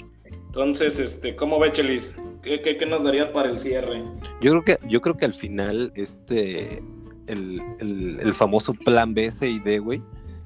Entonces, 0.55 0.99
este, 0.99 1.35
¿cómo 1.35 1.59
ve, 1.59 1.73
Chelis? 1.73 2.15
¿Qué, 2.43 2.61
qué, 2.61 2.77
qué 2.77 2.85
nos 2.85 3.05
darías 3.05 3.31
para 3.31 3.49
el 3.49 3.59
cierre? 3.59 4.03
Yo 4.43 4.51
creo 4.51 4.63
que, 4.63 4.79
yo 4.87 5.01
creo 5.01 5.17
que 5.17 5.25
al 5.25 5.33
final, 5.33 5.93
este, 5.97 6.83
el, 7.27 7.63
el- 7.81 8.21
el 8.21 8.33
famoso 8.35 8.75
plan 8.75 9.15
B, 9.15 9.31
C 9.31 9.49
y 9.49 9.61
D, 9.61 9.79
güey, 9.79 10.03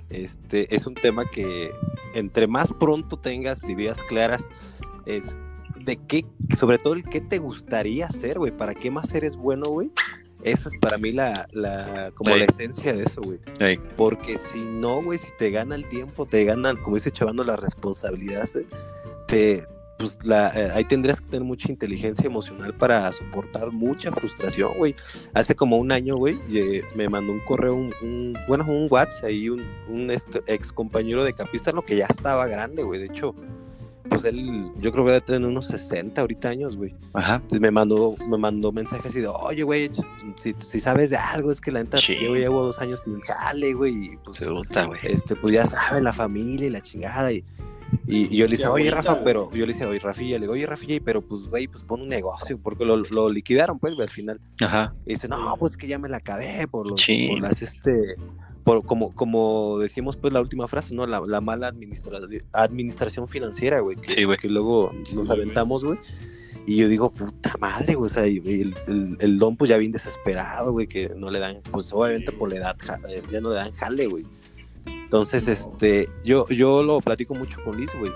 este, 0.09 0.73
es 0.73 0.87
un 0.87 0.95
tema 0.95 1.29
que 1.29 1.73
entre 2.15 2.47
más 2.47 2.73
pronto 2.79 3.17
tengas 3.19 3.69
ideas 3.69 4.01
claras, 4.05 4.49
es 5.07 5.41
de 5.81 5.97
qué, 6.07 6.25
sobre 6.57 6.79
todo 6.79 6.95
el 6.95 7.03
qué 7.03 7.21
te 7.21 7.39
gustaría 7.39 8.07
hacer, 8.07 8.39
güey, 8.39 8.57
para 8.57 8.75
qué 8.75 8.93
más 8.93 9.13
eres 9.13 9.37
bueno, 9.37 9.65
güey. 9.71 9.91
Esa 10.45 10.69
es 10.69 10.75
para 10.81 10.99
mí 10.99 11.11
la, 11.11 11.49
la 11.51 12.13
como 12.15 12.37
la 12.37 12.45
esencia 12.45 12.93
de 12.93 13.03
eso, 13.03 13.23
güey. 13.23 13.41
Ey. 13.59 13.81
Porque 13.97 14.39
si 14.39 14.61
no, 14.61 15.03
güey, 15.03 15.19
si 15.19 15.27
te 15.37 15.51
gana 15.51 15.75
el 15.75 15.89
tiempo, 15.89 16.27
te 16.27 16.45
ganan, 16.45 16.77
como 16.77 16.95
dice 16.95 17.11
Chavando, 17.11 17.43
las 17.43 17.59
responsabilidades, 17.59 18.55
eh, 18.55 18.67
te, 19.27 19.65
pues 19.99 20.19
la, 20.23 20.49
eh, 20.55 20.71
ahí 20.75 20.85
tendrías 20.85 21.21
que 21.21 21.27
tener 21.27 21.43
mucha 21.45 21.71
inteligencia 21.71 22.27
emocional 22.27 22.75
para 22.75 23.11
soportar 23.13 23.71
mucha 23.73 24.13
frustración, 24.13 24.73
güey. 24.77 24.95
Hace 25.35 25.55
como 25.55 25.77
un 25.79 25.91
año, 25.93 26.17
güey, 26.17 26.39
eh, 26.53 26.83
me 26.95 27.09
mandó 27.09 27.33
un 27.33 27.41
correo, 27.41 27.75
un, 27.75 27.93
un- 28.03 28.37
bueno, 28.47 28.65
un 28.69 28.87
WhatsApp 28.91 29.25
ahí, 29.25 29.49
un, 29.49 29.63
un 29.89 30.11
este, 30.11 30.43
ex 30.47 30.73
compañero 30.73 31.25
de 31.25 31.33
Capistano 31.33 31.83
que 31.83 31.97
ya 31.97 32.07
estaba 32.07 32.47
grande, 32.47 32.83
güey. 32.83 33.01
De 33.01 33.07
hecho, 33.07 33.35
pues 34.09 34.23
él, 34.25 34.71
yo 34.81 34.93
creo 34.93 35.05
que 35.05 35.11
debe 35.13 35.21
tener 35.21 35.49
unos 35.49 35.67
60 35.67 36.21
ahorita 36.21 36.49
años, 36.49 36.77
güey. 36.77 36.95
Ajá. 37.13 37.37
Entonces 37.37 37.61
me 37.61 37.71
mandó, 37.73 38.15
me 38.29 38.39
mandó 38.39 38.71
mensajes 38.71 39.07
así 39.07 39.21
de, 39.21 39.27
oye, 39.29 39.63
güey, 39.65 39.91
si, 40.37 40.55
si 40.59 40.79
sabes 40.81 41.11
de 41.11 41.17
algo, 41.17 41.51
es 41.51 41.61
que 41.61 41.73
la 41.73 41.83
neta, 41.83 41.99
Sí. 41.99 42.17
yo 42.23 42.35
llevo 42.37 42.63
dos 42.65 42.79
años 42.81 43.03
sin 43.03 43.19
jale, 43.21 43.73
güey, 43.75 43.95
y 44.13 44.17
pues, 44.19 44.45
Puta, 44.45 44.85
güey. 44.85 45.01
este, 45.05 45.35
pues 45.35 45.55
ya 45.55 45.65
saben, 45.67 46.05
la 46.05 46.13
familia 46.13 46.67
y 46.67 46.71
la 46.71 46.81
chingada, 46.83 47.33
y, 47.33 47.43
Y, 48.07 48.33
y 48.33 48.37
yo 48.39 48.47
le 48.47 48.57
dije, 48.57 48.69
oye, 48.69 48.91
Rafa, 48.91 49.25
pero 49.25 49.51
yo 49.53 49.67
le 49.67 49.73
dije, 49.73 49.85
oye, 49.85 49.99
Rafilla, 49.99 50.37
le 50.37 50.43
digo, 50.43 50.53
oye, 50.53 50.65
Rafilla, 50.67 51.01
pero 51.05 51.21
pues, 51.23 51.49
güey, 51.49 51.67
pues 51.67 51.83
pon 51.83 52.03
un 52.03 52.09
negocio, 52.09 52.59
porque 52.63 52.85
lo, 52.85 52.97
lo 52.99 53.29
liquidaron, 53.29 53.79
pues, 53.79 53.99
al 53.99 54.09
final. 54.11 54.41
Ajá. 54.61 54.95
Y 55.05 55.11
dice, 55.15 55.27
no, 55.29 55.57
pues 55.59 55.77
que 55.77 55.89
ya 55.89 55.99
me 55.99 56.09
la 56.09 56.19
acabé 56.19 56.69
por 56.69 56.89
los, 56.91 57.01
Sí. 57.01 57.29
por 57.29 57.41
las, 57.41 57.63
este, 57.63 58.15
por, 58.63 58.85
como, 58.85 59.13
como 59.15 59.79
decíamos, 59.79 60.17
pues, 60.17 60.33
la 60.33 60.41
última 60.41 60.69
frase, 60.69 60.95
¿no? 60.95 61.07
La, 61.07 61.21
la 61.27 61.41
mala 61.41 61.69
administra- 61.73 62.21
administración 62.53 63.27
financiera, 63.29 63.81
güey, 63.81 63.97
que, 63.97 64.09
Sí, 64.09 64.25
güey. 64.25 64.39
que 64.39 64.49
luego 64.49 64.93
nos 65.13 65.29
aventamos, 65.31 65.85
güey. 65.85 65.99
Y 66.69 66.77
yo 66.79 66.89
digo, 66.89 67.11
puta 67.13 67.55
madre, 67.61 67.95
güey, 67.95 68.07
o 68.11 68.13
sea, 68.13 68.25
el, 68.25 68.75
el, 68.89 69.17
el 69.21 69.39
don, 69.39 69.57
pues, 69.57 69.69
ya 69.69 69.77
bien 69.79 69.93
desesperado, 69.93 70.73
güey, 70.73 70.87
que 70.89 71.13
no 71.17 71.31
le 71.31 71.39
dan, 71.39 71.61
pues, 71.71 71.93
obviamente 71.93 72.33
por 72.33 72.51
la 72.51 72.57
edad, 72.57 72.77
eh, 73.09 73.23
ya 73.31 73.41
no 73.41 73.51
le 73.51 73.57
dan 73.57 73.73
jale, 73.73 74.07
güey. 74.07 74.25
Entonces, 74.87 75.47
No. 75.47 75.53
este, 75.53 76.07
yo, 76.25 76.49
yo 76.49 76.83
lo 76.83 77.01
platico 77.01 77.35
mucho 77.35 77.63
con 77.65 77.77
Liz, 77.79 77.91
güey. 77.99 78.13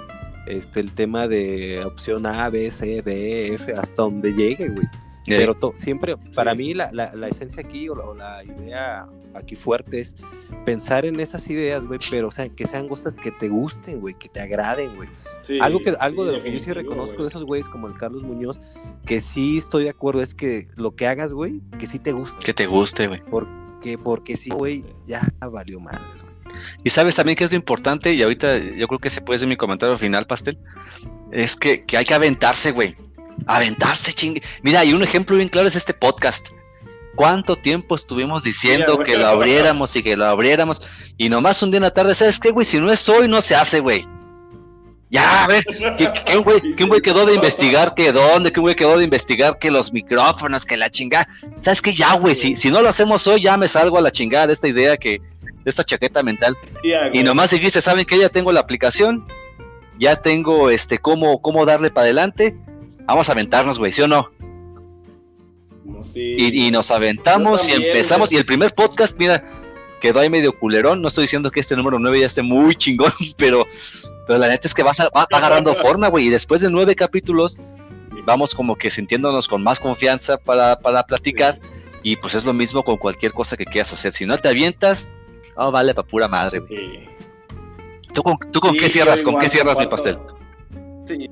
Este, 0.47 0.81
el 0.81 0.93
tema 0.95 1.29
de 1.29 1.85
opción 1.85 2.27
A, 2.27 2.49
B, 2.51 2.71
C, 2.71 3.03
D, 3.03 3.55
F, 3.55 3.73
hasta 3.75 4.03
donde 4.03 4.33
llegue, 4.33 4.69
güey. 4.69 4.87
Pero 5.27 5.55
to- 5.55 5.75
siempre, 5.77 6.17
para 6.35 6.55
mí, 6.55 6.75
la, 6.75 6.91
la, 6.93 7.13
la 7.15 7.29
esencia 7.29 7.63
aquí 7.63 7.89
o 7.89 7.95
la, 7.95 8.05
o 8.05 8.15
la 8.15 8.43
idea 8.43 9.07
aquí 9.35 9.55
fuerte 9.55 10.01
es 10.01 10.17
pensar 10.65 11.05
en 11.05 11.21
esas 11.21 11.49
ideas, 11.49 11.87
güey, 11.87 12.01
pero, 12.11 12.29
o 12.29 12.31
sea, 12.33 12.49
que 12.49 12.67
sean 12.67 12.89
cosas 12.89 13.17
que 13.17 13.31
te 13.31 13.49
gusten, 13.49 14.01
güey, 14.01 14.15
que 14.15 14.29
te 14.29 14.41
agraden, 14.41 14.97
güey. 14.97 15.09
Sí, 15.43 15.59
algo 15.61 15.79
que, 15.81 15.91
algo 16.01 16.25
sí, 16.25 16.31
de 16.31 16.37
lo 16.39 16.43
que 16.43 16.53
yo 16.59 16.65
sí 16.65 16.73
reconozco 16.73 17.13
güey. 17.13 17.23
de 17.25 17.29
esos 17.29 17.45
güeyes 17.45 17.69
como 17.69 17.87
el 17.87 17.97
Carlos 17.97 18.23
Muñoz, 18.25 18.61
que 19.07 19.21
sí 19.21 19.59
estoy 19.59 19.85
de 19.85 19.91
acuerdo, 19.91 20.21
es 20.23 20.35
que 20.35 20.67
lo 20.77 20.97
que 20.97 21.07
hagas, 21.07 21.33
güey, 21.33 21.61
que 21.79 21.87
sí 21.87 22.01
te 22.01 22.11
guste. 22.13 22.43
que 22.45 22.55
te 22.55 22.67
guste, 22.67 23.07
güey. 23.07 23.21
Porque, 23.31 23.99
porque 23.99 24.37
sí, 24.37 24.51
güey, 24.51 24.85
ya 25.07 25.21
valió 25.53 25.79
madres, 25.79 26.23
güey. 26.23 26.30
Y 26.85 26.91
sabes 26.91 27.15
también 27.15 27.37
que 27.37 27.45
es 27.45 27.51
lo 27.51 27.57
importante, 27.57 28.13
y 28.13 28.23
ahorita 28.23 28.59
yo 28.59 28.89
creo 28.89 28.99
que 28.99 29.11
se 29.11 29.21
puede 29.21 29.39
ser 29.39 29.49
mi 29.49 29.57
comentario 29.57 29.97
final, 29.97 30.27
Pastel, 30.27 30.59
es 31.33 31.57
que, 31.57 31.83
que 31.83 31.97
hay 31.97 32.05
que 32.05 32.15
aventarse, 32.15 32.73
güey. 32.73 32.97
Aventarse, 33.47 34.13
chingue. 34.13 34.43
Mira, 34.63 34.85
y 34.85 34.93
un 34.93 35.03
ejemplo 35.03 35.37
bien 35.37 35.49
claro 35.49 35.69
es 35.69 35.77
este 35.77 35.95
podcast. 35.95 36.49
¿Cuánto 37.15 37.57
tiempo 37.57 37.95
estuvimos 37.95 38.45
diciendo 38.45 38.99
que 38.99 39.19
lo 39.19 39.27
abriéramos 39.27 39.95
y 39.97 40.03
que 40.03 40.17
lo 40.17 40.27
abriéramos? 40.27 40.83
Y 41.17 41.29
nomás 41.29 41.63
un 41.63 41.71
día 41.71 41.79
en 41.79 41.83
la 41.83 41.91
tarde, 41.93 42.15
¿sabes 42.15 42.39
qué, 42.39 42.51
güey? 42.51 42.65
Si 42.65 42.79
no 42.79 42.91
es 42.91 43.09
hoy, 43.09 43.29
no 43.29 43.43
se 43.43 43.55
hace, 43.55 43.81
güey. 43.81 44.05
Ya, 45.11 45.45
a 45.45 45.49
ver, 45.49 45.65
¿qué, 45.99 46.13
qué 46.27 46.37
güey, 46.37 46.61
qué 46.77 46.85
güey 46.85 47.01
quedó 47.01 47.27
de 47.27 47.35
investigar 47.35 47.95
que 47.95 48.13
dónde? 48.13 48.53
¿Qué 48.53 48.61
güey 48.61 48.77
quedó 48.77 48.97
de 48.97 49.05
investigar 49.05 49.59
que 49.59 49.71
los 49.71 49.93
micrófonos, 49.93 50.65
que 50.65 50.77
la 50.77 50.89
chingada? 50.89 51.29
¿Sabes 51.59 51.83
qué? 51.83 51.93
Ya, 51.93 52.15
güey, 52.15 52.37
si, 52.37 52.55
si 52.55 52.71
no 52.71 52.81
lo 52.81 52.89
hacemos 52.89 53.27
hoy, 53.27 53.43
ya 53.43 53.57
me 53.57 53.67
salgo 53.67 53.99
a 53.99 54.01
la 54.01 54.13
chingada 54.13 54.47
de 54.47 54.53
esta 54.53 54.69
idea 54.69 54.97
que, 54.97 55.21
de 55.65 55.71
esta 55.71 55.85
chaqueta 55.85 56.23
mental. 56.23 56.57
Y 57.13 57.23
nomás 57.23 57.51
dijiste, 57.51 57.81
¿saben 57.81 58.05
que 58.05 58.19
Ya 58.19 58.29
tengo 58.29 58.53
la 58.53 58.61
aplicación, 58.61 59.27
ya 59.99 60.17
tengo 60.23 60.71
este 60.71 60.99
cómo, 60.99 61.41
cómo 61.43 61.67
darle 61.67 61.91
para 61.91 62.05
adelante. 62.05 62.57
Vamos 63.07 63.29
a 63.29 63.33
aventarnos, 63.33 63.79
güey, 63.79 63.93
¿sí 63.93 64.03
o 64.03 64.09
no? 64.09 64.31
No, 65.85 66.05
sí. 66.05 66.37
Y, 66.39 66.67
y 66.67 66.71
nos 66.71 66.91
aventamos 66.91 67.69
y 67.69 67.73
empezamos. 67.73 68.29
güey. 68.29 68.37
Y 68.37 68.41
el 68.41 68.47
primer 68.47 68.75
podcast, 68.75 69.19
mira, 69.19 69.43
quedó 70.01 70.21
ahí 70.21 70.31
medio 70.31 70.57
culerón. 70.59 71.03
No 71.03 71.09
estoy 71.09 71.23
diciendo 71.25 71.51
que 71.51 71.61
este 71.61 71.77
número 71.77 71.99
9 71.99 72.21
ya 72.21 72.27
esté 72.27 72.43
muy 72.43 72.75
chingón, 72.77 73.13
pero, 73.37 73.67
pero 74.27 74.39
la 74.39 74.49
neta 74.49 74.69
es 74.69 74.75
que 74.75 74.83
vas 74.83 75.01
a- 75.01 75.11
va 75.11 75.27
agarrando 75.31 75.75
forma, 75.75 76.09
güey. 76.09 76.27
Y 76.27 76.31
después 76.31 76.61
de 76.61 76.71
nueve 76.71 76.95
capítulos, 76.95 77.59
vamos 78.25 78.55
como 78.55 78.77
que 78.77 78.91
sintiéndonos 78.91 79.49
con 79.49 79.63
más 79.63 79.81
confianza 79.81 80.37
para, 80.39 80.79
para 80.79 81.05
platicar. 81.05 81.59
Y 82.03 82.17
pues 82.17 82.35
es 82.35 82.45
lo 82.45 82.53
mismo 82.55 82.83
con 82.85 82.97
cualquier 82.97 83.33
cosa 83.33 83.57
que 83.57 83.65
quieras 83.67 83.93
hacer. 83.93 84.13
Si 84.13 84.25
no 84.25 84.39
te 84.39 84.49
avientas, 84.49 85.15
no 85.65 85.73
vale 85.73 85.95
para 85.95 86.07
pura 86.09 86.29
madre, 86.29 86.59
güey. 86.61 86.77
Sí. 86.79 87.09
¿Tú 88.15 88.23
con, 88.23 88.37
tú 88.51 88.61
con 88.61 88.73
Sí, 88.73 88.79
qué 88.79 88.89
cierras? 88.89 89.23
¿Con 89.23 89.39
qué 89.39 89.49
cierras 89.49 89.79
mi 89.79 89.87
pastel? 89.87 90.19
Sí. 91.05 91.31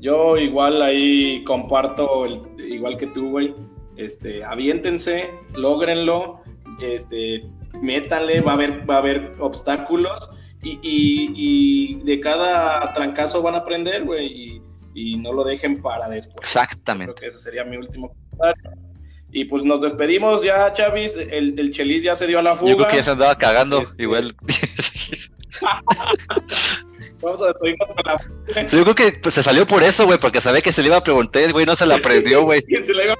Yo 0.00 0.36
igual 0.36 0.82
ahí 0.82 1.42
comparto, 1.44 2.24
el- 2.26 2.42
igual 2.72 2.96
que 2.96 3.06
tú, 3.08 3.30
güey. 3.30 3.54
Este, 3.96 4.42
aviéntense, 4.44 5.30
lógrenlo, 5.54 6.40
este, 6.80 7.44
métanle, 7.80 8.40
va 8.40 8.52
a 8.52 8.54
haber, 8.54 8.88
va 8.88 8.96
a 8.96 8.98
haber 8.98 9.34
obstáculos 9.38 10.30
y, 10.62 10.78
y- 10.82 11.32
y 11.34 11.94
de 12.04 12.20
cada 12.20 12.92
trancazo 12.94 13.42
van 13.42 13.54
a 13.54 13.58
aprender, 13.58 14.04
güey, 14.04 14.26
y, 14.26 14.62
y 14.94 15.16
no 15.18 15.32
lo 15.32 15.44
dejen 15.44 15.80
para 15.82 16.08
después. 16.08 16.38
Exactamente. 16.38 17.14
Creo 17.14 17.30
que 17.30 17.36
ese 17.36 17.38
sería 17.44 17.64
mi 17.64 17.76
último 17.76 18.12
comentario. 18.30 18.81
Y 19.34 19.46
pues 19.46 19.64
nos 19.64 19.80
despedimos 19.80 20.42
ya, 20.42 20.70
Chavis. 20.74 21.16
El, 21.16 21.58
el 21.58 21.72
Chelis 21.72 22.02
ya 22.02 22.14
se 22.14 22.26
dio 22.26 22.38
a 22.38 22.42
la 22.42 22.54
fuga. 22.54 22.70
Yo 22.70 22.76
creo 22.76 22.88
que 22.90 22.96
ya 22.96 23.02
se 23.02 23.10
andaba 23.12 23.36
cagando, 23.38 23.80
Este- 23.80 24.02
igual. 24.02 24.34
Vamos 27.20 27.40
a 27.40 27.46
despedirnos 27.48 27.88
con 27.88 27.96
la 28.04 28.68
Sí, 28.68 28.76
yo 28.76 28.82
creo 28.82 28.94
que 28.94 29.12
pues, 29.20 29.34
se 29.34 29.42
salió 29.42 29.66
por 29.66 29.82
eso, 29.82 30.04
güey, 30.06 30.18
porque 30.18 30.40
sabía 30.40 30.60
que 30.60 30.72
se 30.72 30.82
le 30.82 30.88
iba 30.88 30.96
a 30.98 31.04
preguntar, 31.04 31.50
güey 31.52 31.64
no 31.64 31.76
se 31.76 31.86
la 31.86 31.94
aprendió, 31.96 32.42
güey. 32.42 32.60
se 32.62 32.92
le 32.94 33.04
iba- 33.04 33.16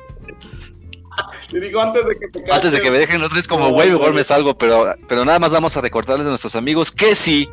dijo 1.53 1.81
antes 1.81 2.07
de 2.07 2.19
que 2.19 2.29
te 2.29 2.53
Antes 2.53 2.73
de 2.73 2.81
que 2.81 2.91
me 2.91 2.99
dejen 2.99 3.23
otra 3.23 3.37
vez 3.37 3.47
como, 3.47 3.69
No, 3.69 3.73
güey, 3.73 3.89
mejor 3.89 4.07
güey. 4.07 4.15
me 4.17 4.25
salgo, 4.25 4.59
pero, 4.59 4.95
pero 5.09 5.25
nada 5.25 5.39
más 5.39 5.53
vamos 5.53 5.77
a 5.77 5.81
recordarles 5.81 6.27
a 6.27 6.31
nuestros 6.31 6.57
amigos 6.57 6.91
que 6.91 7.15
si 7.15 7.49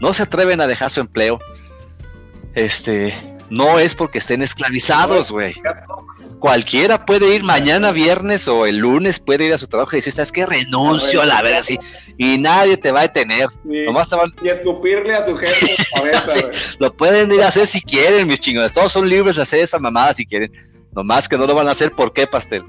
no 0.00 0.12
se 0.12 0.22
atreven 0.22 0.60
a 0.60 0.66
dejar 0.66 0.90
su 0.90 1.00
empleo, 1.00 1.40
este, 2.54 3.12
no 3.50 3.78
es 3.78 3.94
porque 3.94 4.18
estén 4.18 4.42
esclavizados, 4.42 5.30
güey. 5.30 5.54
Cualquiera 6.38 7.06
puede 7.06 7.34
ir 7.34 7.42
mañana 7.44 7.92
viernes 7.92 8.46
o 8.48 8.66
el 8.66 8.76
lunes 8.78 9.18
puede 9.18 9.46
ir 9.46 9.54
a 9.54 9.58
su 9.58 9.66
trabajo 9.68 9.90
y 9.92 9.98
decir, 9.98 10.12
¿sabes 10.12 10.32
qué? 10.32 10.44
Renuncio 10.46 11.22
a 11.22 11.26
la 11.26 11.40
verga, 11.42 11.60
así, 11.60 11.78
y 12.18 12.38
nadie 12.38 12.76
te 12.76 12.92
va 12.92 13.00
a 13.00 13.02
detener. 13.02 13.48
Sí, 13.48 13.84
Nomás 13.86 14.08
te 14.10 14.16
van- 14.16 14.32
Y 14.42 14.48
escupirle 14.48 15.14
a 15.16 15.24
su 15.24 15.36
jefe 15.36 15.74
cabeza, 15.94 16.28
Sí. 16.28 16.40
güey. 16.42 16.54
Lo 16.78 16.96
pueden 16.96 17.32
ir 17.32 17.42
a 17.42 17.48
hacer 17.48 17.66
si 17.66 17.80
quieren, 17.80 18.26
mis 18.26 18.40
chingones. 18.40 18.74
Todos 18.74 18.92
son 18.92 19.08
libres 19.08 19.36
de 19.36 19.42
hacer 19.42 19.60
esa 19.60 19.78
mamada 19.78 20.12
si 20.14 20.26
quieren. 20.26 20.52
Nomás 20.92 21.28
que 21.28 21.38
no 21.38 21.46
lo 21.46 21.54
van 21.54 21.68
a 21.68 21.72
hacer, 21.72 21.92
¿por 21.92 22.12
qué, 22.12 22.26
pastel? 22.26 22.64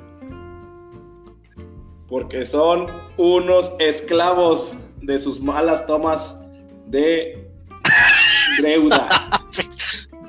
Porque 2.07 2.45
son 2.45 2.87
unos 3.17 3.71
esclavos 3.79 4.73
de 5.01 5.19
sus 5.19 5.41
malas 5.41 5.85
tomas 5.87 6.39
de 6.85 7.49
deuda. 8.61 9.09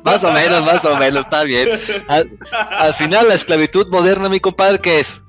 Más 0.04 0.24
o 0.24 0.32
menos, 0.32 0.64
más 0.64 0.84
o 0.84 0.96
menos, 0.96 1.20
está 1.20 1.44
bien. 1.44 1.68
Al, 2.08 2.30
al 2.52 2.94
final, 2.94 3.28
la 3.28 3.34
esclavitud 3.34 3.88
moderna, 3.88 4.28
mi 4.28 4.40
compadre, 4.40 4.80
¿qué 4.80 5.00
es? 5.00 5.20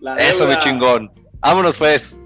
La 0.00 0.16
Eso, 0.16 0.46
mi 0.46 0.58
chingón. 0.58 1.10
Vámonos, 1.40 1.78
pues. 1.78 2.20